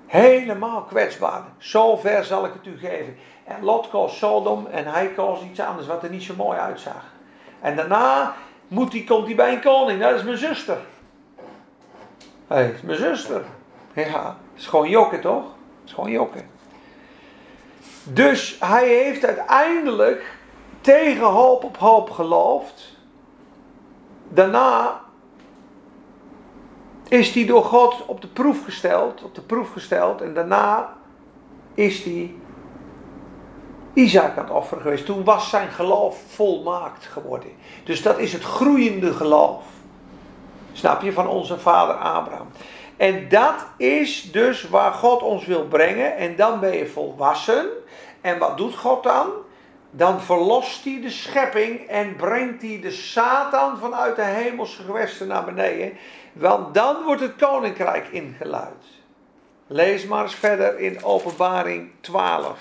Helemaal 0.05 0.81
kwetsbaar. 0.81 1.43
Zo 1.57 1.95
ver 1.95 2.23
zal 2.23 2.45
ik 2.45 2.53
het 2.53 2.65
u 2.65 2.77
geven. 2.77 3.17
En 3.43 3.63
Lot 3.63 3.89
koos 3.89 4.17
Sodom 4.17 4.65
en 4.71 4.85
hij 4.85 5.07
koos 5.07 5.41
iets 5.41 5.59
anders 5.59 5.87
wat 5.87 6.03
er 6.03 6.09
niet 6.09 6.23
zo 6.23 6.33
mooi 6.37 6.59
uitzag. 6.59 7.03
En 7.61 7.75
daarna 7.75 8.35
moet 8.67 9.05
komt 9.05 9.25
hij 9.25 9.35
bij 9.35 9.53
een 9.53 9.61
koning. 9.61 10.01
Dat 10.01 10.15
is 10.15 10.23
mijn 10.23 10.37
zuster. 10.37 10.77
Hey, 12.47 12.69
is 12.69 12.81
mijn 12.81 12.97
zuster. 12.97 13.43
Ja, 13.95 14.37
is 14.55 14.67
gewoon 14.67 14.89
jokken 14.89 15.21
toch? 15.21 15.43
Is 15.85 15.93
gewoon 15.93 16.11
jokken. 16.11 16.49
Dus 18.03 18.57
hij 18.59 18.87
heeft 18.87 19.25
uiteindelijk 19.25 20.35
tegen 20.81 21.25
hoop 21.25 21.63
op 21.63 21.77
hoop 21.77 22.09
geloofd. 22.09 22.95
Daarna 24.29 25.01
is 27.07 27.33
hij 27.33 27.45
door 27.45 27.63
God 27.63 28.05
op 28.05 28.21
de 28.21 28.27
proef 28.27 28.63
gesteld, 28.63 29.23
op 29.23 29.35
de 29.35 29.41
proef 29.41 29.71
gesteld 29.71 30.21
en 30.21 30.33
daarna 30.33 30.93
is 31.73 32.03
hij 32.03 32.35
Isaac 33.93 34.37
aan 34.37 34.43
het 34.43 34.53
offeren 34.53 34.81
geweest. 34.81 35.05
Toen 35.05 35.23
was 35.23 35.49
zijn 35.49 35.69
geloof 35.69 36.21
volmaakt 36.27 37.05
geworden. 37.05 37.49
Dus 37.83 38.01
dat 38.01 38.17
is 38.19 38.33
het 38.33 38.43
groeiende 38.43 39.13
geloof. 39.13 39.63
Snap 40.78 41.01
je 41.01 41.13
van 41.13 41.28
onze 41.28 41.59
vader 41.59 41.95
Abraham? 41.95 42.47
En 42.97 43.30
dat 43.30 43.65
is 43.78 44.32
dus 44.32 44.69
waar 44.69 44.91
God 44.91 45.21
ons 45.21 45.45
wil 45.45 45.65
brengen. 45.65 46.17
En 46.17 46.36
dan 46.36 46.59
ben 46.59 46.78
je 46.78 46.88
volwassen. 46.88 47.65
En 48.21 48.38
wat 48.38 48.57
doet 48.57 48.75
God 48.75 49.03
dan? 49.03 49.28
Dan 49.91 50.21
verlost 50.21 50.84
hij 50.84 50.99
de 51.01 51.09
schepping 51.09 51.88
en 51.88 52.15
brengt 52.15 52.61
hij 52.61 52.80
de 52.82 52.91
Satan 52.91 53.78
vanuit 53.78 54.15
de 54.15 54.23
hemelse 54.23 54.82
gewesten 54.84 55.28
naar 55.28 55.43
beneden. 55.43 55.97
Want 56.34 56.73
dan 56.73 56.95
wordt 57.05 57.21
het 57.21 57.36
koninkrijk 57.36 58.07
ingeluid. 58.07 58.84
Lees 59.67 60.05
maar 60.05 60.23
eens 60.23 60.36
verder 60.36 60.80
in 60.80 61.03
Openbaring 61.03 61.91
12. 62.01 62.59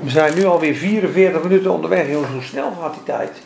We 0.00 0.10
zijn 0.10 0.34
nu 0.34 0.44
alweer 0.44 0.74
44 0.74 1.42
minuten 1.42 1.70
onderweg. 1.70 2.08
Jongens, 2.08 2.32
hoe 2.32 2.42
snel 2.42 2.70
gaat 2.70 2.94
die 2.94 3.02
tijd? 3.02 3.42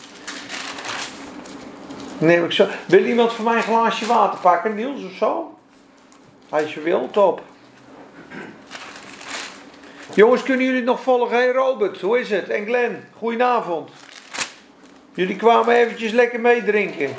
Neem 2.19 2.45
ik 2.45 2.53
zo. 2.53 2.67
Wil 2.87 3.05
iemand 3.05 3.33
voor 3.33 3.45
mij 3.45 3.57
een 3.57 3.63
glaasje 3.63 4.07
water 4.07 4.41
pakken, 4.41 4.75
Niels 4.75 5.05
of 5.05 5.13
zo? 5.13 5.59
Als 6.49 6.75
je 6.75 6.81
wil, 6.81 7.11
top. 7.11 7.43
Jongens, 10.15 10.43
kunnen 10.43 10.67
jullie 10.67 10.83
nog 10.83 11.03
volgen? 11.03 11.37
Hey 11.37 11.53
Robert, 11.53 12.01
hoe 12.01 12.19
is 12.19 12.31
het? 12.31 12.49
En 12.49 12.65
Glenn, 12.65 13.05
goedenavond. 13.17 13.91
Jullie 15.15 15.37
kwamen 15.37 15.75
eventjes 15.75 16.13
lekker 16.13 16.41
meedrinken. 16.41 17.15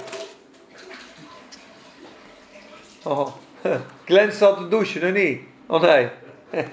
Oh, 3.03 3.27
Glenn 4.05 4.31
staat 4.31 4.57
te 4.57 4.67
douchen, 4.67 5.01
nog 5.01 5.13
niet? 5.13 5.41
Oh 5.67 5.81
nee. 5.81 6.09
Hé 6.49 6.65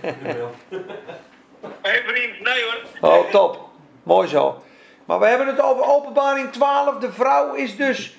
vriend, 2.07 2.41
nee 2.41 2.63
hoor. 2.63 3.11
Oh, 3.11 3.31
top. 3.31 3.69
Mooi 4.03 4.29
zo. 4.29 4.63
Maar 5.07 5.19
we 5.19 5.27
hebben 5.27 5.47
het 5.47 5.61
over 5.61 5.85
openbaring 5.85 6.53
12. 6.53 6.99
De 6.99 7.13
vrouw 7.13 7.53
is 7.53 7.77
dus 7.77 8.17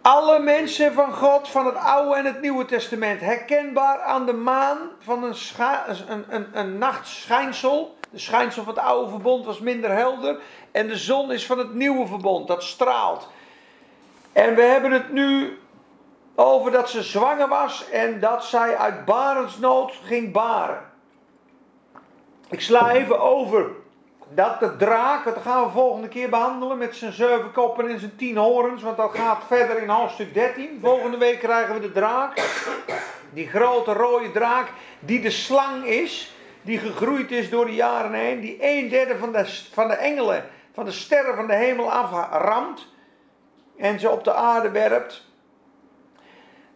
alle 0.00 0.38
mensen 0.38 0.92
van 0.92 1.12
God 1.12 1.48
van 1.48 1.66
het 1.66 1.74
Oude 1.74 2.14
en 2.14 2.24
het 2.24 2.40
Nieuwe 2.40 2.64
Testament. 2.64 3.20
Herkenbaar 3.20 4.00
aan 4.00 4.26
de 4.26 4.32
maan 4.32 4.78
van 4.98 5.22
een, 5.22 5.36
een, 6.08 6.24
een, 6.28 6.46
een 6.52 6.78
nachtschijnsel. 6.78 7.96
De 8.10 8.18
schijnsel 8.18 8.64
van 8.64 8.74
het 8.74 8.82
oude 8.82 9.10
verbond 9.10 9.44
was 9.44 9.58
minder 9.58 9.90
helder. 9.90 10.40
En 10.70 10.86
de 10.86 10.96
zon 10.96 11.32
is 11.32 11.46
van 11.46 11.58
het 11.58 11.74
nieuwe 11.74 12.06
verbond, 12.06 12.48
dat 12.48 12.62
straalt. 12.62 13.28
En 14.32 14.54
we 14.54 14.62
hebben 14.62 14.90
het 14.90 15.12
nu 15.12 15.58
over 16.34 16.70
dat 16.70 16.90
ze 16.90 17.02
zwanger 17.02 17.48
was 17.48 17.90
en 17.90 18.20
dat 18.20 18.44
zij 18.44 18.76
uit 18.76 19.04
barensnood 19.04 19.92
ging 20.04 20.32
baren. 20.32 20.90
Ik 22.50 22.60
sla 22.60 22.90
even 22.90 23.20
over 23.20 23.70
dat 24.34 24.60
de 24.60 24.76
draak, 24.76 25.24
dat 25.24 25.38
gaan 25.42 25.64
we 25.64 25.70
volgende 25.70 26.08
keer 26.08 26.30
behandelen 26.30 26.78
met 26.78 26.96
zijn 26.96 27.12
zeven 27.12 27.52
koppen 27.52 27.88
en 27.88 27.98
zijn 27.98 28.16
tien 28.16 28.36
horens, 28.36 28.82
want 28.82 28.96
dat 28.96 29.14
gaat 29.14 29.42
verder 29.46 29.82
in 29.82 29.88
hoofdstuk 29.88 30.34
13. 30.34 30.78
Volgende 30.82 31.16
week 31.16 31.38
krijgen 31.38 31.74
we 31.74 31.80
de 31.80 31.92
draak, 31.92 32.42
die 33.32 33.48
grote 33.48 33.92
rode 33.92 34.30
draak, 34.30 34.68
die 35.00 35.20
de 35.20 35.30
slang 35.30 35.84
is, 35.84 36.34
die 36.62 36.78
gegroeid 36.78 37.30
is 37.30 37.50
door 37.50 37.66
de 37.66 37.74
jaren 37.74 38.12
heen, 38.12 38.40
die 38.40 38.56
een 38.60 38.88
derde 38.88 39.18
van 39.18 39.32
de, 39.32 39.66
van 39.72 39.88
de 39.88 39.94
engelen, 39.94 40.44
van 40.72 40.84
de 40.84 40.92
sterren 40.92 41.34
van 41.34 41.46
de 41.46 41.54
hemel 41.54 41.92
aframt 41.92 42.86
en 43.76 44.00
ze 44.00 44.10
op 44.10 44.24
de 44.24 44.32
aarde 44.32 44.70
werpt. 44.70 45.26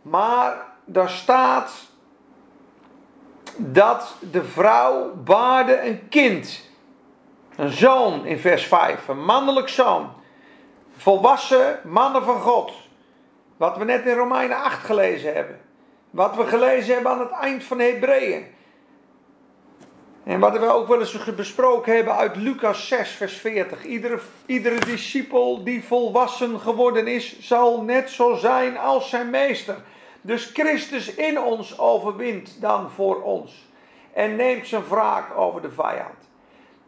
Maar 0.02 0.66
daar 0.84 1.10
staat 1.10 1.72
dat 3.56 4.16
de 4.30 4.44
vrouw 4.44 5.14
baarde 5.14 5.80
een 5.80 6.08
kind. 6.08 6.65
Een 7.56 7.72
zoon 7.72 8.26
in 8.26 8.38
vers 8.38 8.66
5, 8.66 9.08
een 9.08 9.24
mannelijk 9.24 9.68
zoon. 9.68 10.12
Volwassen 10.96 11.80
mannen 11.84 12.22
van 12.22 12.40
God. 12.40 12.72
Wat 13.56 13.76
we 13.76 13.84
net 13.84 14.06
in 14.06 14.14
Romeinen 14.14 14.62
8 14.62 14.84
gelezen 14.84 15.34
hebben. 15.34 15.60
Wat 16.10 16.36
we 16.36 16.46
gelezen 16.46 16.94
hebben 16.94 17.12
aan 17.12 17.20
het 17.20 17.30
eind 17.30 17.64
van 17.64 17.78
Hebreeën. 17.78 18.54
En 20.24 20.40
wat 20.40 20.58
we 20.58 20.66
ook 20.66 20.88
wel 20.88 21.00
eens 21.00 21.34
besproken 21.34 21.94
hebben 21.94 22.16
uit 22.16 22.36
Lucas 22.36 22.88
6, 22.88 23.10
vers 23.10 23.36
40. 23.36 23.84
Iedere, 23.84 24.18
iedere 24.46 24.78
discipel 24.80 25.64
die 25.64 25.84
volwassen 25.84 26.60
geworden 26.60 27.06
is, 27.06 27.40
zal 27.40 27.82
net 27.82 28.10
zo 28.10 28.34
zijn 28.34 28.78
als 28.78 29.08
zijn 29.08 29.30
meester. 29.30 29.76
Dus 30.20 30.50
Christus 30.54 31.14
in 31.14 31.40
ons 31.40 31.78
overwint 31.78 32.60
dan 32.60 32.90
voor 32.90 33.22
ons. 33.22 33.68
En 34.12 34.36
neemt 34.36 34.66
zijn 34.66 34.88
wraak 34.88 35.36
over 35.36 35.62
de 35.62 35.70
vijand. 35.70 36.25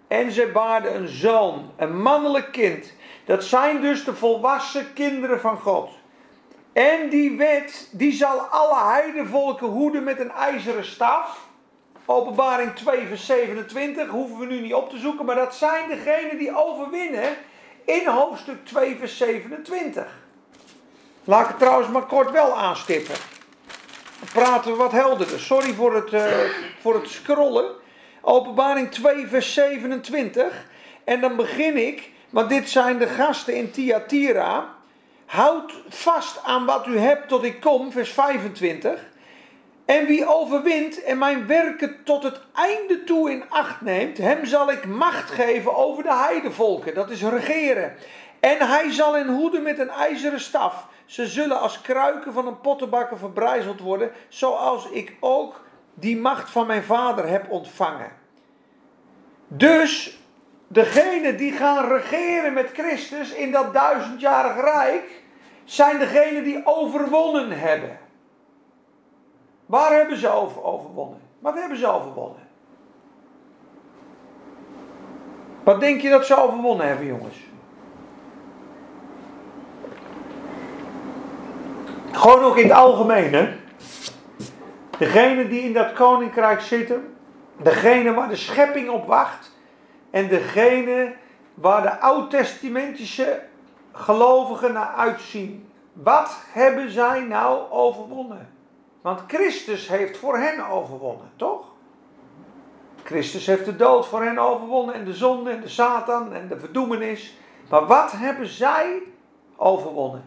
En 0.09 0.33
ze 0.33 0.51
baarden 0.53 0.95
een 0.95 1.09
zoon, 1.09 1.71
een 1.77 2.03
mannelijk 2.03 2.53
kind. 2.53 2.93
Dat 3.25 3.45
zijn 3.45 3.81
dus 3.81 4.05
de 4.05 4.15
volwassen 4.15 4.93
kinderen 4.93 5.41
van 5.41 5.59
God. 5.59 5.91
En 6.73 7.09
die 7.09 7.37
wet, 7.37 7.89
die 7.93 8.13
zal 8.13 8.39
alle 8.39 8.91
heidenvolken 8.91 9.67
hoeden 9.67 10.05
met 10.05 10.21
een 10.21 10.31
ijzeren 10.31 10.85
staf. 10.85 11.47
Openbaring 12.05 12.75
2, 12.75 13.07
vers 13.07 13.27
27, 13.27 14.09
hoeven 14.09 14.39
we 14.39 14.47
nu 14.47 14.61
niet 14.61 14.75
op 14.75 14.91
te 14.91 14.99
zoeken, 14.99 15.25
maar 15.25 15.35
dat 15.35 15.55
zijn 15.55 15.89
degenen 15.89 16.39
die 16.39 16.57
overwinnen 16.57 17.37
in 17.85 18.07
hoofdstuk 18.07 18.67
2, 18.67 18.97
vers 18.97 19.17
27. 19.17 20.07
Laat 21.25 21.43
ik 21.43 21.49
het 21.49 21.59
trouwens 21.59 21.89
maar 21.89 22.07
kort 22.07 22.31
wel 22.31 22.57
aanstippen. 22.57 23.15
Dan 24.19 24.29
praten 24.33 24.71
we 24.71 24.77
wat 24.77 24.93
helderder. 24.93 25.41
Sorry 25.41 25.75
voor 25.75 25.95
het, 25.95 26.13
uh, 26.13 26.23
voor 26.81 26.95
het 26.95 27.09
scrollen. 27.09 27.65
Openbaring 28.31 28.91
2, 28.91 29.26
vers 29.26 29.55
27. 29.55 30.66
En 31.05 31.20
dan 31.20 31.37
begin 31.37 31.87
ik, 31.87 32.11
want 32.31 32.49
dit 32.49 32.68
zijn 32.68 32.99
de 32.99 33.07
gasten 33.07 33.57
in 33.57 33.70
Thyatira. 33.70 34.74
Houd 35.26 35.72
vast 35.89 36.43
aan 36.45 36.66
wat 36.66 36.87
u 36.87 36.99
hebt 36.99 37.29
tot 37.29 37.45
ik 37.45 37.61
kom, 37.61 37.93
vers 37.93 38.11
25. 38.11 39.01
En 39.85 40.07
wie 40.07 40.26
overwint 40.26 41.03
en 41.03 41.18
mijn 41.18 41.47
werken 41.47 41.97
tot 42.05 42.22
het 42.22 42.41
einde 42.55 43.05
toe 43.05 43.31
in 43.31 43.45
acht 43.49 43.81
neemt, 43.81 44.18
hem 44.18 44.47
zal 44.47 44.70
ik 44.70 44.87
macht 44.87 45.31
geven 45.31 45.76
over 45.76 46.03
de 46.03 46.14
heidevolken. 46.14 46.95
Dat 46.95 47.11
is 47.11 47.22
regeren. 47.22 47.95
En 48.41 48.68
hij 48.68 48.91
zal 48.91 49.14
hen 49.14 49.29
hoeden 49.29 49.62
met 49.62 49.79
een 49.79 49.91
ijzeren 49.91 50.41
staf. 50.41 50.87
Ze 51.07 51.26
zullen 51.26 51.61
als 51.61 51.81
kruiken 51.81 52.33
van 52.33 52.47
een 52.47 52.61
pottenbakker 52.61 53.18
verbrijzeld 53.18 53.81
worden, 53.81 54.11
zoals 54.29 54.89
ik 54.91 55.16
ook 55.20 55.66
die 55.95 56.16
macht 56.16 56.51
van 56.51 56.66
mijn 56.66 56.83
vader 56.83 57.29
heb 57.29 57.51
ontvangen. 57.51 58.18
Dus 59.49 60.20
degenen 60.66 61.36
die 61.36 61.53
gaan 61.53 61.88
regeren 61.88 62.53
met 62.53 62.70
Christus 62.72 63.32
in 63.34 63.53
dat 63.53 63.72
duizendjarig 63.72 64.64
rijk, 64.64 65.22
zijn 65.64 65.99
degenen 65.99 66.44
die 66.44 66.66
overwonnen 66.66 67.59
hebben. 67.59 67.99
Waar 69.66 69.92
hebben 69.92 70.16
ze 70.16 70.28
over 70.28 70.62
overwonnen? 70.62 71.20
Wat 71.38 71.55
hebben 71.55 71.78
ze 71.78 71.86
overwonnen? 71.86 72.46
Wat 75.64 75.80
denk 75.80 76.01
je 76.01 76.11
dat 76.11 76.26
ze 76.26 76.42
overwonnen 76.42 76.86
hebben, 76.86 77.07
jongens? 77.07 77.36
Gewoon 82.12 82.42
ook 82.42 82.57
in 82.57 82.68
het 82.68 82.76
algemeen, 82.76 83.34
hè? 83.34 83.57
Degene 84.99 85.49
die 85.49 85.61
in 85.61 85.72
dat 85.72 85.92
koninkrijk 85.92 86.61
zitten, 86.61 87.18
degene 87.63 88.15
waar 88.15 88.29
de 88.29 88.37
schepping 88.37 88.91
op 88.91 89.07
wacht, 89.07 89.51
en 90.11 90.29
degene 90.29 91.15
waar 91.55 91.83
de 91.83 92.01
oud-testamentische 92.01 93.43
gelovigen 93.93 94.73
naar 94.73 94.95
uitzien. 94.95 95.71
Wat 95.93 96.39
hebben 96.53 96.91
zij 96.91 97.21
nou 97.21 97.71
overwonnen? 97.71 98.49
Want 99.01 99.21
Christus 99.27 99.89
heeft 99.89 100.19
voor 100.19 100.39
hen 100.39 100.67
overwonnen, 100.67 101.31
toch? 101.37 101.67
Christus 103.03 103.47
heeft 103.47 103.65
de 103.65 103.77
dood 103.77 104.07
voor 104.07 104.23
hen 104.23 104.39
overwonnen 104.39 104.95
en 104.95 105.05
de 105.05 105.15
zonde 105.15 105.51
en 105.51 105.61
de 105.61 105.69
Satan 105.69 106.33
en 106.33 106.49
de 106.49 106.59
verdoemenis. 106.59 107.37
Maar 107.71 107.87
wat 107.87 108.13
hebben 108.13 108.47
zij 108.47 109.03
overwonnen? 109.57 110.25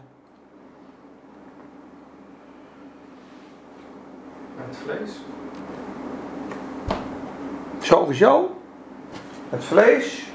Het 4.56 4.76
vlees. 4.76 5.20
Sowieso. 7.82 8.56
Het 9.50 9.64
vlees. 9.64 10.26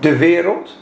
De 0.00 0.16
wereld. 0.16 0.78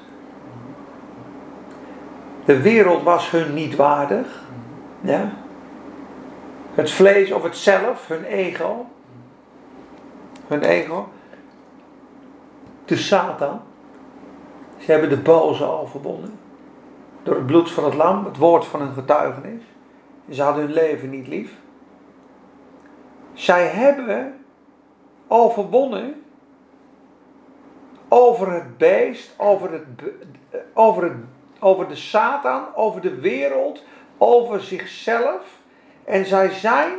De 2.45 2.61
wereld 2.61 3.03
was 3.03 3.31
hun 3.31 3.55
niet 3.55 3.77
waardig. 3.77 4.43
Ja. 5.01 5.33
Het 6.75 6.91
vlees 6.91 7.33
of 7.33 7.43
het 7.43 7.57
zelf, 7.57 8.09
hun 8.09 8.25
ego. 8.25 8.87
Hun 10.47 10.63
ego. 10.63 11.09
De 12.85 12.97
Satan. 12.97 13.61
Ze 14.79 14.91
hebben 14.91 15.09
de 15.09 15.17
boze 15.17 15.65
overwonnen. 15.65 16.39
Door 17.23 17.35
het 17.35 17.47
bloed 17.47 17.71
van 17.71 17.85
het 17.85 17.95
lam, 17.95 18.25
het 18.25 18.37
woord 18.37 18.65
van 18.65 18.81
hun 18.81 18.93
getuigenis. 18.93 19.63
Ze 20.31 20.43
hadden 20.43 20.64
hun 20.64 20.72
leven 20.72 21.11
niet 21.11 21.26
lief. 21.26 21.53
Zij 23.33 23.66
hebben 23.66 24.45
overwonnen 25.26 26.22
over 28.09 28.53
het 28.53 28.79
beest, 28.79 29.35
over, 29.37 29.72
het, 29.72 29.85
over, 30.74 31.03
het, 31.03 31.12
over 31.59 31.89
de 31.89 31.97
Satan, 31.97 32.74
over 32.74 33.01
de 33.01 33.14
wereld, 33.20 33.83
over 34.18 34.61
zichzelf. 34.61 35.61
En 36.05 36.26
zij 36.26 36.51
zijn 36.51 36.95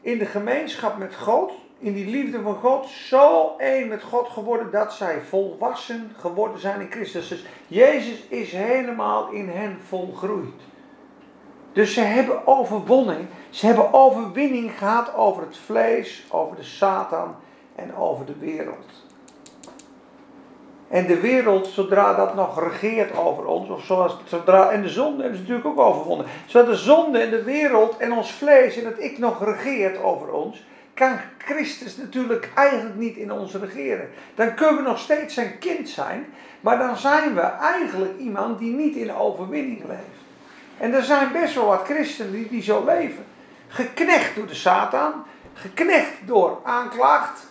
in 0.00 0.18
de 0.18 0.26
gemeenschap 0.26 0.98
met 0.98 1.14
God, 1.14 1.52
in 1.78 1.92
die 1.92 2.06
liefde 2.06 2.42
van 2.42 2.54
God, 2.54 2.88
zo 2.88 3.54
één 3.58 3.88
met 3.88 4.02
God 4.02 4.28
geworden 4.28 4.70
dat 4.70 4.92
zij 4.92 5.20
volwassen 5.20 6.12
geworden 6.16 6.60
zijn 6.60 6.80
in 6.80 6.90
Christus. 6.90 7.28
Dus 7.28 7.44
Jezus 7.66 8.26
is 8.28 8.52
helemaal 8.52 9.30
in 9.30 9.48
hen 9.48 9.78
volgroeid. 9.88 10.71
Dus 11.72 11.94
ze 11.94 12.00
hebben 12.00 12.46
overwonnen, 12.46 13.28
ze 13.50 13.66
hebben 13.66 13.92
overwinning 13.92 14.78
gehad 14.78 15.14
over 15.14 15.42
het 15.42 15.56
vlees, 15.56 16.26
over 16.30 16.56
de 16.56 16.62
Satan 16.62 17.34
en 17.74 17.96
over 17.96 18.26
de 18.26 18.36
wereld. 18.38 18.86
En 20.88 21.06
de 21.06 21.20
wereld, 21.20 21.66
zodra 21.66 22.14
dat 22.14 22.34
nog 22.34 22.62
regeert 22.62 23.16
over 23.16 23.44
ons, 23.44 23.68
of 23.68 23.84
zoals, 23.84 24.16
zodra, 24.24 24.70
en 24.70 24.82
de 24.82 24.88
zonde 24.88 25.22
hebben 25.22 25.38
ze 25.38 25.42
natuurlijk 25.42 25.78
ook 25.78 25.86
overwonnen. 25.86 26.26
Zodra 26.46 26.70
de 26.70 26.76
zonde 26.76 27.18
en 27.18 27.30
de 27.30 27.42
wereld 27.42 27.96
en 27.96 28.12
ons 28.12 28.32
vlees 28.32 28.76
en 28.76 28.84
het 28.84 29.02
ik 29.02 29.18
nog 29.18 29.44
regeert 29.44 30.02
over 30.02 30.32
ons, 30.32 30.64
kan 30.94 31.16
Christus 31.38 31.96
natuurlijk 31.96 32.50
eigenlijk 32.54 32.96
niet 32.96 33.16
in 33.16 33.32
ons 33.32 33.54
regeren. 33.54 34.08
Dan 34.34 34.54
kunnen 34.54 34.76
we 34.76 34.88
nog 34.88 34.98
steeds 34.98 35.34
zijn 35.34 35.58
kind 35.58 35.88
zijn, 35.88 36.26
maar 36.60 36.78
dan 36.78 36.96
zijn 36.96 37.34
we 37.34 37.40
eigenlijk 37.40 38.18
iemand 38.18 38.58
die 38.58 38.74
niet 38.74 38.96
in 38.96 39.14
overwinning 39.14 39.84
leeft. 39.88 40.21
En 40.82 40.94
er 40.94 41.02
zijn 41.02 41.32
best 41.32 41.54
wel 41.54 41.66
wat 41.66 41.84
christenen 41.84 42.32
die, 42.32 42.48
die 42.48 42.62
zo 42.62 42.84
leven. 42.84 43.24
Geknecht 43.68 44.36
door 44.36 44.46
de 44.46 44.54
Satan, 44.54 45.24
geknecht 45.54 46.12
door 46.24 46.60
aanklacht, 46.62 47.46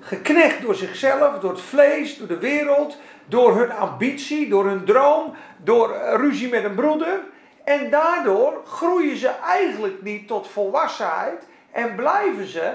geknecht 0.00 0.62
door 0.62 0.74
zichzelf, 0.74 1.38
door 1.38 1.50
het 1.50 1.60
vlees, 1.60 2.18
door 2.18 2.26
de 2.26 2.38
wereld, 2.38 2.96
door 3.26 3.56
hun 3.58 3.72
ambitie, 3.72 4.48
door 4.48 4.66
hun 4.66 4.84
droom, 4.84 5.34
door 5.62 5.96
ruzie 6.16 6.48
met 6.48 6.64
een 6.64 6.74
broeder. 6.74 7.20
En 7.64 7.90
daardoor 7.90 8.62
groeien 8.66 9.16
ze 9.16 9.28
eigenlijk 9.28 10.02
niet 10.02 10.28
tot 10.28 10.48
volwassenheid 10.48 11.46
en 11.70 11.94
blijven 11.94 12.46
ze, 12.46 12.72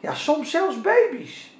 ja, 0.00 0.14
soms 0.14 0.50
zelfs 0.50 0.80
baby's. 0.80 1.50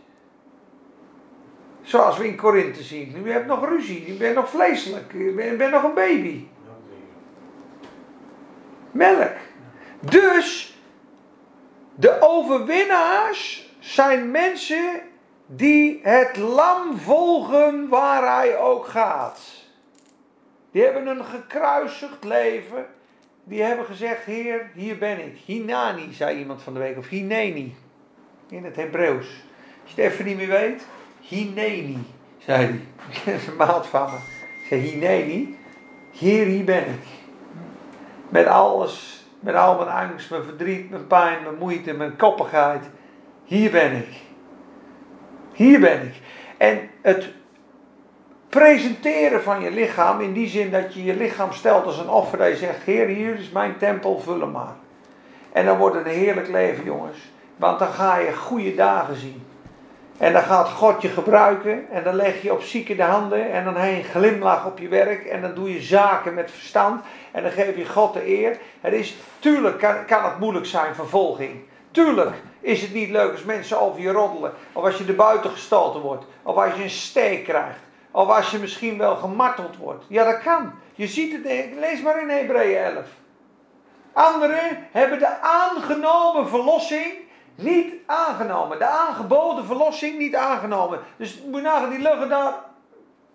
Zoals 1.82 2.18
we 2.18 2.26
in 2.26 2.36
Korinthe 2.36 2.82
zien. 2.82 3.22
U 3.24 3.30
hebt 3.30 3.46
nog 3.46 3.68
ruzie, 3.68 4.08
u 4.08 4.16
bent 4.16 4.34
nog 4.34 4.50
vleeselijk, 4.50 5.12
u 5.12 5.56
bent 5.56 5.70
nog 5.70 5.82
een 5.82 5.94
baby. 5.94 6.46
Melk. 8.90 9.32
Dus 10.00 10.74
de 11.94 12.20
overwinnaars 12.20 13.70
zijn 13.78 14.30
mensen 14.30 15.00
die 15.46 16.00
het 16.02 16.36
lam 16.36 16.98
volgen 16.98 17.88
waar 17.88 18.36
hij 18.36 18.58
ook 18.58 18.86
gaat. 18.86 19.40
Die 20.70 20.82
hebben 20.82 21.06
een 21.06 21.24
gekruisigd 21.24 22.24
leven. 22.24 22.86
Die 23.44 23.62
hebben 23.62 23.84
gezegd, 23.84 24.24
Heer, 24.24 24.70
hier 24.74 24.98
ben 24.98 25.18
ik. 25.18 25.38
Hinani, 25.44 26.12
zei 26.12 26.38
iemand 26.38 26.62
van 26.62 26.74
de 26.74 26.80
week. 26.80 26.98
Of 26.98 27.08
Hineni. 27.08 27.74
In 28.48 28.64
het 28.64 28.76
Hebreeuws. 28.76 29.26
Als 29.82 29.92
je 29.94 30.02
het 30.02 30.12
even 30.12 30.24
niet 30.24 30.36
meer 30.36 30.48
weet. 30.48 30.86
Hineni, 31.20 31.98
zei 32.38 32.64
hij. 32.64 32.80
Dat 33.24 33.34
is 33.34 33.46
een 33.48 33.56
maat 33.56 33.86
van 33.86 34.10
me. 34.10 34.16
Ik 34.16 34.66
zei, 34.68 34.80
Hineni. 34.80 35.58
Heer, 36.18 36.46
hier 36.46 36.64
ben 36.64 36.86
ik. 36.86 37.19
Met 38.30 38.46
alles. 38.46 39.24
Met 39.40 39.54
al 39.54 39.76
mijn 39.76 39.88
angst, 39.88 40.30
mijn 40.30 40.42
verdriet, 40.42 40.90
mijn 40.90 41.06
pijn, 41.06 41.42
mijn 41.42 41.58
moeite, 41.58 41.92
mijn 41.92 42.16
koppigheid. 42.16 42.84
Hier 43.44 43.70
ben 43.70 43.92
ik. 43.96 44.20
Hier 45.52 45.80
ben 45.80 46.02
ik. 46.02 46.14
En 46.56 46.90
het 47.02 47.28
presenteren 48.48 49.42
van 49.42 49.62
je 49.62 49.70
lichaam, 49.70 50.20
in 50.20 50.32
die 50.32 50.48
zin 50.48 50.70
dat 50.70 50.94
je 50.94 51.04
je 51.04 51.16
lichaam 51.16 51.52
stelt 51.52 51.84
als 51.84 51.98
een 51.98 52.08
offer, 52.08 52.38
dat 52.38 52.48
je 52.48 52.56
zegt: 52.56 52.82
Heer, 52.82 53.06
hier 53.06 53.38
is 53.38 53.50
mijn 53.50 53.76
tempel, 53.76 54.18
vul 54.18 54.40
hem 54.40 54.50
maar. 54.50 54.74
En 55.52 55.64
dan 55.64 55.78
wordt 55.78 55.96
het 55.96 56.06
een 56.06 56.12
heerlijk 56.12 56.48
leven, 56.48 56.84
jongens. 56.84 57.18
Want 57.56 57.78
dan 57.78 57.88
ga 57.88 58.16
je 58.18 58.36
goede 58.36 58.74
dagen 58.74 59.16
zien. 59.16 59.42
En 60.20 60.32
dan 60.32 60.42
gaat 60.42 60.68
God 60.68 61.02
je 61.02 61.08
gebruiken. 61.08 61.90
En 61.90 62.04
dan 62.04 62.14
leg 62.14 62.42
je 62.42 62.52
op 62.52 62.62
zieken 62.62 62.96
de 62.96 63.02
handen. 63.02 63.52
En 63.52 63.64
dan 63.64 63.76
heb 63.76 63.90
je 63.90 63.96
een 63.96 64.04
glimlach 64.04 64.66
op 64.66 64.78
je 64.78 64.88
werk. 64.88 65.24
En 65.24 65.42
dan 65.42 65.54
doe 65.54 65.72
je 65.72 65.80
zaken 65.80 66.34
met 66.34 66.50
verstand. 66.50 67.04
En 67.30 67.42
dan 67.42 67.52
geef 67.52 67.76
je 67.76 67.86
God 67.86 68.12
de 68.12 68.28
eer. 68.28 68.58
Het 68.80 68.92
is, 68.92 69.16
tuurlijk 69.38 69.78
kan, 69.78 70.04
kan 70.06 70.24
het 70.24 70.38
moeilijk 70.38 70.66
zijn, 70.66 70.94
vervolging. 70.94 71.60
Tuurlijk 71.90 72.34
is 72.60 72.82
het 72.82 72.92
niet 72.92 73.10
leuk 73.10 73.32
als 73.32 73.44
mensen 73.44 73.80
over 73.80 74.00
je 74.00 74.10
roddelen. 74.10 74.52
Of 74.72 74.84
als 74.84 74.98
je 74.98 75.04
er 75.04 75.14
buiten 75.14 75.50
gestoten 75.50 76.00
wordt. 76.00 76.24
Of 76.42 76.56
als 76.56 76.74
je 76.74 76.82
een 76.82 76.90
steek 76.90 77.44
krijgt. 77.44 77.80
Of 78.10 78.28
als 78.28 78.50
je 78.50 78.58
misschien 78.58 78.98
wel 78.98 79.16
gemarteld 79.16 79.76
wordt. 79.76 80.04
Ja, 80.08 80.24
dat 80.24 80.42
kan. 80.42 80.72
Je 80.94 81.06
ziet 81.06 81.32
het, 81.32 81.68
lees 81.80 82.02
maar 82.02 82.22
in 82.22 82.28
Hebreeën 82.28 82.78
11. 82.78 83.04
Anderen 84.12 84.88
hebben 84.92 85.18
de 85.18 85.40
aangenomen 85.40 86.48
verlossing 86.48 87.28
niet 87.62 87.94
aangenomen. 88.06 88.78
De 88.78 88.86
aangeboden 88.86 89.64
verlossing 89.64 90.18
niet 90.18 90.36
aangenomen. 90.36 91.00
Dus 91.16 91.42
moet 91.50 91.62
nagaan, 91.62 91.90
die 91.90 91.98
liggen 91.98 92.28
daar 92.28 92.54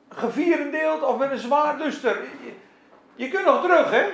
gevierendeeld 0.10 1.04
of 1.04 1.18
met 1.18 1.32
een 1.32 1.38
zwaar 1.38 1.78
luster. 1.78 2.18
Je, 3.16 3.30
kunt 3.30 3.46
nog 3.46 3.62
terug, 3.62 3.92
hè? 3.92 4.06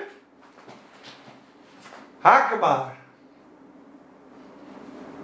Haken 2.22 2.59
maar. 2.59 2.95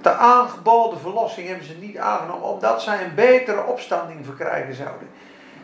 De 0.01 0.11
aangeboden 0.11 0.99
verlossing 0.99 1.47
hebben 1.47 1.65
ze 1.65 1.73
niet 1.73 1.97
aangenomen, 1.97 2.49
omdat 2.49 2.81
zij 2.81 3.03
een 3.03 3.15
betere 3.15 3.63
opstanding 3.63 4.25
verkrijgen 4.25 4.75
zouden. 4.75 5.09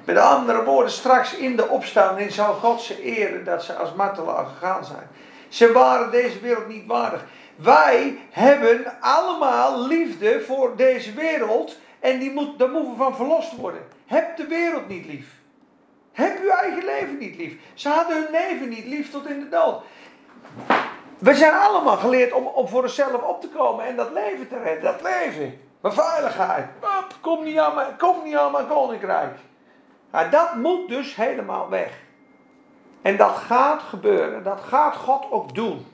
Met 0.05 0.17
andere 0.17 0.63
woorden, 0.63 0.91
straks 0.91 1.35
in 1.35 1.55
de 1.55 1.67
opstanding 1.67 2.31
zou 2.31 2.55
God 2.55 2.81
ze 2.81 3.01
eren 3.01 3.45
dat 3.45 3.63
ze 3.63 3.75
als 3.75 3.93
martelaar 3.93 4.45
gegaan 4.45 4.85
zijn. 4.85 5.07
Ze 5.47 5.71
waren 5.71 6.11
deze 6.11 6.39
wereld 6.39 6.67
niet 6.67 6.85
waardig. 6.85 7.25
Wij 7.55 8.19
hebben 8.29 8.93
allemaal 8.99 9.87
liefde 9.87 10.41
voor 10.41 10.75
deze 10.75 11.13
wereld 11.13 11.77
en 11.99 12.19
die 12.19 12.31
moet, 12.31 12.59
daar 12.59 12.69
moeten 12.69 12.91
we 12.91 12.97
van 12.97 13.15
verlost 13.15 13.55
worden. 13.55 13.81
Heb 14.05 14.37
de 14.37 14.47
wereld 14.47 14.87
niet 14.87 15.05
lief. 15.05 15.27
Heb 16.11 16.39
uw 16.41 16.49
eigen 16.49 16.85
leven 16.85 17.17
niet 17.17 17.35
lief. 17.35 17.53
Ze 17.73 17.89
hadden 17.89 18.15
hun 18.15 18.31
leven 18.31 18.69
niet 18.69 18.85
lief 18.85 19.11
tot 19.11 19.27
in 19.27 19.39
de 19.39 19.49
dood. 19.49 19.81
We 21.17 21.33
zijn 21.33 21.53
allemaal 21.53 21.97
geleerd 21.97 22.33
om, 22.33 22.67
voor 22.67 22.83
onszelf 22.83 23.21
op 23.21 23.41
te 23.41 23.49
komen 23.49 23.85
en 23.85 23.95
dat 23.95 24.11
leven 24.11 24.47
te 24.47 24.59
redden. 24.63 24.83
Dat 24.83 25.01
leven. 25.01 25.59
Mijn 25.81 25.93
veiligheid. 25.93 26.65
Kom 27.21 27.43
niet 27.43 27.57
aan 27.57 27.75
mijn, 27.75 27.97
kom 27.97 28.23
niet 28.23 28.35
aan 28.35 28.67
koninkrijk. 28.67 29.37
Maar 30.11 30.29
dat 30.29 30.55
moet 30.55 30.89
dus 30.89 31.15
helemaal 31.15 31.69
weg. 31.69 32.01
En 33.01 33.17
dat 33.17 33.35
gaat 33.35 33.81
gebeuren. 33.81 34.43
Dat 34.43 34.59
gaat 34.59 34.95
God 34.95 35.31
ook 35.31 35.55
doen. 35.55 35.92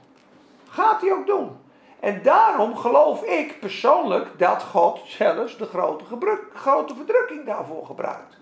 Gaat 0.69 1.01
hij 1.01 1.11
ook 1.11 1.27
doen. 1.27 1.57
En 1.99 2.21
daarom 2.23 2.77
geloof 2.77 3.23
ik 3.23 3.59
persoonlijk 3.59 4.39
dat 4.39 4.63
God 4.63 5.01
zelfs 5.05 5.57
de 5.57 5.65
grote, 5.65 6.03
grote 6.53 6.95
verdrukking 6.95 7.45
daarvoor 7.45 7.85
gebruikt. 7.85 8.37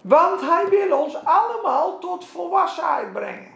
Want 0.00 0.40
hij 0.40 0.68
wil 0.68 0.98
ons 0.98 1.24
allemaal 1.24 1.98
tot 1.98 2.26
volwassenheid 2.26 3.12
brengen. 3.12 3.52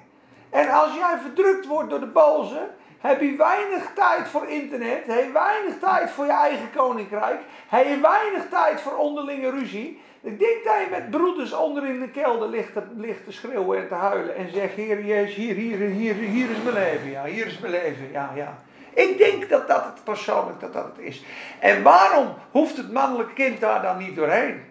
En 0.51 0.69
als 0.69 0.95
jij 0.95 1.19
verdrukt 1.23 1.67
wordt 1.67 1.91
door 1.91 2.01
de 2.01 2.07
boze, 2.07 2.69
heb 2.99 3.21
je 3.21 3.37
weinig 3.37 3.91
tijd 3.95 4.29
voor 4.29 4.47
internet, 4.47 5.07
heb 5.07 5.25
je 5.25 5.33
weinig 5.33 5.79
tijd 5.79 6.11
voor 6.11 6.25
je 6.25 6.33
eigen 6.33 6.71
koninkrijk, 6.77 7.41
heb 7.69 7.87
je 7.87 8.01
weinig 8.01 8.49
tijd 8.49 8.81
voor 8.81 8.97
onderlinge 8.97 9.51
ruzie. 9.51 10.03
Ik 10.21 10.39
denk 10.39 10.65
dat 10.65 10.75
je 10.75 10.87
met 10.91 11.11
broeders 11.11 11.53
onder 11.53 11.87
in 11.87 12.01
de 12.01 12.11
kelder 12.11 12.49
ligt 12.49 12.73
te, 12.73 12.83
ligt 12.97 13.21
schreeuwen 13.29 13.79
en 13.79 13.89
te 13.89 13.95
huilen 13.95 14.37
en 14.37 14.53
zegt, 14.53 14.75
Heer 14.75 15.05
Jezus, 15.05 15.35
hier, 15.35 15.55
hier, 15.55 15.79
hier, 15.79 16.15
hier 16.15 16.51
is 16.51 16.63
mijn 16.63 16.75
leven, 16.75 17.11
ja, 17.11 17.25
hier 17.25 17.47
is 17.47 17.59
mijn 17.59 17.73
leven, 17.73 18.11
ja, 18.13 18.33
ja. 18.35 18.63
Ik 18.95 19.19
denk 19.19 19.49
dat 19.49 19.69
dat 19.69 19.85
het 19.85 20.05
persoonlijk 20.05 20.61
dat 20.61 20.73
dat 20.73 20.85
het 20.85 20.99
is. 20.99 21.23
En 21.59 21.83
waarom 21.83 22.35
hoeft 22.51 22.77
het 22.77 22.93
mannelijke 22.93 23.33
kind 23.33 23.61
daar 23.61 23.83
dan 23.83 23.99
niet 23.99 24.17
doorheen? 24.17 24.65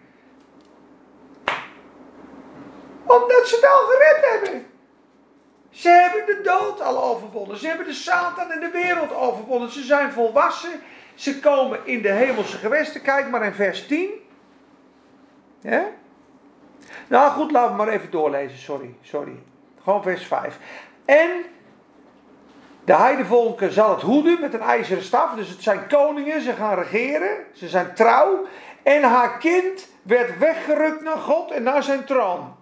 Omdat 3.06 3.48
ze 3.48 3.56
het 3.56 3.66
al 3.66 3.86
gered 3.86 4.26
hebben. 4.32 4.66
Ze 5.70 5.90
hebben 5.90 6.26
de 6.36 6.42
dood 6.42 6.82
al 6.82 7.04
overwonnen. 7.04 7.58
Ze 7.58 7.68
hebben 7.68 7.86
de 7.86 7.94
Satan 7.94 8.52
en 8.52 8.60
de 8.60 8.70
wereld 8.72 9.16
overwonnen. 9.16 9.72
Ze 9.72 9.84
zijn 9.84 10.12
volwassen. 10.12 10.82
Ze 11.16 11.40
komen 11.40 11.80
in 11.84 12.02
de 12.02 12.12
hemelse 12.12 12.58
gewesten. 12.58 13.02
Kijk 13.02 13.30
maar 13.30 13.46
in 13.46 13.54
vers 13.54 13.88
10. 13.88 14.27
Nou 17.08 17.32
goed, 17.32 17.52
laten 17.52 17.72
we 17.72 17.78
maar 17.78 17.94
even 17.94 18.12
doorlezen. 18.12 18.58
Sorry, 18.58 18.96
sorry. 19.02 19.36
Gewoon 19.84 20.04
vers 20.04 20.26
5. 20.26 20.60
En 21.06 21.30
de 22.84 22.96
heidevolken 22.96 23.72
zal 23.72 23.90
het 23.90 24.02
hoeden 24.02 24.40
met 24.40 24.54
een 24.54 24.62
ijzeren 24.62 25.04
staf. 25.04 25.36
Dus 25.36 25.50
het 25.50 25.64
zijn 25.64 25.88
koningen, 25.88 26.42
ze 26.42 26.54
gaan 26.54 26.76
regeren. 26.78 27.38
Ze 27.54 27.68
zijn 27.68 27.94
trouw. 27.94 28.46
En 28.84 29.04
haar 29.04 29.38
kind 29.38 29.88
werd 30.02 30.38
weggerukt 30.38 31.04
naar 31.04 31.18
God 31.18 31.52
en 31.52 31.64
naar 31.64 31.84
zijn 31.84 32.06
troon. 32.06 32.56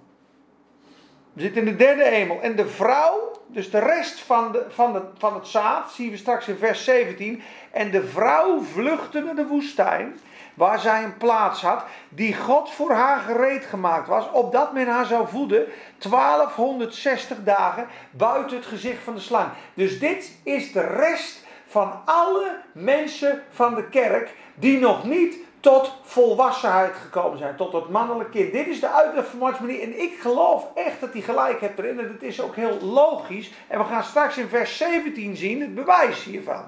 We 1.34 1.42
zitten 1.42 1.62
in 1.62 1.68
de 1.68 1.76
derde 1.76 2.04
hemel. 2.04 2.42
En 2.42 2.56
de 2.56 2.68
vrouw, 2.68 3.32
dus 3.48 3.72
de 3.72 3.80
rest 3.80 4.20
van, 4.20 4.52
de, 4.52 4.66
van, 4.70 4.94
de, 4.94 5.02
van 5.18 5.34
het 5.34 5.48
zaad, 5.48 5.92
zien 5.92 6.10
we 6.10 6.18
straks 6.18 6.48
in 6.48 6.58
vers 6.58 6.84
17. 6.84 7.42
En 7.72 7.92
de 7.92 8.08
vrouw 8.08 8.62
vluchtte 8.62 9.22
naar 9.22 9.36
de 9.36 9.48
woestijn, 9.48 10.20
waar 10.56 10.80
zij 10.80 11.04
een 11.04 11.18
plaats 11.18 11.62
had, 11.62 11.84
die 12.10 12.36
God 12.36 12.72
voor 12.72 12.92
haar 12.92 13.20
gereed 13.20 13.66
gemaakt 13.66 14.08
was, 14.08 14.32
opdat 14.32 14.74
men 14.74 14.88
haar 14.88 15.06
zou 15.06 15.28
voeden 15.28 15.66
1260 15.98 17.38
dagen 17.44 17.88
buiten 18.12 18.58
het 18.58 18.66
gezicht 18.66 19.04
van 19.04 19.14
de 19.14 19.22
slang. 19.22 19.48
Dus 19.74 20.00
dit 20.00 20.32
is 20.44 20.72
de 20.72 20.88
rest 20.88 21.44
van 21.68 22.02
alle 22.06 22.60
mensen 22.72 23.44
van 23.50 23.76
de 23.76 23.90
kerk 23.90 24.36
die 24.56 24.80
nog 24.80 25.04
niet 25.04 25.38
tot 25.60 25.94
volwassenheid 26.02 26.96
gekomen 26.96 27.38
zijn, 27.38 27.56
tot 27.56 27.74
het 27.74 27.90
mannelijk 27.90 28.32
kind. 28.32 28.52
Dit 28.52 28.68
is 28.68 28.80
de 28.80 28.90
uitleg 28.90 29.26
van 29.26 29.40
Martin 29.40 29.82
En 29.82 30.02
ik 30.02 30.18
geloof 30.20 30.68
echt 30.76 31.00
dat 31.00 31.14
hij 31.14 31.22
gelijk 31.22 31.62
hebt 31.62 31.80
erin. 31.80 32.00
En 32.00 32.08
het 32.08 32.24
is 32.24 32.42
ook 32.42 32.56
heel 32.56 32.78
logisch. 32.82 33.52
En 33.68 33.80
we 33.80 33.86
gaan 33.86 34.04
straks 34.04 34.38
in 34.38 34.48
vers 34.48 34.78
17 34.78 35.36
zien 35.36 35.62
het 35.62 35.76
bewijs 35.76 36.24
hiervan. 36.24 36.64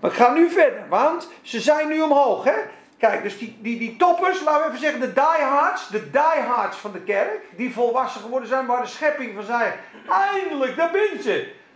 Maar 0.00 0.10
ik 0.10 0.16
ga 0.16 0.32
nu 0.32 0.50
verder, 0.50 0.84
want 0.88 1.28
ze 1.42 1.60
zijn 1.60 1.88
nu 1.88 2.00
omhoog. 2.00 2.44
Hè? 2.44 2.56
Kijk, 2.98 3.22
dus 3.22 3.38
die, 3.38 3.58
die, 3.60 3.78
die 3.78 3.96
toppers, 3.96 4.40
laten 4.40 4.60
we 4.60 4.66
even 4.66 4.78
zeggen, 4.80 5.00
de 5.00 5.12
diehards, 5.12 5.88
de 5.88 6.10
diehards 6.10 6.76
van 6.76 6.92
de 6.92 7.00
kerk, 7.00 7.40
die 7.56 7.72
volwassen 7.72 8.20
geworden 8.20 8.48
zijn, 8.48 8.66
waar 8.66 8.82
de 8.82 8.88
schepping 8.88 9.34
van 9.34 9.44
zei, 9.44 9.72
eindelijk, 10.08 10.76
daar 10.76 10.90
ben. 10.90 11.06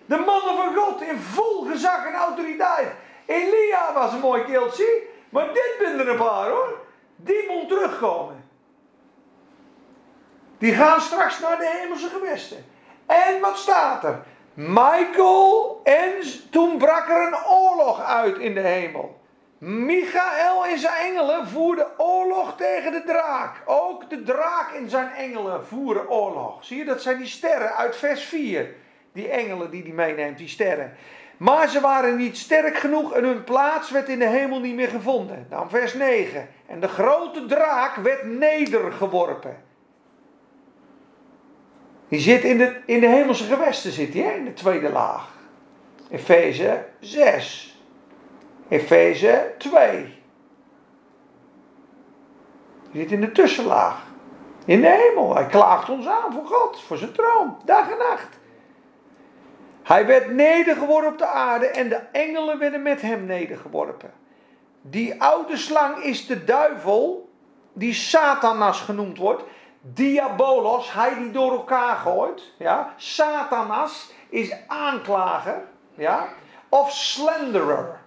De 0.07 0.17
mannen 0.17 0.57
van 0.57 0.75
God 0.75 1.01
in 1.01 1.19
vol 1.19 1.65
gezag 1.65 2.07
en 2.07 2.15
autoriteit. 2.15 2.89
Elia 3.27 3.93
was 3.95 4.13
een 4.13 4.21
mooi 4.21 4.45
keeltje. 4.45 5.03
Maar 5.29 5.47
dit 5.47 5.75
ben 5.79 5.99
er 5.99 6.09
een 6.09 6.17
paar 6.17 6.49
hoor. 6.49 6.79
Die 7.17 7.47
moet 7.49 7.69
terugkomen. 7.69 8.49
Die 10.59 10.75
gaan 10.75 11.01
straks 11.01 11.41
naar 11.41 11.59
de 11.59 11.79
hemelse 11.79 12.09
gewesten. 12.09 12.65
En 13.07 13.41
wat 13.41 13.59
staat 13.59 14.05
er? 14.05 14.23
Michael 14.55 15.81
en 15.85 16.13
toen 16.51 16.79
brak 16.79 17.09
er 17.09 17.27
een 17.27 17.47
oorlog 17.47 18.03
uit 18.03 18.39
in 18.39 18.55
de 18.55 18.61
hemel. 18.61 19.20
Michael 19.61 20.67
en 20.67 20.79
zijn 20.79 20.95
engelen 20.95 21.49
voerden 21.49 21.87
oorlog 21.99 22.57
tegen 22.57 22.93
de 22.93 23.03
draak. 23.07 23.63
Ook 23.65 24.11
de 24.11 24.23
draak 24.23 24.73
en 24.73 24.91
zijn 24.91 25.11
engelen 25.11 25.67
voeren 25.67 26.11
oorlog. 26.11 26.65
Zie 26.65 26.77
je, 26.77 26.85
dat 26.85 27.03
zijn 27.03 27.19
die 27.19 27.27
sterren 27.27 27.77
uit 27.77 27.97
vers 27.97 28.25
4. 28.25 28.75
Die 29.13 29.29
engelen 29.29 29.71
die 29.71 29.83
hij 29.83 29.93
meeneemt, 29.93 30.39
die 30.39 30.49
sterren. 30.49 30.97
Maar 31.37 31.69
ze 31.69 31.81
waren 31.81 32.17
niet 32.17 32.37
sterk 32.37 32.77
genoeg 32.77 33.13
en 33.13 33.25
hun 33.25 33.45
plaats 33.45 33.91
werd 33.91 34.09
in 34.09 34.19
de 34.19 34.29
hemel 34.29 34.61
niet 34.61 34.75
meer 34.75 34.89
gevonden. 34.89 35.47
Dan 35.49 35.71
vers 35.71 35.95
9. 35.95 36.49
En 36.67 36.81
de 36.81 36.89
grote 36.89 37.47
draak 37.47 37.95
werd 37.95 38.25
nedergeworpen. 38.25 39.63
Die 42.09 42.21
zit 42.21 42.45
in 42.45 42.59
de, 42.59 42.81
in 42.85 43.01
de 43.01 43.09
hemelse 43.09 43.45
gewesten, 43.45 43.93
zit 43.93 44.15
hij, 44.15 44.37
in 44.37 44.45
de 44.45 44.53
tweede 44.53 44.91
laag. 44.91 45.29
Efeze 46.11 46.85
6. 47.01 47.70
Efeze 48.71 49.55
2. 49.59 50.23
Die 52.93 53.03
zit 53.03 53.11
in 53.11 53.21
de 53.21 53.33
tussenlaag. 53.33 54.03
In 54.65 54.81
de 54.81 54.89
hemel. 54.89 55.35
Hij 55.35 55.47
klaagt 55.47 55.89
ons 55.89 56.07
aan 56.07 56.33
voor 56.33 56.47
God, 56.47 56.83
voor 56.83 56.97
zijn 56.97 57.13
troon, 57.13 57.57
dag 57.65 57.91
en 57.91 57.99
nacht. 57.99 58.39
Hij 59.83 60.07
werd 60.07 60.31
nedergeworpen 60.31 61.13
op 61.13 61.19
de 61.19 61.27
aarde 61.27 61.67
en 61.67 61.89
de 61.89 62.01
engelen 62.13 62.59
werden 62.59 62.83
met 62.83 63.01
hem 63.03 63.25
nedergeworpen. 63.25 64.13
Die 64.81 65.23
oude 65.23 65.57
slang 65.57 65.97
is 65.97 66.27
de 66.27 66.45
duivel, 66.45 67.31
die 67.73 67.95
Satanas 67.95 68.81
genoemd 68.81 69.19
wordt. 69.19 69.43
Diabolos, 69.81 70.93
hij 70.93 71.15
die 71.15 71.31
door 71.31 71.53
elkaar 71.53 71.97
gooit. 71.97 72.53
Ja? 72.59 72.95
Satanas 72.97 74.13
is 74.29 74.57
aanklager. 74.67 75.65
Ja? 75.95 76.29
Of 76.69 76.93
slenderer. 76.93 78.00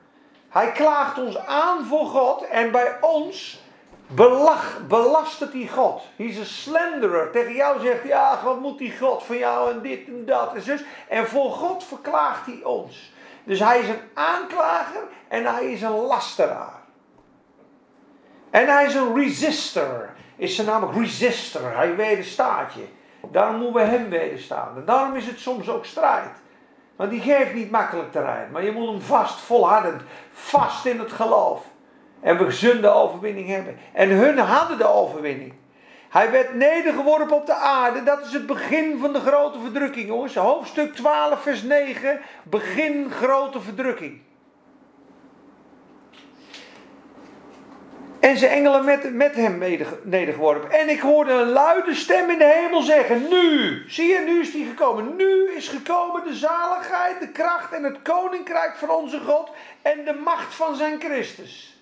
Hij 0.53 0.71
klaagt 0.71 1.19
ons 1.19 1.37
aan 1.37 1.85
voor 1.85 2.05
God 2.05 2.47
en 2.47 2.71
bij 2.71 2.97
ons 3.01 3.61
Belach, 4.07 4.79
belastert 4.87 5.53
hij 5.53 5.67
God. 5.67 6.01
Hij 6.15 6.25
is 6.25 6.37
een 6.37 6.45
slenderer. 6.45 7.31
Tegen 7.31 7.53
jou 7.53 7.79
zegt 7.79 7.99
hij, 7.99 8.09
ja, 8.09 8.39
wat 8.43 8.59
moet 8.59 8.77
die 8.77 8.97
God 8.97 9.23
van 9.23 9.37
jou 9.37 9.71
en 9.71 9.81
dit 9.81 10.07
en 10.07 10.25
dat 10.25 10.53
en 10.53 10.61
zus. 10.61 10.83
En 11.07 11.27
voor 11.27 11.51
God 11.51 11.83
verklaagt 11.83 12.45
hij 12.45 12.59
ons. 12.63 13.13
Dus 13.43 13.59
hij 13.59 13.79
is 13.79 13.87
een 13.87 14.01
aanklager 14.13 15.03
en 15.27 15.45
hij 15.45 15.71
is 15.71 15.81
een 15.81 16.05
lasteraar. 16.05 16.81
En 18.49 18.67
hij 18.67 18.85
is 18.85 18.95
een 18.95 19.15
resister. 19.15 20.13
Is 20.35 20.55
zijn 20.55 20.67
naam 20.67 20.89
resister. 20.99 21.75
Hij 21.75 21.95
wederstaat 21.95 22.73
je. 22.73 22.87
Daarom 23.31 23.55
moeten 23.55 23.81
we 23.81 23.87
hem 23.87 24.09
wederstaan. 24.09 24.75
En 24.75 24.85
daarom 24.85 25.15
is 25.15 25.25
het 25.25 25.39
soms 25.39 25.69
ook 25.69 25.85
strijd. 25.85 26.41
Want 27.03 27.15
die 27.15 27.35
geeft 27.35 27.53
niet 27.53 27.71
makkelijk 27.71 28.11
terrein. 28.11 28.51
Maar 28.51 28.63
je 28.63 28.71
moet 28.71 28.87
hem 28.87 29.01
vast, 29.01 29.39
volhardend, 29.39 30.01
vast 30.31 30.85
in 30.85 30.99
het 30.99 31.11
geloof. 31.11 31.65
En 32.21 32.37
we 32.37 32.45
gezonde 32.45 32.87
overwinning 32.87 33.47
hebben. 33.47 33.77
En 33.93 34.09
hun 34.09 34.37
hadden 34.37 34.77
de 34.77 34.87
overwinning. 34.87 35.53
Hij 36.09 36.31
werd 36.31 36.53
nedergeworpen 36.53 37.35
op 37.35 37.45
de 37.45 37.53
aarde. 37.53 38.03
Dat 38.03 38.25
is 38.25 38.33
het 38.33 38.45
begin 38.45 38.99
van 38.99 39.13
de 39.13 39.19
grote 39.19 39.59
verdrukking, 39.59 40.07
jongens. 40.07 40.35
Hoofdstuk 40.35 40.95
12, 40.95 41.41
vers 41.41 41.61
9. 41.61 42.19
Begin 42.43 43.11
grote 43.11 43.61
verdrukking. 43.61 44.21
En 48.23 48.37
zijn 48.37 48.51
engelen 48.51 48.85
met, 48.85 49.13
met 49.13 49.35
hem 49.35 49.57
nedergeworpen. 50.03 50.71
En 50.71 50.89
ik 50.89 50.99
hoorde 50.99 51.31
een 51.31 51.49
luide 51.49 51.95
stem 51.95 52.29
in 52.29 52.37
de 52.37 52.61
hemel 52.61 52.81
zeggen: 52.81 53.27
Nu, 53.29 53.83
zie 53.87 54.07
je, 54.07 54.19
nu 54.19 54.39
is 54.39 54.51
die 54.51 54.65
gekomen. 54.65 55.15
Nu 55.15 55.51
is 55.55 55.67
gekomen 55.67 56.23
de 56.23 56.33
zaligheid, 56.33 57.19
de 57.19 57.29
kracht 57.29 57.73
en 57.73 57.83
het 57.83 58.01
koninkrijk 58.01 58.75
van 58.75 58.89
onze 58.89 59.19
God. 59.19 59.51
En 59.81 60.05
de 60.05 60.13
macht 60.13 60.55
van 60.55 60.75
zijn 60.75 60.99
Christus. 60.99 61.81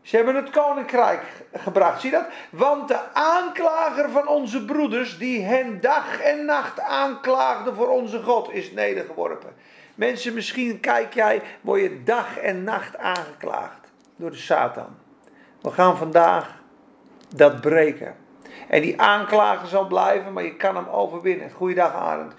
Ze 0.00 0.16
hebben 0.16 0.34
het 0.34 0.50
koninkrijk 0.50 1.22
gebracht. 1.52 2.00
Zie 2.00 2.10
dat? 2.10 2.26
Want 2.50 2.88
de 2.88 3.12
aanklager 3.12 4.10
van 4.10 4.28
onze 4.28 4.64
broeders, 4.64 5.18
die 5.18 5.42
hen 5.42 5.80
dag 5.80 6.20
en 6.20 6.44
nacht 6.44 6.80
aanklaagde 6.80 7.74
voor 7.74 7.88
onze 7.88 8.22
God, 8.22 8.52
is 8.52 8.72
nedergeworpen. 8.72 9.54
Mensen, 9.94 10.34
misschien 10.34 10.80
kijk 10.80 11.14
jij, 11.14 11.42
word 11.60 11.80
je 11.80 12.02
dag 12.02 12.38
en 12.38 12.64
nacht 12.64 12.98
aangeklaagd 12.98 13.92
door 14.16 14.30
de 14.30 14.36
Satan. 14.36 15.01
We 15.62 15.70
gaan 15.70 15.96
vandaag 15.96 16.60
dat 17.34 17.60
breken. 17.60 18.16
En 18.68 18.82
die 18.82 19.00
aanklager 19.00 19.68
zal 19.68 19.86
blijven, 19.86 20.32
maar 20.32 20.44
je 20.44 20.56
kan 20.56 20.76
hem 20.76 20.88
overwinnen. 20.88 21.50
Goeiedag 21.50 21.94
Arend. 21.94 22.34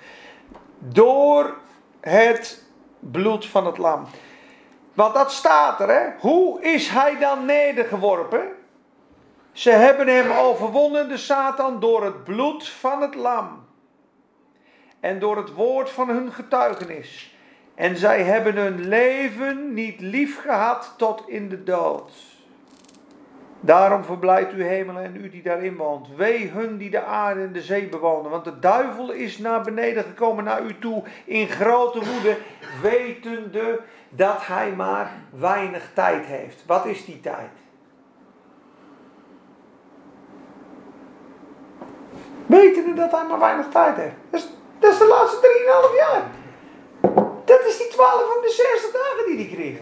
Door 0.77 1.57
het 1.99 2.63
bloed 2.99 3.45
van 3.45 3.65
het 3.65 3.77
lam. 3.77 4.05
Want 4.93 5.13
dat 5.13 5.31
staat 5.31 5.79
er, 5.79 5.89
hè? 5.89 6.09
Hoe 6.19 6.61
is 6.61 6.89
hij 6.89 7.19
dan 7.19 7.45
nedergeworpen? 7.45 8.47
Ze 9.51 9.69
hebben 9.69 10.07
hem 10.07 10.31
overwonnen, 10.31 11.09
de 11.09 11.17
Satan, 11.17 11.79
door 11.79 12.03
het 12.03 12.23
bloed 12.23 12.69
van 12.69 13.01
het 13.01 13.15
lam. 13.15 13.65
En 14.99 15.19
door 15.19 15.37
het 15.37 15.53
woord 15.53 15.89
van 15.89 16.09
hun 16.09 16.31
getuigenis. 16.31 17.37
En 17.75 17.97
zij 17.97 18.23
hebben 18.23 18.55
hun 18.55 18.87
leven 18.87 19.73
niet 19.73 19.99
lief 19.99 20.41
gehad 20.41 20.93
tot 20.97 21.23
in 21.27 21.49
de 21.49 21.63
dood. 21.63 22.32
Daarom 23.65 24.03
verblijft 24.03 24.53
u 24.53 24.63
hemelen 24.63 25.03
en 25.03 25.15
u 25.15 25.29
die 25.29 25.41
daarin 25.41 25.75
woont. 25.75 26.07
Wee 26.15 26.49
hun 26.49 26.77
die 26.77 26.89
de 26.89 27.03
aarde 27.03 27.41
en 27.41 27.53
de 27.53 27.61
zee 27.61 27.87
bewonen. 27.87 28.31
Want 28.31 28.43
de 28.43 28.59
duivel 28.59 29.11
is 29.11 29.37
naar 29.37 29.61
beneden 29.61 30.03
gekomen 30.03 30.43
naar 30.43 30.61
u 30.61 30.79
toe 30.79 31.03
in 31.25 31.47
grote 31.47 31.99
woede, 31.99 32.37
wetende 32.81 33.79
dat 34.09 34.45
hij 34.45 34.71
maar 34.71 35.11
weinig 35.29 35.89
tijd 35.93 36.25
heeft. 36.25 36.63
Wat 36.65 36.85
is 36.85 37.05
die 37.05 37.19
tijd? 37.19 37.49
Wetende 42.45 42.93
dat 42.93 43.11
hij 43.11 43.25
maar 43.29 43.39
weinig 43.39 43.69
tijd 43.69 43.95
heeft. 43.95 44.15
Dat 44.29 44.39
is, 44.39 44.47
dat 44.79 44.91
is 44.91 44.97
de 44.97 45.07
laatste 45.07 45.37
3,5 45.91 45.95
jaar. 45.95 46.23
Dat 47.45 47.65
is 47.65 47.77
die 47.77 47.87
12 47.87 48.11
van 48.11 48.41
de 48.41 48.49
60 48.49 48.91
dagen 48.91 49.25
die 49.25 49.45
hij 49.45 49.55
kreeg. 49.55 49.79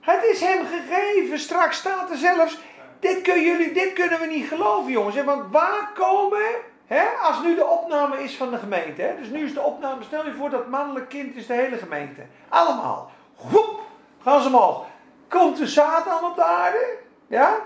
Het 0.00 0.24
is 0.24 0.40
hem 0.40 0.66
gegeven. 0.66 1.38
Straks 1.38 1.76
staat 1.76 2.10
er 2.10 2.16
zelfs. 2.16 2.58
Dit, 3.00 3.22
kunnen 3.22 3.44
jullie, 3.44 3.72
dit 3.72 3.92
kunnen 3.92 4.20
we 4.20 4.26
niet 4.26 4.48
geloven, 4.48 4.92
jongens. 4.92 5.22
Want 5.22 5.52
waar 5.52 5.90
komen. 5.94 6.42
Hè, 6.86 7.04
als 7.22 7.42
nu 7.42 7.54
de 7.54 7.66
opname 7.66 8.22
is 8.22 8.36
van 8.36 8.50
de 8.50 8.58
gemeente. 8.58 9.02
Hè, 9.02 9.16
dus 9.16 9.28
nu 9.28 9.44
is 9.44 9.54
de 9.54 9.60
opname. 9.60 10.02
Stel 10.02 10.24
je 10.24 10.34
voor 10.34 10.50
dat 10.50 10.68
mannelijk 10.68 11.08
kind 11.08 11.36
is 11.36 11.46
de 11.46 11.54
hele 11.54 11.76
gemeente. 11.76 12.22
Allemaal. 12.48 13.10
Woep, 13.50 13.80
gaan 14.22 14.42
ze 14.42 14.48
omhoog. 14.48 14.86
Komt 15.28 15.56
de 15.56 15.66
Satan 15.66 16.24
op 16.24 16.36
de 16.36 16.44
aarde. 16.44 16.96
Ja. 17.26 17.56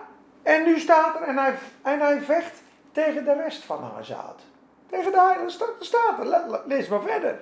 En 0.42 0.64
nu 0.64 0.78
staat 0.78 1.20
er. 1.20 1.22
En 1.22 1.38
hij, 1.38 1.54
en 1.82 2.00
hij 2.00 2.20
vecht 2.20 2.62
tegen 2.92 3.24
de 3.24 3.32
rest 3.32 3.64
van 3.64 3.90
haar 3.94 4.04
zaad. 4.04 4.40
Tegen 4.90 5.12
de 5.12 5.20
heilige 5.20 5.50
staat 5.80 6.18
er. 6.18 6.60
Lees 6.66 6.88
maar 6.88 7.02
verder. 7.02 7.40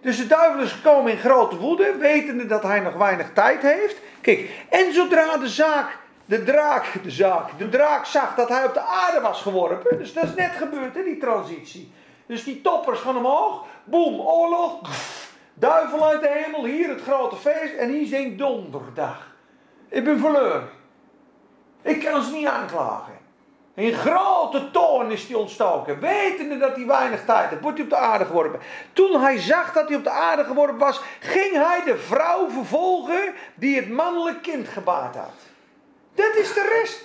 Dus 0.00 0.16
de 0.16 0.26
duivel 0.26 0.60
is 0.60 0.72
gekomen 0.72 1.12
in 1.12 1.18
grote 1.18 1.56
woede, 1.56 1.96
wetende 1.96 2.46
dat 2.46 2.62
hij 2.62 2.80
nog 2.80 2.94
weinig 2.94 3.32
tijd 3.32 3.62
heeft. 3.62 4.00
Kijk, 4.20 4.50
en 4.68 4.92
zodra 4.92 5.36
de 5.36 5.48
zaak, 5.48 5.98
de 6.28 6.44
draak, 6.44 7.02
de 7.02 7.10
zaak, 7.10 7.58
de 7.58 7.68
draak 7.68 8.04
zag 8.04 8.34
dat 8.34 8.48
hij 8.48 8.64
op 8.64 8.74
de 8.74 8.80
aarde 8.80 9.20
was 9.20 9.42
geworpen. 9.42 9.98
Dus 9.98 10.12
dat 10.12 10.24
is 10.24 10.34
net 10.34 10.50
gebeurd, 10.50 10.94
hè, 10.94 11.02
die 11.02 11.18
transitie. 11.18 11.92
Dus 12.26 12.44
die 12.44 12.60
toppers 12.60 13.00
gaan 13.00 13.16
omhoog, 13.16 13.64
boem, 13.84 14.20
oorlog, 14.20 14.80
duivel 15.54 16.06
uit 16.06 16.20
de 16.20 16.28
hemel, 16.28 16.64
hier 16.64 16.88
het 16.88 17.00
grote 17.00 17.36
feest 17.36 17.74
en 17.74 17.88
hier 17.88 18.06
zingt 18.06 18.38
donderdag. 18.38 19.34
Ik 19.88 20.04
ben 20.04 20.18
verloren. 20.18 20.68
Ik 21.82 22.04
kan 22.04 22.22
ze 22.22 22.32
niet 22.32 22.46
aanklagen. 22.46 23.18
In 23.74 23.92
grote 23.92 24.70
toorn 24.70 25.10
is 25.10 25.26
hij 25.26 25.36
ontstoken. 25.36 26.00
Wetende 26.00 26.58
dat 26.58 26.76
hij 26.76 26.86
weinig 26.86 27.24
tijd 27.24 27.50
heeft, 27.50 27.62
wordt 27.62 27.76
hij 27.76 27.86
op 27.86 27.92
de 27.92 27.98
aarde 27.98 28.24
geworpen. 28.24 28.60
Toen 28.92 29.20
hij 29.20 29.38
zag 29.38 29.72
dat 29.72 29.88
hij 29.88 29.96
op 29.96 30.04
de 30.04 30.10
aarde 30.10 30.44
geworpen 30.44 30.78
was, 30.78 31.00
ging 31.20 31.52
hij 31.52 31.82
de 31.84 31.98
vrouw 31.98 32.50
vervolgen 32.50 33.34
die 33.54 33.76
het 33.76 33.88
mannelijk 33.90 34.42
kind 34.42 34.68
gebaard 34.68 35.16
had. 35.16 35.47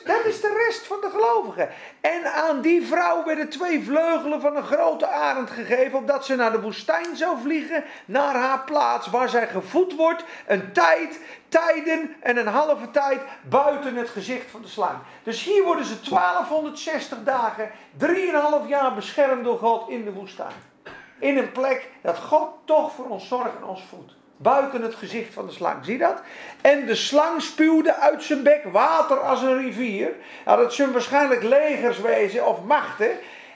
Dat 0.06 0.26
is, 0.26 0.42
de 0.42 0.66
rest, 0.68 0.88
van 0.88 1.02
de 1.02 1.10
gelovigen. 1.10 1.70
En 2.02 2.34
aan 2.34 2.62
die 2.62 2.88
vrouw 2.88 3.24
werden 3.24 3.50
twee 3.50 3.84
vleugelen 3.84 4.42
van 4.42 4.56
een 4.56 4.64
grote 4.64 5.08
arend 5.08 5.50
gegeven, 5.50 5.98
opdat 5.98 6.26
ze 6.26 6.36
naar 6.36 6.52
de 6.52 6.62
woestijn 6.62 7.16
zou 7.16 7.38
vliegen, 7.42 7.84
naar 8.06 8.36
haar 8.36 8.64
plaats, 8.64 9.08
waar 9.08 9.30
zij 9.30 9.48
gevoed 9.48 9.96
wordt, 9.96 10.24
een 10.48 10.74
tijd, 10.74 11.20
tijden 11.48 12.16
en 12.20 12.38
een 12.38 12.48
halve 12.48 12.92
tijd 12.92 13.22
buiten 13.42 13.96
het 13.96 14.10
gezicht 14.10 14.52
van 14.52 14.62
de 14.62 14.68
slang. 14.68 14.98
Dus 15.24 15.44
hier 15.44 15.64
worden 15.64 15.86
ze 15.86 16.00
1260 16.10 17.24
dagen, 17.24 17.72
3,5 17.98 18.68
jaar 18.68 18.94
beschermd 18.94 19.44
door 19.44 19.58
God 19.58 19.90
in 19.90 20.04
de 20.04 20.14
woestijn. 20.14 20.72
In 21.20 21.38
een 21.38 21.52
plek 21.52 21.90
dat 22.02 22.18
God 22.18 22.50
toch 22.66 22.92
voor 22.92 23.06
ons 23.06 23.28
zorgt 23.28 23.56
en 23.56 23.64
ons 23.64 23.84
voedt. 23.90 24.14
Buiten 24.44 24.82
het 24.82 24.96
gezicht 24.96 25.34
van 25.34 25.46
de 25.46 25.52
slang. 25.52 25.86
Zie 25.86 25.98
dat? 25.98 26.22
En 26.62 26.86
de 26.86 26.96
slang 26.96 27.42
spuwde 27.42 27.96
uit 27.96 28.24
zijn 28.24 28.44
bek 28.44 28.64
water 28.64 29.20
als 29.20 29.42
een 29.42 29.58
rivier. 29.58 30.12
Nou, 30.46 30.62
dat 30.62 30.74
zullen 30.74 30.94
waarschijnlijk 30.94 31.44
legers 31.44 32.02
wezen 32.02 32.48
of 32.48 32.64
machten. 32.64 33.12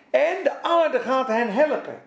En 0.10 0.36
de 0.44 0.64
aarde 0.64 1.00
gaat 1.00 1.28
hen 1.28 1.54
helpen. 1.54 2.02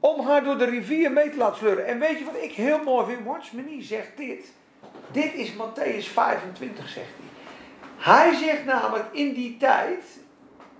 Om 0.00 0.26
haar 0.26 0.44
door 0.44 0.58
de 0.58 0.64
rivier 0.64 1.12
mee 1.12 1.30
te 1.30 1.36
laten 1.36 1.58
sleuren. 1.58 1.86
En 1.86 1.98
weet 1.98 2.18
je 2.18 2.24
wat 2.24 2.42
ik 2.42 2.52
heel 2.52 2.82
mooi 2.84 3.06
vind? 3.06 3.26
Watchmenie 3.26 3.82
zegt 3.82 4.16
dit. 4.16 4.44
Dit 5.10 5.34
is 5.34 5.52
Matthäus 5.52 6.12
25, 6.12 6.88
zegt 6.88 7.06
hij. 7.16 7.28
Hij 7.96 8.34
zegt 8.34 8.64
namelijk 8.64 9.04
in 9.12 9.32
die 9.32 9.56
tijd, 9.56 10.04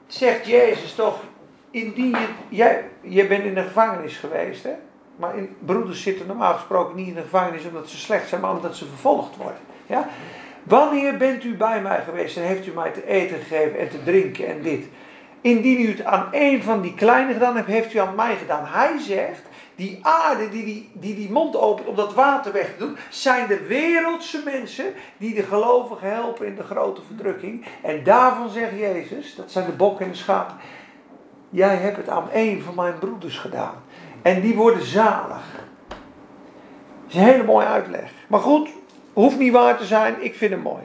zegt 0.07 0.47
Jezus 0.47 0.95
toch, 0.95 1.23
indien 1.71 2.11
je, 2.11 2.27
jij, 2.49 2.85
je 3.01 3.27
bent 3.27 3.45
in 3.45 3.55
de 3.55 3.63
gevangenis 3.63 4.17
geweest, 4.17 4.63
hè? 4.63 4.75
Maar 5.21 5.37
in, 5.37 5.57
broeders 5.59 6.03
zitten 6.03 6.27
normaal 6.27 6.55
gesproken 6.55 6.97
niet 6.97 7.09
in 7.09 7.15
de 7.15 7.21
gevangenis 7.21 7.65
omdat 7.65 7.89
ze 7.89 7.97
slecht 7.97 8.29
zijn, 8.29 8.41
maar 8.41 8.51
omdat 8.51 8.77
ze 8.77 8.87
vervolgd 8.87 9.37
worden. 9.37 9.61
Ja? 9.87 10.09
Wanneer 10.63 11.17
bent 11.17 11.45
u 11.45 11.57
bij 11.57 11.83
mij 11.83 12.03
geweest 12.05 12.37
en 12.37 12.43
heeft 12.43 12.67
u 12.67 12.73
mij 12.73 12.91
te 12.91 13.07
eten 13.07 13.39
gegeven 13.39 13.79
en 13.79 13.89
te 13.89 14.03
drinken 14.03 14.47
en 14.47 14.63
dit? 14.63 14.87
Indien 15.41 15.81
u 15.81 15.89
het 15.89 16.05
aan 16.05 16.29
een 16.31 16.63
van 16.63 16.81
die 16.81 16.95
kleine 16.95 17.33
gedaan 17.33 17.57
hebt, 17.57 17.69
heeft 17.69 17.95
u 17.95 17.99
aan 17.99 18.15
mij 18.15 18.37
gedaan. 18.37 18.65
Hij 18.67 18.99
zegt, 18.99 19.43
die 19.75 19.99
aarde 20.03 20.49
die 20.49 20.91
die, 20.93 21.15
die 21.15 21.31
mond 21.31 21.57
opent 21.57 21.89
om 21.89 21.97
dat 21.97 22.15
water 22.15 22.53
weg 22.53 22.67
te 22.67 22.79
doen, 22.79 22.97
zijn 23.09 23.47
de 23.47 23.67
wereldse 23.67 24.43
mensen 24.45 24.85
die 25.19 25.35
de 25.35 25.43
gelovigen 25.43 26.11
helpen 26.13 26.47
in 26.47 26.55
de 26.55 26.63
grote 26.63 27.01
verdrukking. 27.07 27.65
En 27.83 28.05
daarvan 28.05 28.49
zegt 28.49 28.79
Jezus, 28.79 29.35
dat 29.35 29.51
zijn 29.51 29.67
de 29.67 29.73
bokken 29.73 30.05
en 30.05 30.11
de 30.11 30.17
schapen, 30.17 30.57
jij 31.51 31.77
hebt 31.77 31.97
het 31.97 32.09
aan 32.09 32.29
een 32.33 32.63
van 32.63 32.75
mijn 32.75 32.99
broeders 32.99 33.39
gedaan. 33.39 33.75
En 34.23 34.41
die 34.41 34.55
worden 34.55 34.87
zalig. 34.87 35.43
Dat 35.89 35.99
is 37.09 37.15
een 37.15 37.23
hele 37.23 37.45
mooie 37.45 37.67
uitleg. 37.67 38.11
Maar 38.27 38.41
goed, 38.41 38.69
hoeft 39.13 39.39
niet 39.39 39.53
waar 39.53 39.79
te 39.79 39.85
zijn, 39.85 40.15
ik 40.19 40.35
vind 40.35 40.51
hem 40.51 40.61
mooi. 40.61 40.83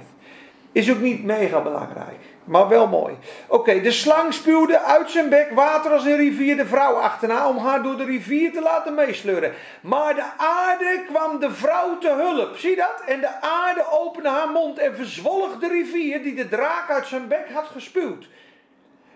Is 0.72 0.92
ook 0.92 1.00
niet 1.00 1.24
mega 1.24 1.62
belangrijk, 1.62 2.20
maar 2.44 2.68
wel 2.68 2.88
mooi. 2.88 3.16
Oké, 3.48 3.82
de 3.82 3.92
slang 3.92 4.34
spuwde 4.34 4.80
uit 4.80 5.10
zijn 5.10 5.30
bek 5.30 5.52
water 5.52 5.92
als 5.92 6.06
een 6.06 6.16
rivier 6.16 6.58
de 6.58 6.66
vrouw 6.66 6.94
achterna 6.94 7.50
om 7.50 7.58
haar 7.58 7.84
door 7.84 7.98
de 7.98 8.04
rivier 8.04 8.52
te 8.52 8.62
laten 8.62 8.94
meesleuren. 8.94 9.54
Maar 9.82 10.16
de 10.16 10.26
aarde 10.38 11.04
kwam 11.08 11.40
de 11.40 11.52
vrouw 11.52 11.98
te 11.98 12.10
hulp. 12.10 12.58
Zie 12.58 12.76
dat? 12.76 13.02
En 13.06 13.20
de 13.20 13.42
aarde 13.42 13.86
opende 13.92 14.30
haar 14.30 14.50
mond 14.50 14.78
en 14.78 14.96
verzwolg 14.96 15.58
de 15.60 15.68
rivier 15.68 16.24
die 16.24 16.36
de 16.36 16.50
draak 16.50 16.90
uit 16.90 17.08
zijn 17.08 17.28
bek 17.28 17.50
had 17.54 17.68
gespuwd. 17.68 18.28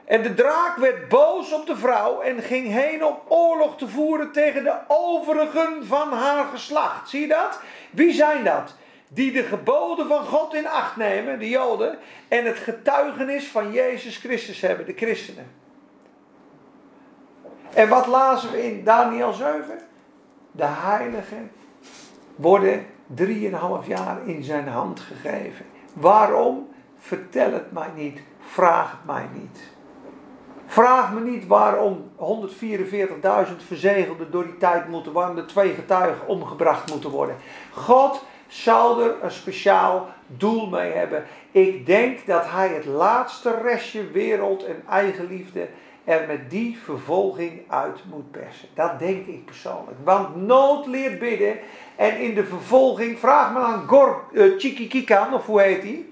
En 0.09 0.21
de 0.21 0.33
draak 0.33 0.77
werd 0.77 1.07
boos 1.07 1.53
op 1.53 1.65
de 1.65 1.77
vrouw 1.77 2.21
en 2.21 2.41
ging 2.41 2.67
heen 2.67 3.05
om 3.05 3.15
oorlog 3.27 3.77
te 3.77 3.87
voeren 3.87 4.31
tegen 4.31 4.63
de 4.63 4.75
overigen 4.87 5.85
van 5.85 6.13
haar 6.13 6.45
geslacht. 6.45 7.09
Zie 7.09 7.21
je 7.21 7.27
dat? 7.27 7.59
Wie 7.91 8.13
zijn 8.13 8.43
dat? 8.43 8.75
Die 9.09 9.31
de 9.31 9.43
geboden 9.43 10.07
van 10.07 10.25
God 10.25 10.53
in 10.53 10.67
acht 10.67 10.95
nemen, 10.95 11.39
de 11.39 11.49
Joden, 11.49 11.97
en 12.27 12.45
het 12.45 12.57
getuigenis 12.57 13.47
van 13.47 13.71
Jezus 13.71 14.17
Christus 14.17 14.61
hebben, 14.61 14.85
de 14.85 14.93
christenen. 14.95 15.51
En 17.73 17.89
wat 17.89 18.07
lazen 18.07 18.51
we 18.51 18.65
in 18.65 18.83
Daniel 18.83 19.33
7? 19.33 19.79
De 20.51 20.65
heiligen 20.65 21.51
worden 22.35 22.85
drieënhalf 23.07 23.87
jaar 23.87 24.27
in 24.27 24.43
zijn 24.43 24.67
hand 24.67 24.99
gegeven. 24.99 25.65
Waarom? 25.93 26.69
Vertel 26.99 27.51
het 27.51 27.71
mij 27.71 27.89
niet, 27.95 28.19
vraag 28.39 28.91
het 28.91 29.05
mij 29.05 29.27
niet. 29.33 29.77
Vraag 30.71 31.13
me 31.13 31.19
niet 31.19 31.47
waarom 31.47 32.11
144.000 32.17 33.55
verzegelden 33.67 34.31
door 34.31 34.43
die 34.43 34.57
tijd 34.57 34.87
moeten, 34.87 35.11
waarom 35.11 35.35
de 35.35 35.45
twee 35.45 35.73
getuigen 35.73 36.27
omgebracht 36.27 36.91
moeten 36.91 37.09
worden. 37.09 37.35
God 37.71 38.25
zal 38.47 39.01
er 39.01 39.15
een 39.21 39.31
speciaal 39.31 40.09
doel 40.27 40.67
mee 40.67 40.91
hebben. 40.91 41.23
Ik 41.51 41.85
denk 41.85 42.25
dat 42.25 42.49
hij 42.49 42.67
het 42.67 42.85
laatste 42.85 43.57
restje 43.61 44.11
wereld 44.11 44.65
en 44.65 44.83
eigenliefde 44.89 45.67
er 46.03 46.27
met 46.27 46.49
die 46.49 46.77
vervolging 46.83 47.61
uit 47.67 47.99
moet 48.09 48.31
persen. 48.31 48.67
Dat 48.73 48.99
denk 48.99 49.27
ik 49.27 49.45
persoonlijk. 49.45 49.97
Want 50.03 50.35
nood 50.35 50.85
leert 50.87 51.19
bidden. 51.19 51.59
En 51.95 52.19
in 52.19 52.35
de 52.35 52.45
vervolging, 52.45 53.19
vraag 53.19 53.53
me 53.53 53.59
aan 53.59 53.87
Gor 53.87 54.23
Chikikikan, 54.57 55.33
of 55.33 55.45
hoe 55.45 55.61
heet 55.61 55.83
hij? 55.83 56.05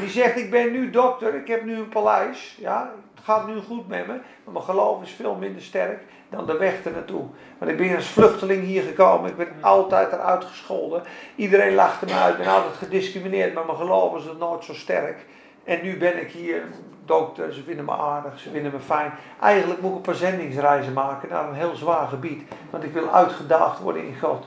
Die 0.00 0.08
zegt, 0.08 0.36
ik 0.36 0.50
ben 0.50 0.72
nu 0.72 0.90
dokter, 0.90 1.34
ik 1.34 1.48
heb 1.48 1.64
nu 1.64 1.74
een 1.74 1.88
paleis. 1.88 2.56
Ja, 2.60 2.92
gaat 3.24 3.46
nu 3.46 3.60
goed 3.60 3.88
met 3.88 4.06
me, 4.06 4.12
maar 4.44 4.52
mijn 4.52 4.64
geloof 4.64 5.02
is 5.02 5.10
veel 5.10 5.34
minder 5.34 5.62
sterk 5.62 6.02
dan 6.28 6.46
de 6.46 6.56
weg 6.56 6.84
er 6.84 6.92
naartoe. 6.92 7.24
Want 7.58 7.70
ik 7.70 7.76
ben 7.76 7.96
als 7.96 8.06
vluchteling 8.06 8.64
hier 8.64 8.82
gekomen, 8.82 9.30
ik 9.30 9.36
ben 9.36 9.48
altijd 9.60 10.12
eruit 10.12 10.44
gescholden. 10.44 11.02
Iedereen 11.34 11.74
lachte 11.74 12.04
me 12.04 12.14
uit, 12.14 12.32
ik 12.32 12.44
ben 12.44 12.52
altijd 12.52 12.74
gediscrimineerd, 12.74 13.54
maar 13.54 13.66
mijn 13.66 13.78
geloof 13.78 14.16
is 14.16 14.24
nooit 14.38 14.64
zo 14.64 14.74
sterk. 14.74 15.26
En 15.64 15.82
nu 15.82 15.98
ben 15.98 16.20
ik 16.20 16.30
hier 16.30 16.62
dokter, 17.04 17.52
ze 17.52 17.62
vinden 17.62 17.84
me 17.84 17.92
aardig, 17.92 18.38
ze 18.38 18.50
vinden 18.50 18.72
me 18.72 18.80
fijn. 18.80 19.12
Eigenlijk 19.40 19.80
moet 19.80 19.90
ik 19.90 19.96
een 19.96 20.02
paar 20.02 20.14
zendingsreizen 20.14 20.92
maken 20.92 21.28
naar 21.28 21.48
een 21.48 21.54
heel 21.54 21.74
zwaar 21.74 22.08
gebied, 22.08 22.42
want 22.70 22.84
ik 22.84 22.92
wil 22.92 23.10
uitgedaagd 23.14 23.80
worden 23.80 24.06
in 24.06 24.18
God. 24.18 24.46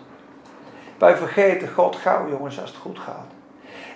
Wij 0.98 1.16
vergeten 1.16 1.70
God 1.70 1.96
gauw, 1.96 2.30
jongens, 2.30 2.60
als 2.60 2.70
het 2.70 2.80
goed 2.80 3.00
gaat. 3.00 3.33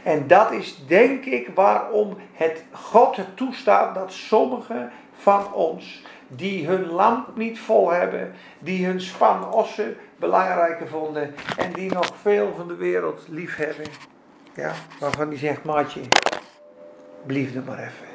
En 0.08 0.28
dat 0.28 0.52
is 0.52 0.86
denk 0.86 1.26
ik 1.26 1.50
waarom 1.56 2.18
het 2.34 2.64
God 2.72 3.16
het 3.16 3.38
toestaat 3.38 3.96
dat 3.96 4.12
sommigen 4.12 4.92
van 5.14 5.54
ons 5.54 6.02
die 6.28 6.68
hun 6.68 6.86
lamp 6.86 7.36
niet 7.36 7.60
vol 7.60 7.92
hebben, 7.92 8.34
die 8.60 8.86
hun 8.86 9.02
span 9.02 9.52
ossen 9.52 9.98
belangrijker 10.16 10.88
vonden 10.88 11.36
en 11.58 11.74
die 11.74 11.94
nog 11.94 12.10
veel 12.22 12.54
van 12.56 12.68
de 12.68 12.76
wereld 12.76 13.26
lief 13.30 13.56
hebben. 13.56 13.86
Ja, 14.54 14.74
waarvan 15.00 15.30
die 15.30 15.38
zegt, 15.38 15.64
maatje, 15.64 16.02
Blijf 17.26 17.56
er 17.56 17.64
maar 17.66 17.80
even. 17.80 18.08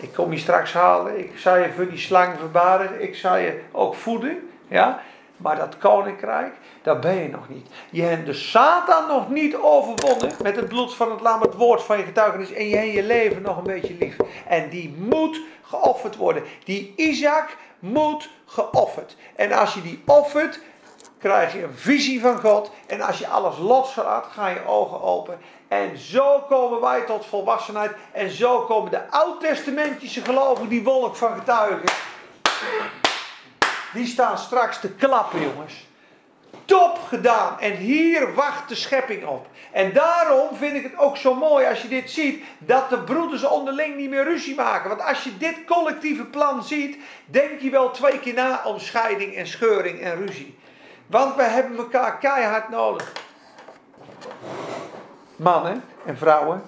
Ik 0.00 0.12
kom 0.12 0.32
je 0.32 0.38
straks 0.38 0.72
halen. 0.72 1.18
Ik 1.18 1.38
zal 1.38 1.56
je 1.56 1.72
voor 1.72 1.88
die 1.88 1.98
slang 1.98 2.38
verbaren. 2.38 3.02
Ik 3.02 3.14
zal 3.14 3.36
je 3.36 3.60
ook 3.72 3.94
voeden. 3.94 4.48
Ja? 4.68 5.00
Maar 5.36 5.56
dat 5.56 5.78
koninkrijk, 5.78 6.54
daar 6.88 6.98
ben 6.98 7.22
je 7.22 7.28
nog 7.28 7.48
niet. 7.48 7.66
Je 7.90 8.02
hebt 8.02 8.26
de 8.26 8.32
Satan 8.32 9.06
nog 9.06 9.30
niet 9.30 9.56
overwonnen 9.56 10.32
met 10.42 10.56
het 10.56 10.68
bloed 10.68 10.94
van 10.94 11.10
het 11.10 11.20
lam, 11.20 11.40
het 11.40 11.54
woord 11.54 11.82
van 11.82 11.98
je 11.98 12.04
getuigenis. 12.04 12.52
En 12.52 12.68
je 12.68 12.76
hebt 12.76 12.92
je 12.92 13.02
leven 13.02 13.42
nog 13.42 13.56
een 13.56 13.62
beetje 13.62 13.96
lief. 13.98 14.16
En 14.46 14.68
die 14.68 14.94
moet 14.98 15.40
geofferd 15.62 16.16
worden. 16.16 16.42
Die 16.64 16.92
Isaac 16.96 17.56
moet 17.78 18.28
geofferd. 18.46 19.16
En 19.36 19.52
als 19.52 19.74
je 19.74 19.82
die 19.82 20.02
offert, 20.06 20.60
krijg 21.18 21.52
je 21.52 21.62
een 21.62 21.74
visie 21.74 22.20
van 22.20 22.40
God. 22.40 22.70
En 22.86 23.00
als 23.00 23.18
je 23.18 23.28
alles 23.28 23.58
loslaat, 23.58 24.26
gaan 24.32 24.52
je 24.52 24.66
ogen 24.66 25.02
open. 25.02 25.38
En 25.68 25.98
zo 25.98 26.40
komen 26.48 26.80
wij 26.80 27.00
tot 27.00 27.26
volwassenheid. 27.26 27.92
En 28.12 28.30
zo 28.30 28.60
komen 28.60 28.90
de 28.90 29.10
oud-testamentische 29.10 30.24
gelovigen, 30.24 30.68
die 30.68 30.84
wolk 30.84 31.16
van 31.16 31.34
getuigen. 31.34 31.88
Die 33.92 34.06
staan 34.06 34.38
straks 34.38 34.80
te 34.80 34.90
klappen, 34.90 35.40
jongens. 35.40 35.87
Top 36.68 36.98
gedaan. 36.98 37.60
En 37.60 37.76
hier 37.76 38.34
wacht 38.34 38.68
de 38.68 38.74
schepping 38.74 39.26
op. 39.26 39.46
En 39.72 39.92
daarom 39.92 40.56
vind 40.56 40.76
ik 40.76 40.82
het 40.82 40.98
ook 40.98 41.16
zo 41.16 41.34
mooi 41.34 41.66
als 41.66 41.82
je 41.82 41.88
dit 41.88 42.10
ziet, 42.10 42.44
dat 42.58 42.90
de 42.90 42.98
broeders 42.98 43.44
onderling 43.44 43.96
niet 43.96 44.10
meer 44.10 44.24
ruzie 44.24 44.54
maken. 44.54 44.88
Want 44.88 45.02
als 45.02 45.24
je 45.24 45.36
dit 45.36 45.64
collectieve 45.66 46.24
plan 46.24 46.62
ziet, 46.62 46.98
denk 47.26 47.60
je 47.60 47.70
wel 47.70 47.90
twee 47.90 48.18
keer 48.20 48.34
na 48.34 48.62
om 48.64 48.78
scheiding 48.78 49.34
en 49.34 49.46
scheuring 49.46 50.00
en 50.00 50.26
ruzie. 50.26 50.58
Want 51.06 51.36
we 51.36 51.42
hebben 51.42 51.76
elkaar 51.76 52.18
keihard 52.18 52.68
nodig. 52.68 53.12
Mannen 55.36 55.84
en 56.04 56.16
vrouwen. 56.16 56.62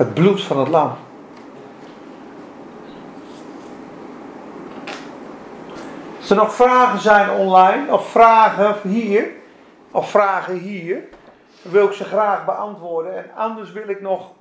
Het 0.00 0.14
bloed 0.14 0.42
van 0.42 0.58
het 0.58 0.68
lam. 0.68 0.92
Als 6.18 6.30
er 6.30 6.36
nog 6.36 6.54
vragen 6.54 6.98
zijn 6.98 7.30
online, 7.30 7.92
of 7.92 8.10
vragen 8.10 8.90
hier, 8.90 9.30
of 9.90 10.10
vragen 10.10 10.54
hier, 10.54 11.02
wil 11.62 11.86
ik 11.86 11.92
ze 11.92 12.04
graag 12.04 12.44
beantwoorden. 12.44 13.16
En 13.16 13.30
anders 13.34 13.72
wil 13.72 13.88
ik 13.88 14.00
nog 14.00 14.32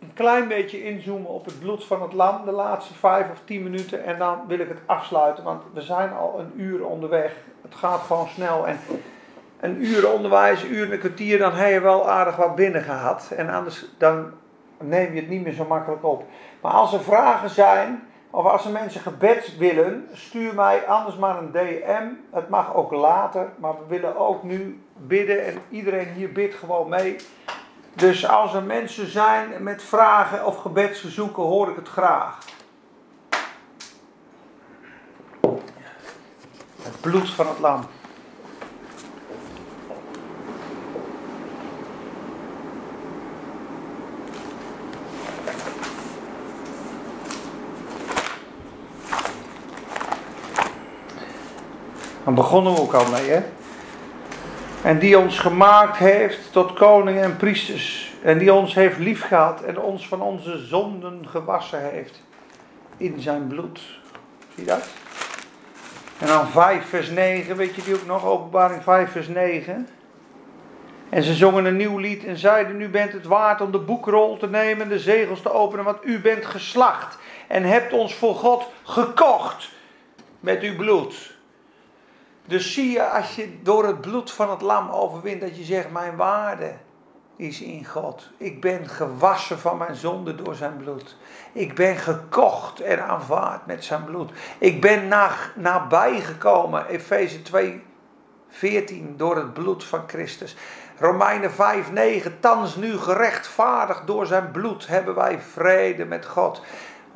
een 0.00 0.12
klein 0.14 0.48
beetje 0.48 0.84
inzoomen 0.84 1.30
op 1.30 1.44
het 1.44 1.60
bloed 1.60 1.84
van 1.84 2.02
het 2.02 2.12
lam, 2.12 2.44
de 2.44 2.52
laatste 2.52 2.94
vijf 2.94 3.30
of 3.30 3.40
tien 3.44 3.62
minuten. 3.62 4.04
En 4.04 4.18
dan 4.18 4.38
wil 4.46 4.58
ik 4.58 4.68
het 4.68 4.80
afsluiten, 4.86 5.44
want 5.44 5.62
we 5.74 5.82
zijn 5.82 6.12
al 6.12 6.38
een 6.38 6.52
uur 6.60 6.86
onderweg. 6.86 7.36
Het 7.62 7.74
gaat 7.74 8.00
gewoon 8.00 8.28
snel. 8.28 8.66
En 8.66 8.78
een 9.64 9.84
uur 9.84 10.12
onderwijs, 10.12 10.62
een 10.62 10.74
uur 10.74 10.84
en 10.86 10.92
een 10.92 10.98
kwartier, 10.98 11.38
dan 11.38 11.52
heb 11.52 11.72
je 11.72 11.80
wel 11.80 12.10
aardig 12.10 12.36
wat 12.36 12.54
binnen 12.54 12.82
gehad. 12.82 13.32
En 13.36 13.50
anders 13.50 13.84
dan 13.98 14.32
neem 14.78 15.14
je 15.14 15.20
het 15.20 15.28
niet 15.28 15.42
meer 15.42 15.52
zo 15.52 15.64
makkelijk 15.64 16.04
op. 16.04 16.24
Maar 16.60 16.72
als 16.72 16.92
er 16.92 17.00
vragen 17.00 17.50
zijn, 17.50 18.08
of 18.30 18.44
als 18.44 18.64
er 18.64 18.70
mensen 18.70 19.00
gebed 19.00 19.56
willen, 19.58 20.08
stuur 20.12 20.54
mij 20.54 20.86
anders 20.86 21.16
maar 21.16 21.38
een 21.38 21.52
DM. 21.52 22.06
Het 22.30 22.48
mag 22.48 22.74
ook 22.74 22.92
later, 22.92 23.48
maar 23.56 23.72
we 23.72 23.84
willen 23.88 24.16
ook 24.16 24.42
nu 24.42 24.82
bidden 24.96 25.46
en 25.46 25.54
iedereen 25.70 26.08
hier 26.08 26.32
bidt 26.32 26.54
gewoon 26.54 26.88
mee. 26.88 27.16
Dus 27.94 28.28
als 28.28 28.54
er 28.54 28.62
mensen 28.62 29.10
zijn 29.10 29.62
met 29.62 29.82
vragen 29.82 30.46
of 30.46 30.56
gebedsverzoeken, 30.56 31.42
hoor 31.42 31.68
ik 31.68 31.76
het 31.76 31.88
graag. 31.88 32.38
Het 36.82 37.00
bloed 37.00 37.30
van 37.30 37.46
het 37.46 37.58
lam. 37.58 37.84
Daar 52.24 52.34
begonnen 52.34 52.74
we 52.74 52.80
ook 52.80 52.92
al 52.92 53.10
mee, 53.10 53.30
hè? 53.30 53.42
En 54.82 54.98
die 54.98 55.18
ons 55.18 55.38
gemaakt 55.38 55.96
heeft 55.96 56.52
tot 56.52 56.72
koningen 56.72 57.22
en 57.22 57.36
priesters. 57.36 58.12
En 58.22 58.38
die 58.38 58.52
ons 58.52 58.74
heeft 58.74 58.98
liefgehad 58.98 59.62
en 59.62 59.80
ons 59.80 60.08
van 60.08 60.22
onze 60.22 60.58
zonden 60.58 61.28
gewassen 61.28 61.90
heeft. 61.90 62.22
In 62.96 63.20
zijn 63.20 63.46
bloed. 63.46 63.80
Zie 64.54 64.64
je 64.64 64.70
dat? 64.70 64.88
En 66.18 66.26
dan 66.26 66.48
5 66.48 66.88
vers 66.88 67.10
9, 67.10 67.56
weet 67.56 67.74
je 67.74 67.82
die 67.82 67.94
ook 67.94 68.06
nog? 68.06 68.24
Openbaring 68.26 68.82
5 68.82 69.10
vers 69.10 69.28
9. 69.28 69.88
En 71.08 71.22
ze 71.22 71.34
zongen 71.34 71.64
een 71.64 71.76
nieuw 71.76 71.98
lied 71.98 72.24
en 72.24 72.36
zeiden: 72.36 72.76
Nu 72.76 72.88
bent 72.88 73.12
het 73.12 73.26
waard 73.26 73.60
om 73.60 73.72
de 73.72 73.78
boekrol 73.78 74.36
te 74.36 74.48
nemen 74.48 74.82
en 74.82 74.88
de 74.88 74.98
zegels 74.98 75.42
te 75.42 75.52
openen, 75.52 75.84
want 75.84 76.04
u 76.04 76.20
bent 76.20 76.46
geslacht 76.46 77.18
en 77.48 77.62
hebt 77.62 77.92
ons 77.92 78.14
voor 78.14 78.34
God 78.34 78.70
gekocht 78.82 79.68
met 80.40 80.62
uw 80.62 80.76
bloed. 80.76 81.33
Dus 82.46 82.72
zie 82.74 82.90
je 82.90 83.08
als 83.08 83.34
je 83.34 83.62
door 83.62 83.86
het 83.86 84.00
bloed 84.00 84.32
van 84.32 84.50
het 84.50 84.60
lam 84.60 84.88
overwint, 84.88 85.40
dat 85.40 85.56
je 85.56 85.64
zegt: 85.64 85.90
Mijn 85.90 86.16
waarde 86.16 86.72
is 87.36 87.60
in 87.60 87.84
God. 87.84 88.30
Ik 88.36 88.60
ben 88.60 88.88
gewassen 88.88 89.58
van 89.58 89.78
mijn 89.78 89.94
zonde 89.94 90.34
door 90.34 90.54
zijn 90.54 90.76
bloed. 90.76 91.16
Ik 91.52 91.74
ben 91.74 91.96
gekocht 91.96 92.80
en 92.80 93.04
aanvaard 93.06 93.66
met 93.66 93.84
zijn 93.84 94.04
bloed. 94.04 94.30
Ik 94.58 94.80
ben 94.80 95.08
na, 95.08 95.30
nabijgekomen, 95.54 96.86
Efeze 96.86 97.42
2, 97.42 97.82
14, 98.48 99.14
door 99.16 99.36
het 99.36 99.52
bloed 99.52 99.84
van 99.84 100.02
Christus. 100.06 100.56
Romeinen 100.98 101.52
5, 101.52 101.92
9, 101.92 102.40
thans 102.40 102.76
nu 102.76 102.98
gerechtvaardigd 102.98 104.06
door 104.06 104.26
zijn 104.26 104.50
bloed 104.50 104.86
hebben 104.86 105.14
wij 105.14 105.40
vrede 105.40 106.04
met 106.04 106.26
God. 106.26 106.62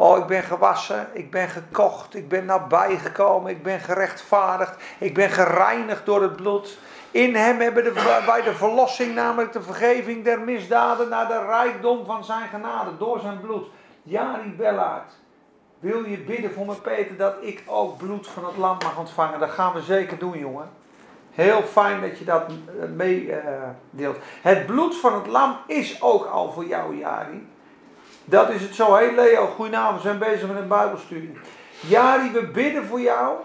Oh, 0.00 0.18
ik 0.18 0.26
ben 0.26 0.42
gewassen, 0.42 1.08
ik 1.12 1.30
ben 1.30 1.48
gekocht, 1.48 2.14
ik 2.14 2.28
ben 2.28 2.44
nabijgekomen, 2.44 3.50
ik 3.50 3.62
ben 3.62 3.80
gerechtvaardigd, 3.80 4.82
ik 4.98 5.14
ben 5.14 5.30
gereinigd 5.30 6.06
door 6.06 6.22
het 6.22 6.36
bloed. 6.36 6.78
In 7.10 7.34
hem 7.34 7.60
hebben 7.60 7.84
we 7.84 8.22
bij 8.26 8.42
de 8.42 8.54
verlossing, 8.54 9.14
namelijk 9.14 9.52
de 9.52 9.62
vergeving 9.62 10.24
der 10.24 10.40
misdaden, 10.40 11.08
naar 11.08 11.28
de 11.28 11.44
rijkdom 11.46 12.04
van 12.06 12.24
zijn 12.24 12.48
genade, 12.48 12.90
door 12.98 13.20
zijn 13.20 13.40
bloed. 13.40 13.66
Jari 14.02 14.54
Bellaert, 14.56 15.12
wil 15.78 16.04
je 16.04 16.18
bidden 16.18 16.52
voor 16.52 16.66
me 16.66 16.74
Peter 16.74 17.16
dat 17.16 17.34
ik 17.40 17.62
ook 17.66 17.96
bloed 17.96 18.26
van 18.26 18.44
het 18.44 18.56
lam 18.56 18.76
mag 18.82 18.98
ontvangen? 18.98 19.40
Dat 19.40 19.50
gaan 19.50 19.72
we 19.72 19.82
zeker 19.82 20.18
doen, 20.18 20.38
jongen. 20.38 20.70
Heel 21.30 21.62
fijn 21.62 22.00
dat 22.00 22.18
je 22.18 22.24
dat 22.24 22.42
meedeelt. 22.96 24.16
het 24.42 24.66
bloed 24.66 24.96
van 24.96 25.14
het 25.14 25.26
lam 25.26 25.56
is 25.66 26.02
ook 26.02 26.26
al 26.26 26.52
voor 26.52 26.64
jou, 26.64 26.96
Jari. 26.96 27.46
Dat 28.28 28.50
is 28.50 28.62
het 28.62 28.74
zo. 28.74 28.94
Hé 28.94 29.04
hey 29.04 29.14
Leo, 29.14 29.46
goedenavond. 29.46 29.96
We 29.96 30.08
zijn 30.08 30.18
bezig 30.18 30.48
met 30.48 30.56
een 30.56 30.68
Bijbelstudie. 30.68 31.38
Jari, 31.80 32.30
we 32.32 32.46
bidden 32.46 32.86
voor 32.86 33.00
jou. 33.00 33.36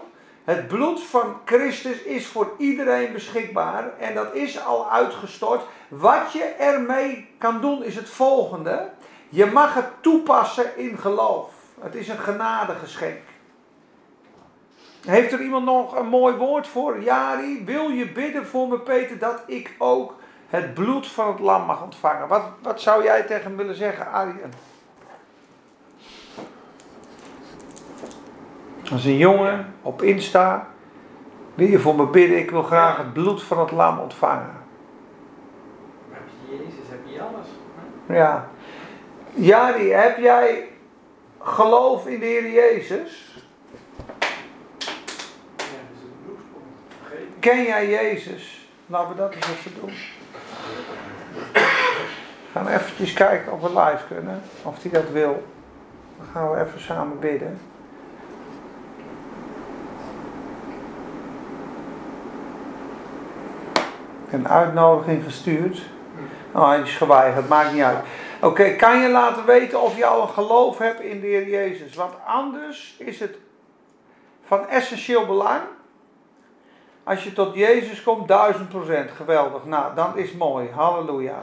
Het 0.44 0.68
bloed 0.68 1.02
van 1.02 1.36
Christus 1.44 2.02
is 2.02 2.26
voor 2.26 2.52
iedereen 2.58 3.12
beschikbaar. 3.12 3.98
En 3.98 4.14
dat 4.14 4.34
is 4.34 4.64
al 4.64 4.90
uitgestort. 4.90 5.62
Wat 5.88 6.32
je 6.32 6.42
ermee 6.42 7.28
kan 7.38 7.60
doen 7.60 7.84
is 7.84 7.96
het 7.96 8.10
volgende. 8.10 8.90
Je 9.28 9.46
mag 9.46 9.74
het 9.74 9.88
toepassen 10.00 10.76
in 10.76 10.98
geloof. 10.98 11.52
Het 11.80 11.94
is 11.94 12.08
een 12.08 12.18
genadegeschenk. 12.18 13.20
Heeft 15.06 15.32
er 15.32 15.40
iemand 15.40 15.64
nog 15.64 15.96
een 15.96 16.08
mooi 16.08 16.34
woord 16.34 16.66
voor? 16.66 17.02
Jari, 17.02 17.64
wil 17.64 17.88
je 17.88 18.12
bidden 18.12 18.46
voor 18.46 18.68
me, 18.68 18.78
Peter, 18.78 19.18
dat 19.18 19.42
ik 19.46 19.74
ook 19.78 20.14
het 20.48 20.74
bloed 20.74 21.06
van 21.06 21.28
het 21.28 21.38
lam 21.38 21.64
mag 21.64 21.82
ontvangen? 21.82 22.28
Wat, 22.28 22.42
wat 22.62 22.80
zou 22.80 23.02
jij 23.02 23.22
tegen 23.22 23.44
hem 23.44 23.56
willen 23.56 23.74
zeggen, 23.74 24.12
Arjen? 24.12 24.73
Als 28.92 29.04
een 29.04 29.16
jongen 29.16 29.74
op 29.82 30.02
Insta. 30.02 30.66
Wil 31.54 31.68
je 31.68 31.78
voor 31.78 31.94
me 31.94 32.06
bidden? 32.06 32.38
Ik 32.38 32.50
wil 32.50 32.62
graag 32.62 32.96
het 32.96 33.12
bloed 33.12 33.42
van 33.42 33.58
het 33.58 33.70
lam 33.70 33.98
ontvangen. 33.98 34.62
Heb 36.10 36.22
je 36.48 36.56
Jezus, 36.56 36.88
heb 36.88 37.00
je 37.04 37.20
alles. 37.20 37.46
Ja. 38.06 38.48
Jari, 39.34 39.90
heb 39.90 40.18
jij 40.18 40.68
geloof 41.40 42.06
in 42.06 42.20
de 42.20 42.26
Heer 42.26 42.50
Jezus? 42.50 43.38
Niet. 45.58 45.94
Ken 47.38 47.62
jij 47.62 47.88
Jezus? 47.88 48.68
Laten 48.86 49.08
we 49.08 49.14
dat 49.16 49.34
eens 49.34 49.48
even 49.48 49.72
doen. 49.80 49.92
We 51.52 52.60
gaan 52.60 52.68
eventjes 52.68 53.12
kijken 53.12 53.52
of 53.52 53.60
we 53.60 53.68
live 53.68 54.06
kunnen. 54.14 54.42
Of 54.62 54.82
hij 54.82 54.90
dat 54.90 55.10
wil. 55.10 55.44
Dan 56.16 56.26
gaan 56.32 56.50
we 56.50 56.60
even 56.60 56.80
samen 56.80 57.18
bidden. 57.18 57.58
Een 64.34 64.48
uitnodiging 64.48 65.24
gestuurd. 65.24 65.82
Oh, 66.52 66.68
hij 66.68 66.80
is 66.80 66.96
geweigerd, 66.96 67.48
maakt 67.48 67.72
niet 67.72 67.82
uit. 67.82 67.98
Oké, 68.40 68.70
kan 68.76 69.00
je 69.00 69.08
laten 69.08 69.44
weten 69.44 69.82
of 69.82 69.96
je 69.96 70.06
al 70.06 70.22
een 70.22 70.28
geloof 70.28 70.78
hebt 70.78 71.00
in 71.00 71.20
de 71.20 71.26
Heer 71.26 71.48
Jezus? 71.48 71.94
Want 71.94 72.12
anders 72.26 72.94
is 72.98 73.20
het 73.20 73.36
van 74.46 74.68
essentieel 74.68 75.26
belang 75.26 75.60
Als 77.04 77.24
je 77.24 77.32
tot 77.32 77.54
Jezus 77.54 78.02
komt, 78.02 78.28
duizend 78.28 78.68
procent. 78.68 79.10
Geweldig. 79.10 79.64
Nou, 79.64 79.94
dat 79.94 80.16
is 80.16 80.32
mooi. 80.32 80.68
Halleluja. 80.74 81.38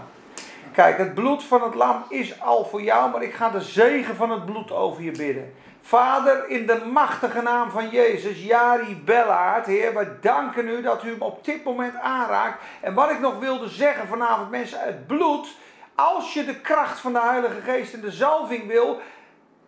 Kijk, 0.71 0.97
het 0.97 1.13
bloed 1.13 1.43
van 1.43 1.63
het 1.63 1.75
lam 1.75 2.03
is 2.09 2.41
al 2.41 2.65
voor 2.65 2.81
jou, 2.81 3.11
maar 3.11 3.23
ik 3.23 3.33
ga 3.33 3.49
de 3.49 3.61
zegen 3.61 4.15
van 4.15 4.31
het 4.31 4.45
bloed 4.45 4.71
over 4.71 5.03
je 5.03 5.11
bidden. 5.11 5.53
Vader, 5.81 6.49
in 6.49 6.65
de 6.65 6.85
machtige 6.91 7.41
naam 7.41 7.69
van 7.69 7.89
Jezus, 7.89 8.43
Jari 8.43 9.01
Bellaert, 9.05 9.65
Heer, 9.65 9.93
we 9.93 10.19
danken 10.21 10.67
u 10.67 10.81
dat 10.81 11.03
u 11.03 11.09
hem 11.09 11.21
op 11.21 11.45
dit 11.45 11.63
moment 11.63 11.95
aanraakt. 11.95 12.63
En 12.81 12.93
wat 12.93 13.11
ik 13.11 13.19
nog 13.19 13.39
wilde 13.39 13.69
zeggen 13.69 14.07
vanavond, 14.07 14.49
mensen, 14.49 14.79
het 14.79 15.07
bloed, 15.07 15.55
als 15.95 16.33
je 16.33 16.45
de 16.45 16.59
kracht 16.59 16.99
van 16.99 17.13
de 17.13 17.21
Heilige 17.21 17.61
Geest 17.61 17.93
en 17.93 18.01
de 18.01 18.11
zalving 18.11 18.67
wil, 18.67 19.01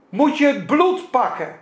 moet 0.09 0.37
je 0.37 0.47
het 0.47 0.65
bloed 0.65 1.11
pakken. 1.11 1.59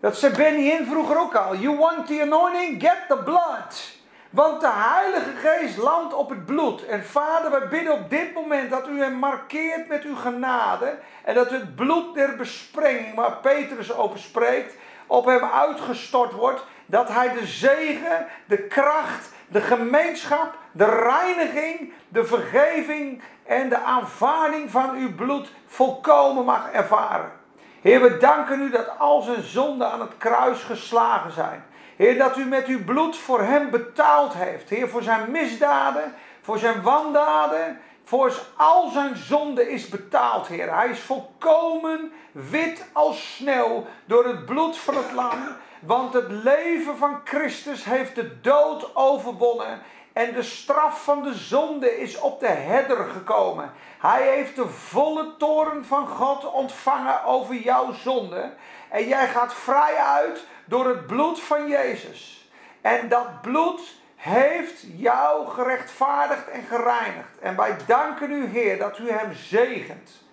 Dat 0.00 0.16
zei 0.16 0.36
Benny 0.36 0.70
in 0.70 0.86
vroeger 0.86 1.18
ook 1.18 1.34
al. 1.34 1.56
You 1.56 1.76
want 1.76 2.06
the 2.06 2.22
anointing? 2.22 2.82
Get 2.82 3.04
the 3.08 3.16
blood. 3.16 3.95
Want 4.36 4.60
de 4.60 4.70
Heilige 4.72 5.30
Geest 5.36 5.76
landt 5.76 6.14
op 6.14 6.28
het 6.28 6.46
bloed. 6.46 6.86
En 6.86 7.04
Vader, 7.04 7.50
wij 7.50 7.68
bidden 7.68 7.92
op 7.92 8.10
dit 8.10 8.34
moment 8.34 8.70
dat 8.70 8.88
u 8.88 9.00
hem 9.00 9.14
markeert 9.14 9.88
met 9.88 10.02
uw 10.02 10.16
genade. 10.16 10.98
En 11.24 11.34
dat 11.34 11.50
het 11.50 11.74
bloed 11.74 12.14
der 12.14 12.36
besprenging, 12.36 13.14
waar 13.14 13.36
Petrus 13.36 13.94
over 13.94 14.18
spreekt, 14.18 14.74
op 15.06 15.24
hem 15.24 15.44
uitgestort 15.44 16.32
wordt. 16.32 16.64
Dat 16.86 17.08
hij 17.08 17.32
de 17.32 17.46
zegen, 17.46 18.26
de 18.46 18.62
kracht, 18.62 19.30
de 19.48 19.60
gemeenschap, 19.60 20.54
de 20.72 20.84
reiniging, 20.84 21.92
de 22.08 22.24
vergeving 22.24 23.22
en 23.46 23.68
de 23.68 23.78
aanvaarding 23.78 24.70
van 24.70 24.96
uw 24.96 25.14
bloed 25.14 25.52
volkomen 25.66 26.44
mag 26.44 26.70
ervaren. 26.72 27.32
Heer, 27.80 28.00
we 28.02 28.16
danken 28.16 28.60
u 28.60 28.70
dat 28.70 28.98
al 28.98 29.22
zijn 29.22 29.42
zonden 29.42 29.90
aan 29.90 30.00
het 30.00 30.16
kruis 30.18 30.62
geslagen 30.62 31.32
zijn. 31.32 31.64
Heer, 31.96 32.18
dat 32.18 32.36
u 32.36 32.44
met 32.44 32.66
uw 32.66 32.84
bloed 32.84 33.16
voor 33.16 33.42
hem 33.42 33.70
betaald 33.70 34.34
heeft. 34.34 34.68
Heer, 34.68 34.88
voor 34.88 35.02
zijn 35.02 35.30
misdaden, 35.30 36.14
voor 36.40 36.58
zijn 36.58 36.82
wandaden, 36.82 37.80
voor 38.04 38.32
al 38.56 38.88
zijn 38.88 39.16
zonde 39.16 39.70
is 39.70 39.88
betaald, 39.88 40.46
Heer. 40.46 40.74
Hij 40.74 40.88
is 40.88 41.00
volkomen 41.00 42.12
wit 42.32 42.84
als 42.92 43.34
sneeuw 43.34 43.86
door 44.04 44.24
het 44.24 44.46
bloed 44.46 44.76
van 44.76 44.96
het 44.96 45.12
lam. 45.12 45.38
Want 45.80 46.12
het 46.12 46.30
leven 46.30 46.96
van 46.96 47.20
Christus 47.24 47.84
heeft 47.84 48.14
de 48.14 48.40
dood 48.40 48.96
overwonnen. 48.96 49.82
En 50.12 50.32
de 50.32 50.42
straf 50.42 51.04
van 51.04 51.22
de 51.22 51.34
zonde 51.34 51.98
is 51.98 52.18
op 52.18 52.40
de 52.40 52.48
herder 52.48 53.04
gekomen. 53.04 53.72
Hij 53.98 54.22
heeft 54.22 54.56
de 54.56 54.68
volle 54.68 55.36
toren 55.36 55.84
van 55.84 56.08
God 56.08 56.52
ontvangen 56.52 57.24
over 57.24 57.54
jouw 57.54 57.92
zonde. 57.92 58.54
En 58.88 59.08
jij 59.08 59.28
gaat 59.28 59.54
vrij 59.54 59.94
uit 59.94 60.46
door 60.66 60.88
het 60.88 61.06
bloed 61.06 61.40
van 61.40 61.68
Jezus. 61.68 62.50
En 62.80 63.08
dat 63.08 63.42
bloed 63.42 63.94
heeft 64.16 64.84
jou 64.96 65.46
gerechtvaardigd 65.48 66.48
en 66.48 66.62
gereinigd. 66.62 67.38
En 67.40 67.56
wij 67.56 67.76
danken 67.86 68.30
u, 68.30 68.46
Heer, 68.46 68.78
dat 68.78 68.98
u 68.98 69.10
hem 69.10 69.32
zegent. 69.32 70.24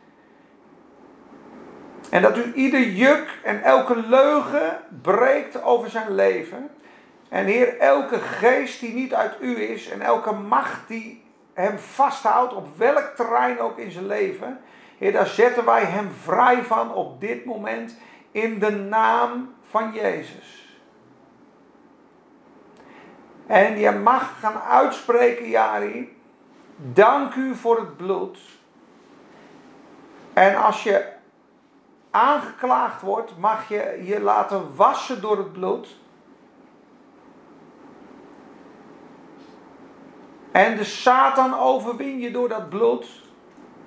En 2.09 2.21
dat 2.21 2.37
u 2.37 2.53
ieder 2.53 2.81
juk 2.81 3.39
en 3.43 3.63
elke 3.63 3.95
leugen 3.95 4.79
breekt 5.01 5.63
over 5.63 5.89
zijn 5.89 6.15
leven. 6.15 6.69
En 7.29 7.45
Heer, 7.45 7.77
elke 7.77 8.19
geest 8.19 8.79
die 8.79 8.93
niet 8.93 9.13
uit 9.13 9.33
u 9.41 9.61
is 9.61 9.89
en 9.89 10.01
elke 10.01 10.31
macht 10.31 10.87
die 10.87 11.23
hem 11.53 11.77
vasthoudt 11.77 12.53
op 12.53 12.77
welk 12.77 13.11
terrein 13.15 13.59
ook 13.59 13.77
in 13.77 13.91
zijn 13.91 14.07
leven. 14.07 14.61
Heer, 14.97 15.11
daar 15.11 15.27
zetten 15.27 15.65
wij 15.65 15.83
hem 15.83 16.11
vrij 16.23 16.63
van 16.63 16.93
op 16.93 17.21
dit 17.21 17.45
moment 17.45 17.95
in 18.31 18.59
de 18.59 18.71
naam 18.71 19.53
van 19.73 19.91
Jezus. 19.93 20.77
En 23.47 23.79
je 23.79 23.91
mag 23.91 24.39
gaan 24.39 24.61
uitspreken, 24.61 25.49
Jari, 25.49 26.17
dank 26.75 27.33
u 27.35 27.55
voor 27.55 27.77
het 27.77 27.97
bloed. 27.97 28.39
En 30.33 30.55
als 30.55 30.83
je 30.83 31.11
aangeklaagd 32.11 33.01
wordt, 33.01 33.37
mag 33.37 33.67
je 33.69 34.01
je 34.03 34.21
laten 34.21 34.75
wassen 34.75 35.21
door 35.21 35.37
het 35.37 35.53
bloed. 35.53 35.97
En 40.51 40.77
de 40.77 40.83
Satan 40.83 41.59
overwin 41.59 42.19
je 42.19 42.31
door 42.31 42.49
dat 42.49 42.69
bloed. 42.69 43.07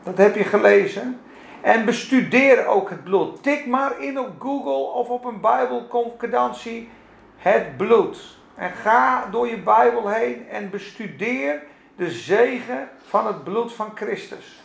Dat 0.03 0.17
heb 0.17 0.35
je 0.35 0.45
gelezen. 0.45 1.21
En 1.67 1.85
bestudeer 1.85 2.67
ook 2.67 2.91
het 2.91 3.05
bloed. 3.05 3.43
Tik 3.43 3.67
maar 3.67 4.01
in 4.01 4.19
op 4.19 4.31
Google 4.39 4.93
of 4.93 5.09
op 5.09 5.25
een 5.25 5.41
Bijbelconcordantie 5.41 6.91
het 7.37 7.77
bloed. 7.77 8.39
En 8.55 8.71
ga 8.71 9.27
door 9.31 9.49
je 9.49 9.59
Bijbel 9.59 10.09
heen 10.09 10.49
en 10.49 10.71
bestudeer 10.71 11.63
de 11.97 12.11
zegen 12.11 12.89
van 13.07 13.27
het 13.27 13.45
bloed 13.45 13.73
van 13.73 13.91
Christus. 13.95 14.63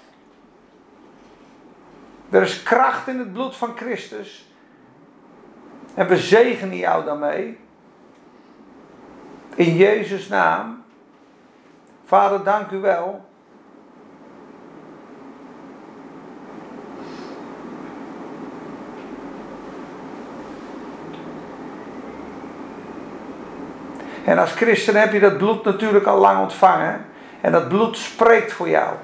Er 2.29 2.41
is 2.41 2.63
kracht 2.63 3.07
in 3.07 3.19
het 3.19 3.33
bloed 3.33 3.55
van 3.55 3.77
Christus. 3.77 4.53
En 5.93 6.07
we 6.07 6.17
zegenen 6.17 6.77
jou 6.77 7.05
daarmee. 7.05 7.59
In 9.55 9.75
Jezus' 9.75 10.27
naam. 10.27 10.83
Vader, 12.05 12.43
dank 12.43 12.71
u 12.71 12.77
wel 12.77 13.29
En 24.31 24.37
als 24.37 24.51
christen 24.51 24.95
heb 24.95 25.13
je 25.13 25.19
dat 25.19 25.37
bloed 25.37 25.63
natuurlijk 25.63 26.05
al 26.05 26.17
lang 26.17 26.39
ontvangen. 26.39 27.05
En 27.41 27.51
dat 27.51 27.67
bloed 27.67 27.97
spreekt 27.97 28.53
voor 28.53 28.69
jou. 28.69 28.95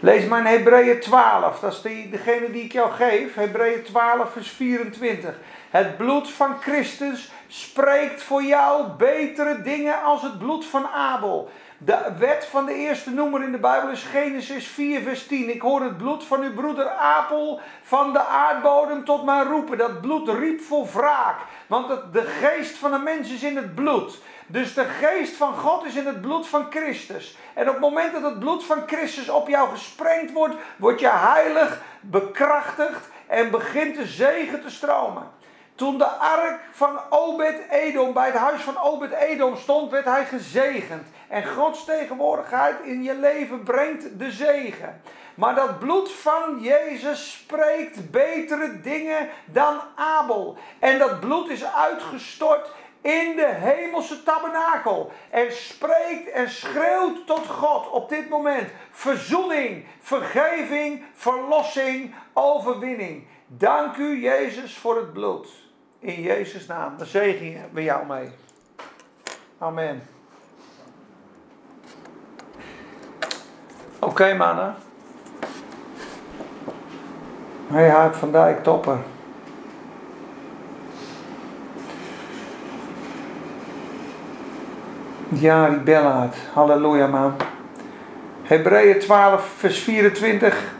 Lees 0.00 0.26
maar 0.26 0.38
in 0.38 0.46
Hebreeën 0.46 1.00
12. 1.00 1.60
Dat 1.60 1.72
is 1.72 1.82
die, 1.82 2.10
degene 2.10 2.50
die 2.50 2.64
ik 2.64 2.72
jou 2.72 2.90
geef. 2.90 3.34
Hebreeën 3.34 3.82
12 3.82 4.32
vers 4.32 4.50
24. 4.50 5.34
Het 5.70 5.96
bloed 5.96 6.30
van 6.30 6.56
Christus 6.60 7.32
spreekt 7.48 8.22
voor 8.22 8.42
jou 8.42 8.86
betere 8.98 9.62
dingen 9.62 10.02
als 10.02 10.22
het 10.22 10.38
bloed 10.38 10.64
van 10.66 10.86
Abel. 10.86 11.50
De 11.78 11.98
wet 12.18 12.48
van 12.50 12.66
de 12.66 12.74
eerste 12.74 13.10
noemer 13.10 13.42
in 13.42 13.52
de 13.52 13.58
Bijbel 13.58 13.90
is 13.90 14.02
Genesis 14.02 14.66
4, 14.66 15.02
vers 15.02 15.26
10. 15.26 15.54
Ik 15.54 15.60
hoor 15.60 15.82
het 15.82 15.96
bloed 15.96 16.24
van 16.24 16.42
uw 16.42 16.54
broeder 16.54 16.88
Apel 16.90 17.60
van 17.82 18.12
de 18.12 18.24
aardbodem 18.24 19.04
tot 19.04 19.24
mij 19.24 19.42
roepen. 19.42 19.78
Dat 19.78 20.00
bloed 20.00 20.28
riep 20.28 20.60
voor 20.60 20.86
wraak. 20.92 21.36
Want 21.66 21.88
de 22.12 22.22
geest 22.22 22.76
van 22.76 22.90
de 22.90 22.98
mens 22.98 23.32
is 23.32 23.42
in 23.42 23.56
het 23.56 23.74
bloed. 23.74 24.18
Dus 24.46 24.74
de 24.74 24.84
geest 24.84 25.36
van 25.36 25.54
God 25.54 25.84
is 25.84 25.94
in 25.94 26.06
het 26.06 26.20
bloed 26.20 26.46
van 26.46 26.66
Christus. 26.70 27.36
En 27.54 27.66
op 27.66 27.72
het 27.72 27.82
moment 27.82 28.12
dat 28.12 28.22
het 28.22 28.38
bloed 28.38 28.64
van 28.64 28.82
Christus 28.86 29.28
op 29.28 29.48
jou 29.48 29.68
gesprengd 29.68 30.32
wordt, 30.32 30.54
word 30.76 31.00
je 31.00 31.10
heilig, 31.10 31.80
bekrachtigd 32.00 33.08
en 33.26 33.50
begint 33.50 33.96
de 33.96 34.06
zegen 34.06 34.62
te 34.62 34.70
stromen. 34.70 35.30
Toen 35.74 35.98
de 35.98 36.06
ark 36.06 36.60
van 36.72 37.00
Obed-Edom 37.10 38.12
bij 38.12 38.26
het 38.26 38.36
huis 38.36 38.62
van 38.62 38.78
Obed-Edom 38.78 39.56
stond, 39.56 39.90
werd 39.90 40.04
hij 40.04 40.24
gezegend. 40.24 41.06
En 41.28 41.46
Gods 41.46 41.84
tegenwoordigheid 41.84 42.76
in 42.84 43.02
je 43.02 43.14
leven 43.14 43.62
brengt 43.62 44.18
de 44.18 44.30
zegen. 44.30 45.00
Maar 45.34 45.54
dat 45.54 45.78
bloed 45.78 46.12
van 46.12 46.58
Jezus 46.60 47.32
spreekt 47.32 48.10
betere 48.10 48.80
dingen 48.80 49.28
dan 49.44 49.80
Abel. 49.94 50.58
En 50.78 50.98
dat 50.98 51.20
bloed 51.20 51.48
is 51.48 51.64
uitgestort 51.64 52.70
in 53.06 53.36
de 53.36 53.52
hemelse 53.54 54.22
tabernakel. 54.22 55.12
En 55.30 55.52
spreekt 55.52 56.30
en 56.30 56.50
schreeuwt 56.50 57.26
tot 57.26 57.46
God 57.46 57.90
op 57.90 58.08
dit 58.08 58.28
moment. 58.28 58.68
Verzoening, 58.90 59.84
vergeving, 60.00 61.04
verlossing, 61.14 62.14
overwinning. 62.32 63.26
Dank 63.46 63.96
u 63.96 64.20
Jezus 64.20 64.78
voor 64.78 64.96
het 64.96 65.12
bloed. 65.12 65.48
In 65.98 66.22
Jezus' 66.22 66.66
naam. 66.66 66.96
De 66.96 67.04
zegen 67.04 67.70
we 67.72 67.82
jou 67.82 68.06
mee. 68.06 68.30
Amen. 69.58 70.02
Oké 73.98 74.06
okay, 74.06 74.36
mannen. 74.36 74.74
Hey 77.66 77.90
Haak 77.90 78.14
van 78.14 78.32
Dijk, 78.32 78.62
topper. 78.62 78.98
Ja, 85.28 85.68
die 85.68 85.78
bellaat. 85.78 86.36
Halleluja, 86.52 87.06
man. 87.06 87.34
Hebreeën 88.42 88.98
12, 88.98 89.46
vers 89.56 89.78
24. 89.78 90.74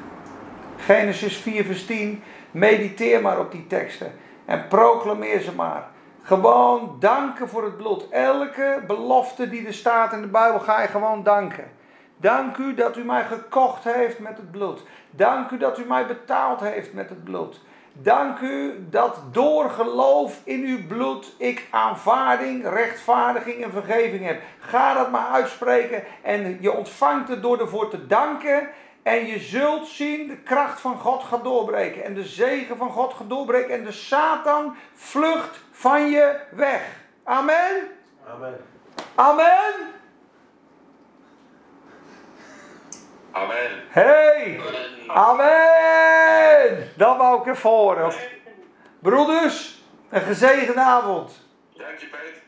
Genesis 0.76 1.36
4, 1.36 1.64
vers 1.64 1.86
10. 1.86 2.22
Mediteer 2.50 3.22
maar 3.22 3.38
op 3.38 3.52
die 3.52 3.66
teksten. 3.66 4.12
En 4.44 4.68
proclameer 4.68 5.40
ze 5.40 5.52
maar. 5.52 5.88
Gewoon 6.22 6.96
danken 7.00 7.48
voor 7.48 7.64
het 7.64 7.76
bloed. 7.76 8.08
Elke 8.08 8.82
belofte 8.86 9.48
die 9.48 9.66
er 9.66 9.74
staat 9.74 10.12
in 10.12 10.20
de 10.20 10.26
Bijbel 10.26 10.60
ga 10.60 10.82
je 10.82 10.88
gewoon 10.88 11.22
danken. 11.22 11.64
Dank 12.16 12.56
u 12.56 12.74
dat 12.74 12.96
u 12.96 13.04
mij 13.04 13.24
gekocht 13.24 13.84
heeft 13.84 14.18
met 14.18 14.36
het 14.36 14.50
bloed. 14.50 14.82
Dank 15.10 15.50
u 15.50 15.58
dat 15.58 15.78
u 15.78 15.84
mij 15.84 16.06
betaald 16.06 16.60
heeft 16.60 16.92
met 16.92 17.08
het 17.08 17.24
bloed. 17.24 17.60
Dank 18.02 18.40
u 18.40 18.86
dat 18.90 19.20
door 19.32 19.70
geloof 19.70 20.40
in 20.44 20.64
uw 20.64 20.86
bloed 20.86 21.34
ik 21.38 21.66
aanvaarding, 21.70 22.68
rechtvaardiging 22.68 23.64
en 23.64 23.70
vergeving 23.70 24.24
heb. 24.24 24.40
Ga 24.58 24.94
dat 24.94 25.10
maar 25.10 25.26
uitspreken 25.26 26.04
en 26.22 26.58
je 26.60 26.72
ontvangt 26.72 27.28
het 27.28 27.42
door 27.42 27.60
ervoor 27.60 27.90
te 27.90 28.06
danken. 28.06 28.68
En 29.02 29.26
je 29.26 29.38
zult 29.38 29.86
zien, 29.86 30.28
de 30.28 30.36
kracht 30.36 30.80
van 30.80 30.98
God 30.98 31.22
gaat 31.22 31.44
doorbreken. 31.44 32.04
En 32.04 32.14
de 32.14 32.24
zegen 32.24 32.76
van 32.76 32.90
God 32.90 33.14
gaat 33.14 33.28
doorbreken. 33.28 33.74
En 33.74 33.84
de 33.84 33.92
Satan 33.92 34.76
vlucht 34.94 35.60
van 35.70 36.10
je 36.10 36.36
weg. 36.50 36.82
Amen. 37.24 37.88
Amen. 38.28 38.56
Amen. 39.14 39.95
Amen. 43.36 43.70
Hey. 43.88 44.60
Amen. 45.06 46.88
Dat 46.96 47.16
wou 47.16 47.40
ik 47.40 47.46
even 47.46 47.70
horen. 47.70 48.12
Broeders, 48.98 49.82
een 50.10 50.20
gezegende 50.20 50.80
avond. 50.80 51.46
Dank 51.76 51.98
je, 51.98 52.06
Peet. 52.06 52.42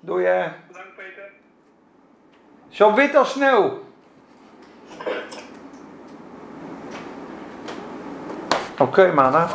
Doe 0.00 0.20
je 0.20 0.50
Bedankt, 0.68 0.96
Peter. 0.96 1.30
zo 2.68 2.94
wit 2.94 3.14
als 3.14 3.30
sneeuw. 3.30 3.82
Oké, 8.78 9.12
mannen. 9.12 9.48